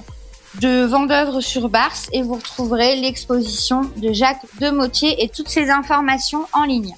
de 0.61 0.85
Vendœuvre 0.85 1.41
sur 1.41 1.69
Barse. 1.69 2.07
Et 2.11 2.21
vous 2.21 2.35
retrouverez 2.35 2.95
l'exposition 2.95 3.81
de 3.97 4.13
Jacques 4.13 4.45
Demotier 4.59 5.23
et 5.23 5.30
toutes 5.30 5.49
ces 5.49 5.69
informations 5.69 6.45
en 6.53 6.63
ligne. 6.63 6.95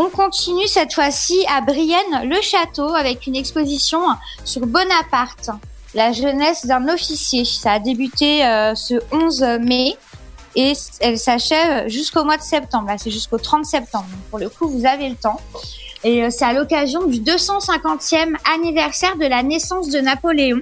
On 0.00 0.10
continue 0.10 0.68
cette 0.68 0.94
fois-ci 0.94 1.44
à 1.52 1.60
Brienne-le-Château 1.60 2.94
avec 2.94 3.26
une 3.26 3.34
exposition 3.34 3.98
sur 4.44 4.64
Bonaparte, 4.64 5.50
la 5.92 6.12
jeunesse 6.12 6.66
d'un 6.66 6.88
officier. 6.88 7.44
Ça 7.44 7.72
a 7.72 7.78
débuté 7.80 8.46
euh, 8.46 8.76
ce 8.76 8.94
11 9.10 9.58
mai 9.60 9.96
et 10.54 10.74
elle 11.00 11.18
s'achève 11.18 11.88
jusqu'au 11.88 12.22
mois 12.22 12.36
de 12.36 12.42
septembre. 12.42 12.92
C'est 12.96 13.10
jusqu'au 13.10 13.38
30 13.38 13.64
septembre. 13.64 14.06
Pour 14.30 14.38
le 14.38 14.48
coup, 14.48 14.68
vous 14.68 14.86
avez 14.86 15.08
le 15.08 15.16
temps. 15.16 15.40
Et 16.04 16.22
euh, 16.22 16.30
c'est 16.30 16.44
à 16.44 16.52
l'occasion 16.52 17.04
du 17.04 17.18
250e 17.18 18.36
anniversaire 18.54 19.16
de 19.16 19.26
la 19.26 19.42
naissance 19.42 19.88
de 19.88 19.98
Napoléon. 19.98 20.60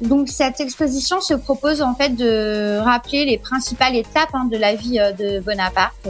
Donc 0.00 0.30
cette 0.30 0.60
exposition 0.60 1.20
se 1.20 1.34
propose 1.34 1.82
en 1.82 1.94
fait 1.94 2.16
de 2.16 2.78
rappeler 2.78 3.26
les 3.26 3.36
principales 3.36 3.94
étapes 3.94 4.30
hein, 4.32 4.48
de 4.50 4.56
la 4.56 4.74
vie 4.74 4.98
euh, 4.98 5.12
de 5.12 5.40
Bonaparte 5.40 6.08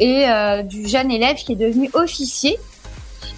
et 0.00 0.28
euh, 0.28 0.62
du 0.62 0.88
jeune 0.88 1.10
élève 1.10 1.36
qui 1.36 1.52
est 1.52 1.56
devenu 1.56 1.90
officier 1.94 2.58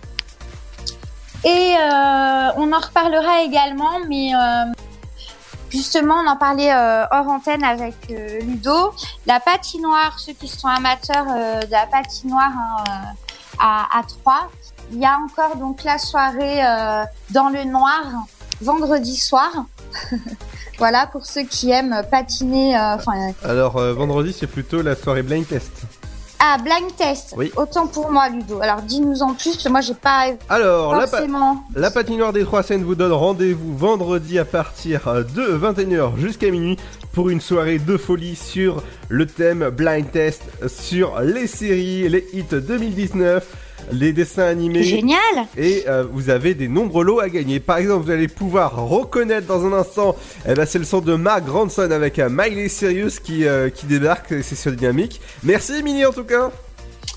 Et 1.45 1.77
euh, 1.77 2.51
on 2.57 2.73
en 2.73 2.81
reparlera 2.81 3.43
également, 3.43 4.01
mais 4.09 4.35
euh, 4.35 4.65
justement, 5.71 6.17
on 6.25 6.29
en 6.29 6.37
parlait 6.37 6.73
euh, 6.73 7.05
hors 7.11 7.29
antenne 7.29 7.63
avec 7.63 7.95
Ludo. 8.43 8.93
La 9.27 9.39
patinoire, 9.39 10.19
ceux 10.19 10.33
qui 10.33 10.49
sont 10.49 10.67
amateurs 10.67 11.27
de 11.27 11.71
la 11.71 11.87
patinoire 11.87 12.53
hein, 12.57 13.15
à, 13.61 13.99
à 13.99 14.03
Troyes, 14.03 14.49
il 14.91 14.99
y 14.99 15.07
a 15.07 15.19
encore 15.19 15.57
donc 15.57 15.85
la 15.85 15.99
soirée 15.99 16.61
dans 17.31 17.51
le 17.51 17.65
noir 17.65 18.03
vendredi 18.61 19.17
soir. 19.17 19.67
voilà 20.79 21.07
pour 21.07 21.25
ceux 21.25 21.43
qui 21.43 21.71
aiment 21.71 22.03
patiner. 22.11 22.75
Alors, 23.45 23.79
vendredi, 23.79 24.33
c'est 24.33 24.47
plutôt 24.47 24.83
la 24.83 24.97
soirée 24.97 25.23
blind 25.23 25.47
test. 25.47 25.78
Ah 26.41 26.57
blind 26.63 26.95
test. 26.97 27.35
Oui. 27.37 27.51
Autant 27.57 27.87
pour 27.87 28.11
moi, 28.13 28.29
Ludo. 28.29 28.61
Alors 28.61 28.83
dis-nous 28.83 29.23
en 29.23 29.35
plus, 29.35 29.51
parce 29.53 29.65
que 29.65 29.69
moi 29.69 29.81
j'ai 29.81 29.95
pas 29.95 30.27
Alors, 30.49 30.95
la, 30.95 31.01
pa- 31.03 31.07
forcément. 31.19 31.65
la 31.75 31.91
patinoire 31.91 32.33
des 32.33 32.45
Trois 32.45 32.63
Seines 32.63 32.85
vous 32.85 32.95
donne 32.95 33.13
rendez-vous 33.13 33.77
vendredi 33.77 34.39
à 34.39 34.45
partir 34.45 35.01
de 35.35 35.59
21h 35.59 36.17
jusqu'à 36.19 36.51
minuit 36.51 36.77
pour 37.13 37.29
une 37.31 37.41
soirée 37.41 37.79
de 37.79 37.97
folie 37.97 38.37
sur 38.37 38.83
le 39.09 39.27
thème 39.27 39.71
blind 39.71 40.11
test 40.13 40.43
sur 40.69 41.21
les 41.21 41.47
séries, 41.47 42.09
les 42.09 42.27
hits 42.33 42.45
2019, 42.53 43.45
les 43.93 44.13
dessins 44.13 44.45
animés. 44.45 44.83
Génial 44.83 45.19
Et 45.57 45.85
euh, 45.89 46.05
vous 46.11 46.31
avez 46.31 46.55
des 46.55 46.69
nombreux 46.69 47.05
lots 47.05 47.21
à 47.21 47.29
gagner. 47.29 47.61
Par 47.61 47.79
exemple, 47.79 48.05
vous 48.05 48.11
allez 48.11 48.29
pouvoir 48.29 48.77
reconnaître 48.77 49.47
dans 49.47 49.67
un 49.67 49.73
instant, 49.73 50.17
eh 50.47 50.55
ben, 50.55 50.67
c'est 50.67 50.79
le 50.79 50.85
son 50.85 51.01
de 51.01 51.15
Mark 51.15 51.45
Grandson 51.45 51.91
avec 51.91 52.19
euh, 52.19 52.29
Miley 52.31 52.69
Cyrus 52.69 53.21
qui, 53.21 53.47
euh, 53.47 53.71
qui 53.71 53.87
débarque, 53.87 54.35
c'est 54.43 54.57
sur 54.57 54.73
Dynamique. 54.73 55.21
Merci 55.43 55.75
Émilie 55.75 56.07
en 56.07 56.13
tout 56.13 56.25
cas. 56.25 56.51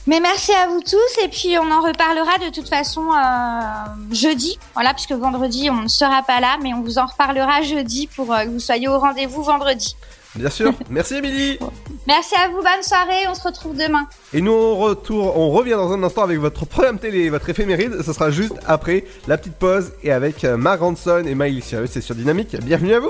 Mais 0.08 0.20
merci 0.20 0.52
à 0.52 0.68
vous 0.68 0.82
tous 0.82 1.24
et 1.24 1.28
puis 1.28 1.56
on 1.60 1.72
en 1.72 1.82
reparlera 1.82 2.40
de 2.40 2.52
toute 2.52 2.68
façon 2.68 3.04
euh, 3.12 3.62
jeudi, 4.12 4.58
voilà, 4.74 4.96
puisque 4.96 5.12
vendredi 5.12 5.70
on 5.70 5.84
ne 5.84 5.88
sera 5.88 6.24
pas 6.24 6.40
là, 6.40 6.58
mais 6.64 6.74
on 6.74 6.82
vous 6.82 6.98
en 6.98 7.06
reparlera 7.06 7.62
jeudi 7.62 8.08
pour 8.08 8.34
euh, 8.34 8.46
que 8.46 8.50
vous 8.50 8.60
soyez 8.60 8.88
au 8.88 8.98
rendez-vous 8.98 9.44
vendredi. 9.44 9.96
Bien 10.36 10.50
sûr. 10.50 10.74
Merci 10.90 11.16
Émilie. 11.16 11.60
Merci 12.08 12.36
à 12.36 12.48
vous, 12.50 12.58
bonne 12.58 12.84
soirée, 12.84 13.28
on 13.30 13.36
se 13.36 13.44
retrouve 13.44 13.78
demain. 13.78 14.08
Et 14.34 14.42
nous 14.42 14.52
on, 14.52 14.78
retourne, 14.78 15.32
on 15.36 15.50
revient 15.50 15.72
dans 15.72 15.92
un 15.92 16.04
instant 16.04 16.24
avec 16.24 16.40
votre 16.40 16.66
programme 16.66 17.00
télé, 17.00 17.30
votre 17.30 17.50
éphéméride. 17.50 18.02
Ce 18.04 18.14
sera 18.14 18.32
juste 18.32 18.56
après 18.66 19.06
la 19.28 19.38
petite 19.38 19.56
pause 19.56 19.94
et 20.04 20.12
avec 20.12 20.44
euh, 20.44 20.58
Mark 20.58 20.82
Ronson 20.82 21.24
et 21.26 21.36
Miley 21.36 21.62
Cyrus. 21.62 21.92
C'est 21.92 22.02
sur 22.02 22.16
Dynamique. 22.16 22.56
Bienvenue 22.64 22.94
à 22.94 23.00
vous. 23.00 23.10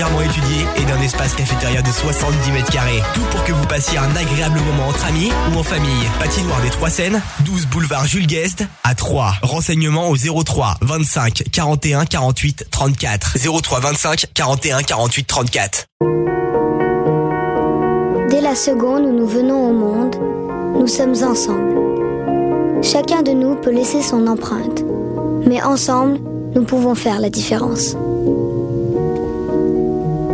étudiée 0.01 0.65
et 0.77 0.85
d'un 0.85 0.99
espace 1.01 1.35
cafétéria 1.35 1.81
de 1.81 1.91
70 1.91 2.51
mètres 2.51 2.71
carrés. 2.71 3.01
Tout 3.13 3.21
pour 3.29 3.43
que 3.43 3.51
vous 3.51 3.65
passiez 3.67 3.99
un 3.99 4.15
agréable 4.15 4.59
moment 4.61 4.87
entre 4.87 5.05
amis 5.05 5.31
ou 5.53 5.59
en 5.59 5.63
famille. 5.63 6.05
Patinoire 6.19 6.61
des 6.61 6.69
Trois 6.69 6.89
Seines, 6.89 7.21
12 7.45 7.67
boulevard 7.67 8.07
Jules 8.07 8.25
Guest 8.25 8.63
à 8.83 8.95
3. 8.95 9.35
Renseignements 9.43 10.09
au 10.09 10.15
03 10.15 10.77
25 10.81 11.43
41 11.51 12.05
48 12.05 12.65
34. 12.71 13.37
03 13.61 13.79
25 13.79 14.25
41 14.33 14.81
48 14.81 15.23
34. 15.25 15.85
Dès 18.29 18.41
la 18.41 18.55
seconde 18.55 19.05
où 19.05 19.13
nous 19.13 19.27
venons 19.27 19.69
au 19.69 19.73
monde, 19.73 20.15
nous 20.79 20.87
sommes 20.87 21.15
ensemble. 21.23 21.75
Chacun 22.81 23.21
de 23.21 23.31
nous 23.31 23.55
peut 23.55 23.71
laisser 23.71 24.01
son 24.01 24.25
empreinte, 24.25 24.83
mais 25.45 25.61
ensemble, 25.61 26.17
nous 26.55 26.63
pouvons 26.63 26.95
faire 26.95 27.19
la 27.19 27.29
différence. 27.29 27.95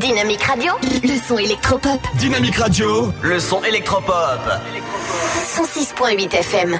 Dynamique 0.00 0.42
Radio, 0.42 0.72
le 1.02 1.18
son 1.18 1.38
électropop. 1.38 2.00
Dynamique 2.18 2.56
Radio, 2.56 3.12
le 3.22 3.40
son 3.40 3.64
électropop. 3.64 4.38
106.8 5.56 6.34
FM. 6.34 6.78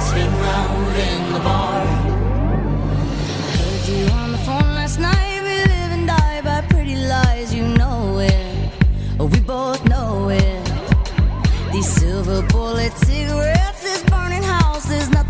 Spin 0.00 0.32
round 0.42 0.96
in 0.96 1.32
the 1.32 1.40
bar. 1.44 1.84
Heard 3.54 3.88
you 3.88 4.06
on 4.12 4.32
the 4.32 4.38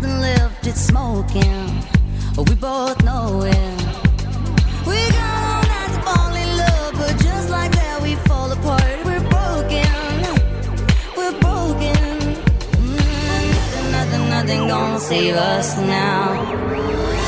Nothing 0.01 0.19
left 0.19 0.65
It's 0.65 0.81
smoking. 0.81 1.83
We 2.35 2.55
both 2.55 3.03
know 3.03 3.43
it. 3.43 3.77
We 4.87 4.97
gone 5.11 5.69
out 5.77 5.89
to 5.93 6.01
fall 6.01 6.33
in 6.33 6.57
love, 6.57 6.93
but 6.93 7.15
just 7.21 7.49
like 7.51 7.71
that 7.73 8.01
we 8.01 8.15
fall 8.27 8.51
apart. 8.51 8.97
We're 9.05 9.21
broken. 9.29 9.93
We're 11.15 11.37
broken. 11.39 12.17
Mm, 12.81 13.51
nothing, 13.51 13.91
nothing, 13.91 14.29
nothing 14.29 14.67
gonna 14.67 14.99
save 14.99 15.35
us 15.35 15.77
now. 15.77 16.49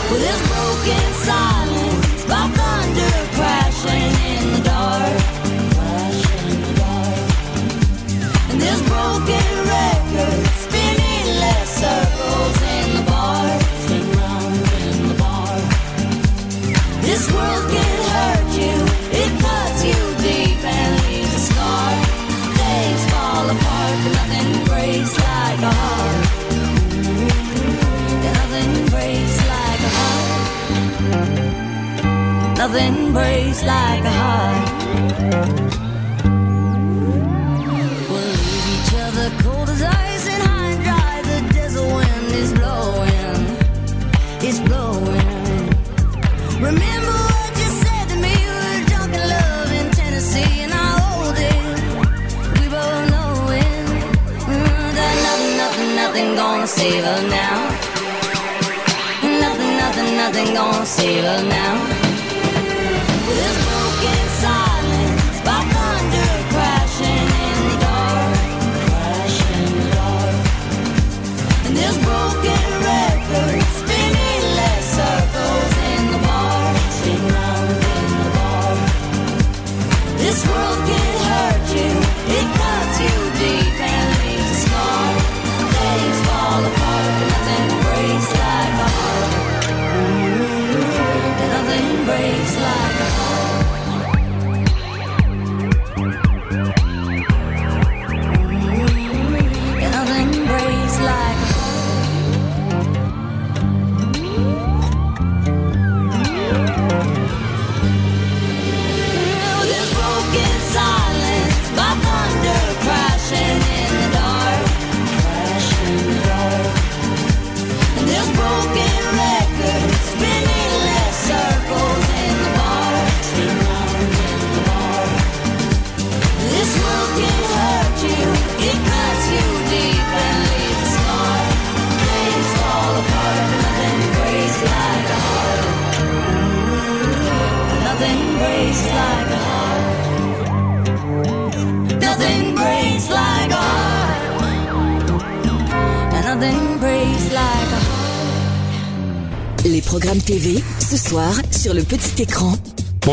With 0.09 0.21
this 0.27 0.41
broken 0.49 1.05
silence 1.29 2.25
by 2.25 2.47
thunder 2.57 3.13
crashing 3.37 4.13
in 4.33 4.53
the 4.53 4.61
dark. 4.63 5.43
And 8.49 8.59
this 8.61 8.81
broken 8.87 9.52
nothing 24.34 24.65
breaks 24.65 25.18
like 25.18 25.60
a 25.60 25.72
heart. 25.80 26.26
Nothing 28.27 28.72
breaks 28.91 29.38
like 29.53 29.81
a 29.89 29.91
heart. 29.97 30.34
Nothing 32.57 32.97
breaks 33.14 33.61
like 33.64 34.03
a 34.03 34.15
heart. 34.22 34.65
We'll 38.10 38.34
leave 38.41 38.68
each 38.76 38.93
other 39.05 39.27
cold 39.43 39.69
as 39.69 39.81
ice 39.81 40.27
and 40.34 40.43
high 40.43 40.72
and 40.73 40.84
dry. 40.84 41.15
The 41.30 41.39
desert 41.53 41.89
wind 41.95 42.31
is 42.43 42.51
blowing, 42.53 43.41
it's 44.47 44.60
blowing. 44.68 45.30
Remember 46.61 46.92
gonna 56.64 56.80
save 56.80 57.03
us 57.03 57.23
now. 57.23 57.57
Nothing, 59.41 59.77
nothing, 59.77 60.15
nothing 60.15 60.53
gonna 60.53 60.85
save 60.85 61.23
us 61.26 61.44
now. 61.44 61.76
This 63.38 63.57
broken 63.68 64.23
silence, 64.44 65.41
by 65.44 65.60
thunder 65.73 66.31
crashing 66.52 67.27
in 67.48 67.60
the 67.68 67.76
dark, 67.84 68.38
crashing 68.88 69.60
in 69.60 69.73
the 69.80 69.88
dark. 69.91 70.35
And 71.65 71.76
this 71.76 71.98
broken 72.07 72.65
record 72.88 73.61
spinning 73.80 74.44
less 74.60 74.84
circles 74.95 75.73
in 75.91 76.02
the 76.14 76.19
bar, 76.27 76.76
spin 76.98 77.23
round 77.35 77.72
in 77.91 78.06
the 78.23 78.30
bar. 78.38 78.76
This 80.18 80.40
world 80.48 80.82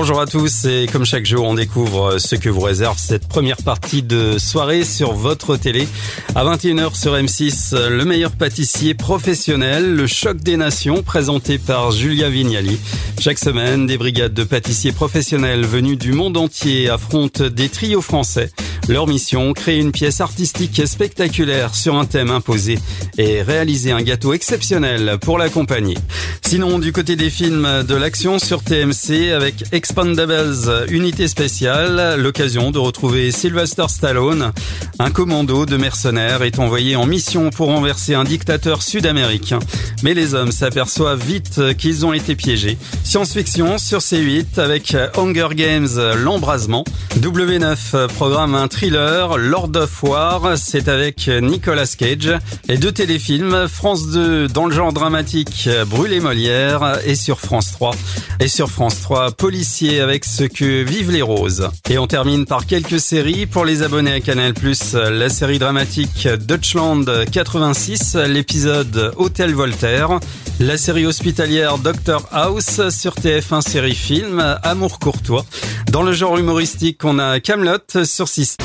Bonjour 0.01 0.19
à 0.19 0.25
tous 0.25 0.65
et 0.65 0.89
comme 0.91 1.05
chaque 1.05 1.27
jour 1.27 1.47
on 1.47 1.53
découvre 1.53 2.17
ce 2.17 2.35
que 2.35 2.49
vous 2.49 2.63
réserve 2.63 2.97
cette 2.99 3.29
première 3.29 3.59
partie 3.59 4.03
de 4.03 4.39
soirée 4.39 4.83
sur 4.83 5.13
votre 5.13 5.59
télé. 5.59 5.87
À 6.35 6.43
21h 6.43 6.99
sur 6.99 7.15
M6, 7.15 7.77
le 7.77 8.07
meilleur 8.07 8.31
pâtissier 8.31 8.95
professionnel, 8.95 9.95
le 9.95 10.07
choc 10.07 10.39
des 10.39 10.57
nations 10.57 11.03
présenté 11.03 11.59
par 11.59 11.91
Julia 11.91 12.31
Vignali. 12.31 12.81
Chaque 13.21 13.39
semaine, 13.39 13.87
des 13.87 13.99
brigades 13.99 14.33
de 14.33 14.45
pâtissiers 14.45 14.93
professionnels 14.93 15.67
venus 15.67 15.99
du 15.99 16.13
monde 16.13 16.39
entier 16.39 16.89
affrontent 16.89 17.49
des 17.49 17.69
trios 17.69 18.01
français. 18.01 18.51
Leur 18.91 19.07
mission, 19.07 19.53
créer 19.53 19.79
une 19.79 19.93
pièce 19.93 20.21
artistique 20.21 20.83
spectaculaire 20.85 21.77
sur 21.77 21.95
un 21.95 22.07
thème 22.07 22.33
imposé 22.33 22.77
et 23.19 23.41
réaliser 23.41 23.93
un 23.93 24.03
gâteau 24.03 24.33
exceptionnel 24.33 25.17
pour 25.21 25.39
l'accompagner. 25.39 25.97
Sinon, 26.45 26.81
du 26.81 26.91
côté 26.91 27.15
des 27.15 27.31
films 27.31 27.85
de 27.87 27.95
l'action 27.95 28.41
sur 28.41 28.65
TMC 28.65 29.31
avec 29.33 29.63
Expandables 29.71 30.89
Unité 30.89 31.29
Spéciale, 31.29 32.21
l'occasion 32.21 32.73
de 32.73 32.81
retrouver 32.81 33.31
Sylvester 33.31 33.85
Stallone. 33.89 34.51
Un 34.99 35.13
commando 35.13 35.65
de 35.65 35.77
mercenaires 35.77 36.43
est 36.43 36.59
envoyé 36.59 36.97
en 36.97 37.07
mission 37.07 37.51
pour 37.51 37.69
renverser 37.69 38.15
un 38.15 38.25
dictateur 38.25 38.83
sud-américain. 38.83 39.61
Mais 40.03 40.15
les 40.15 40.35
hommes 40.35 40.51
s'aperçoivent 40.51 41.25
vite 41.25 41.77
qu'ils 41.79 42.05
ont 42.05 42.13
été 42.13 42.35
piégés. 42.35 42.77
Science-fiction 43.05 43.79
sur 43.79 44.01
C8 44.01 44.59
avec 44.59 44.97
Hunger 45.17 45.55
Games 45.55 45.89
L'Embrasement. 46.17 46.85
W9 47.21 48.09
programme 48.09 48.57
un 48.57 48.67
thriller 48.81 49.37
Lord 49.37 49.73
of 49.75 50.03
War, 50.05 50.57
c'est 50.57 50.89
avec 50.89 51.29
Nicolas 51.29 51.85
Cage. 51.99 52.33
Et 52.71 52.79
deux 52.79 52.93
téléfilms, 52.93 53.69
France 53.69 54.09
2 54.09 54.49
dans 54.49 54.65
le 54.65 54.73
genre 54.75 54.95
dramatique 54.95 55.69
Brûlé 55.87 56.19
Molière 56.19 56.99
et 57.05 57.15
sur 57.15 57.41
France 57.41 57.73
3. 57.73 57.95
Et 58.39 58.49
sur 58.49 58.71
France 58.71 59.03
3, 59.03 59.33
Policier 59.33 60.01
avec 60.01 60.25
ce 60.25 60.45
que 60.45 60.83
vivent 60.83 61.11
les 61.11 61.21
roses. 61.21 61.69
Et 61.91 61.99
on 61.99 62.07
termine 62.07 62.47
par 62.47 62.65
quelques 62.65 63.01
séries 63.01 63.45
pour 63.45 63.67
les 63.67 63.83
abonnés 63.83 64.15
à 64.15 64.21
Canal+, 64.21 64.55
la 64.95 65.29
série 65.29 65.59
dramatique 65.59 66.27
Deutschland 66.27 67.05
86, 67.31 68.17
l'épisode 68.29 69.13
Hôtel 69.19 69.53
Voltaire, 69.53 70.21
la 70.59 70.79
série 70.79 71.05
hospitalière 71.05 71.77
Doctor 71.77 72.27
House 72.33 72.89
sur 72.89 73.13
TF1 73.15 73.61
série 73.61 73.95
film 73.95 74.43
Amour 74.63 74.99
courtois. 74.99 75.45
Dans 75.93 76.03
le 76.03 76.13
genre 76.13 76.39
humoristique, 76.39 77.05
on 77.05 77.19
a 77.19 77.41
Camelot 77.41 78.05
sur 78.05 78.27
6. 78.27 78.57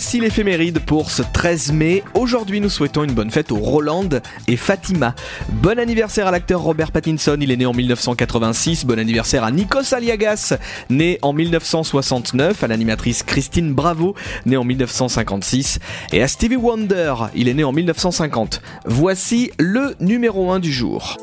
Voici 0.00 0.18
l'éphéméride 0.18 0.78
pour 0.78 1.10
ce 1.10 1.20
13 1.20 1.72
mai. 1.72 2.02
Aujourd'hui, 2.14 2.62
nous 2.62 2.70
souhaitons 2.70 3.04
une 3.04 3.12
bonne 3.12 3.30
fête 3.30 3.52
aux 3.52 3.58
Roland 3.58 4.08
et 4.48 4.56
Fatima. 4.56 5.14
Bon 5.50 5.78
anniversaire 5.78 6.26
à 6.26 6.30
l'acteur 6.30 6.62
Robert 6.62 6.90
Pattinson, 6.90 7.36
il 7.38 7.50
est 7.50 7.56
né 7.58 7.66
en 7.66 7.74
1986. 7.74 8.86
Bon 8.86 8.98
anniversaire 8.98 9.44
à 9.44 9.50
Nikos 9.50 9.92
Aliagas, 9.92 10.54
né 10.88 11.18
en 11.20 11.34
1969. 11.34 12.64
À 12.64 12.66
l'animatrice 12.66 13.22
Christine 13.22 13.74
Bravo, 13.74 14.14
née 14.46 14.56
en 14.56 14.64
1956. 14.64 15.80
Et 16.14 16.22
à 16.22 16.28
Stevie 16.28 16.56
Wonder, 16.56 17.12
il 17.34 17.48
est 17.48 17.54
né 17.54 17.64
en 17.64 17.72
1950. 17.72 18.62
Voici 18.86 19.50
le 19.58 19.96
numéro 20.00 20.50
1 20.50 20.60
du 20.60 20.72
jour. 20.72 21.18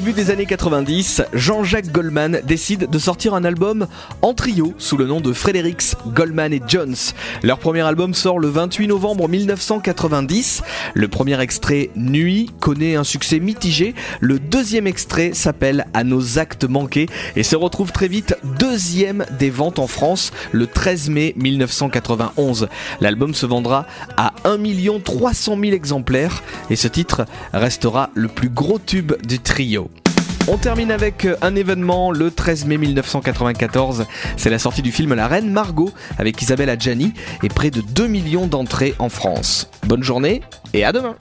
Début 0.00 0.12
des 0.14 0.30
années 0.30 0.46
90, 0.46 1.24
Jean-Jacques 1.34 1.92
Goldman 1.92 2.40
décide 2.44 2.88
de 2.88 2.98
sortir 2.98 3.34
un 3.34 3.44
album 3.44 3.86
en 4.22 4.32
trio 4.32 4.72
sous 4.78 4.96
le 4.96 5.04
nom 5.04 5.20
de 5.20 5.34
Fredericks, 5.34 5.94
Goldman 6.06 6.54
et 6.54 6.62
Jones. 6.66 6.96
Leur 7.42 7.58
premier 7.58 7.82
album 7.82 8.14
sort 8.14 8.38
le 8.38 8.48
28 8.48 8.86
novembre 8.86 9.28
1990. 9.28 10.62
Le 10.94 11.08
premier 11.08 11.38
extrait, 11.42 11.90
Nuit, 11.96 12.50
connaît 12.60 12.94
un 12.94 13.04
succès 13.04 13.40
mitigé. 13.40 13.94
Le 14.20 14.38
deuxième 14.38 14.86
extrait 14.86 15.32
s'appelle 15.34 15.84
À 15.92 16.02
nos 16.02 16.38
actes 16.38 16.64
manqués 16.64 17.10
et 17.36 17.42
se 17.42 17.56
retrouve 17.56 17.92
très 17.92 18.08
vite 18.08 18.34
deuxième 18.58 19.26
des 19.38 19.50
ventes 19.50 19.78
en 19.78 19.86
France 19.86 20.32
le 20.52 20.66
13 20.66 21.10
mai 21.10 21.34
1991. 21.36 22.68
L'album 23.02 23.34
se 23.34 23.44
vendra 23.44 23.84
à 24.16 24.32
1 24.44 24.56
300 25.04 25.58
000 25.60 25.74
exemplaires 25.74 26.42
et 26.70 26.76
ce 26.76 26.88
titre 26.88 27.26
restera 27.52 28.08
le 28.14 28.28
plus 28.28 28.48
gros 28.48 28.78
tube 28.78 29.12
du 29.26 29.40
trio. 29.40 29.89
On 30.52 30.56
termine 30.56 30.90
avec 30.90 31.28
un 31.42 31.54
événement 31.54 32.10
le 32.10 32.32
13 32.32 32.64
mai 32.64 32.76
1994. 32.76 34.06
C'est 34.36 34.50
la 34.50 34.58
sortie 34.58 34.82
du 34.82 34.90
film 34.90 35.14
La 35.14 35.28
Reine 35.28 35.48
Margot 35.48 35.90
avec 36.18 36.42
Isabelle 36.42 36.68
Adjani 36.70 37.14
et 37.44 37.48
près 37.48 37.70
de 37.70 37.80
2 37.80 38.08
millions 38.08 38.48
d'entrées 38.48 38.96
en 38.98 39.08
France. 39.10 39.70
Bonne 39.86 40.02
journée 40.02 40.42
et 40.74 40.84
à 40.84 40.90
demain. 40.90 41.14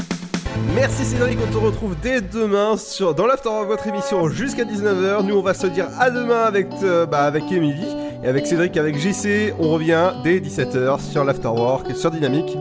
Merci 0.73 1.05
Cédric, 1.05 1.37
on 1.47 1.51
te 1.53 1.63
retrouve 1.63 1.95
dès 2.01 2.21
demain 2.21 2.75
sur, 2.75 3.13
dans 3.13 3.27
l'After 3.27 3.51
votre 3.67 3.85
émission 3.85 4.29
jusqu'à 4.29 4.63
19h. 4.63 5.23
Nous 5.23 5.35
on 5.35 5.43
va 5.43 5.53
se 5.53 5.67
dire 5.67 5.85
à 5.99 6.09
demain 6.09 6.41
avec, 6.41 6.65
euh, 6.81 7.05
bah, 7.05 7.21
avec 7.21 7.51
Emily 7.51 7.85
et 8.23 8.27
avec 8.27 8.47
Cédric, 8.47 8.77
avec 8.77 8.97
JC. 8.97 9.53
On 9.59 9.69
revient 9.69 10.11
dès 10.23 10.39
17h 10.39 10.99
sur 11.11 11.23
l'Afterwork 11.23 11.95
sur 11.95 12.09
Dynamique. 12.09 12.57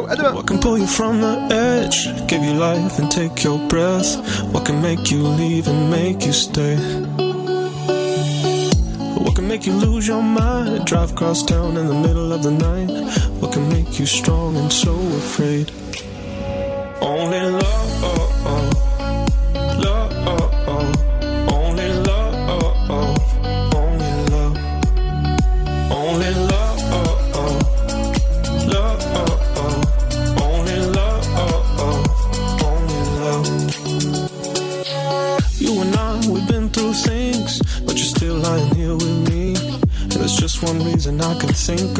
What 0.00 0.46
can 0.46 0.58
pull 0.58 0.78
you 0.78 0.86
from 0.86 1.20
the 1.20 1.36
edge? 1.52 2.06
Give 2.26 2.42
you 2.42 2.54
life 2.54 2.98
and 2.98 3.10
take 3.10 3.44
your 3.44 3.58
breath. 3.68 4.16
What 4.50 4.64
can 4.64 4.80
make 4.80 5.10
you 5.10 5.22
leave 5.22 5.68
and 5.68 5.90
make 5.90 6.24
you 6.24 6.32
stay? 6.32 6.76
What 9.22 9.36
can 9.36 9.46
make 9.46 9.66
you 9.66 9.74
lose 9.74 10.08
your 10.08 10.22
mind? 10.22 10.86
Drive 10.86 11.12
across 11.12 11.42
town 11.42 11.76
in 11.76 11.88
the 11.88 11.94
middle 11.94 12.32
of 12.32 12.42
the 12.42 12.52
night. 12.52 12.88
What 13.38 13.52
can 13.52 13.68
make 13.68 13.98
you 13.98 14.06
strong 14.06 14.56
and 14.56 14.72
so 14.72 14.94
afraid? 14.94 15.70
Only 17.02 17.51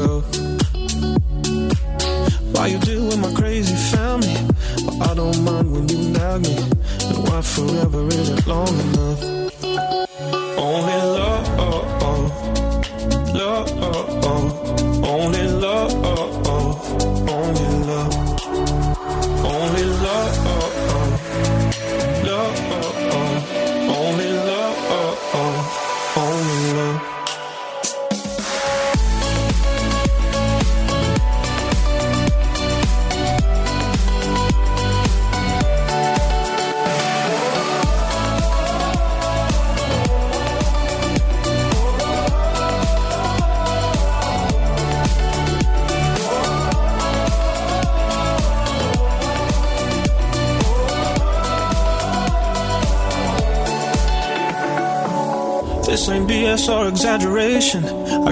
can 0.03 0.42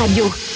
Radio. 0.00 0.49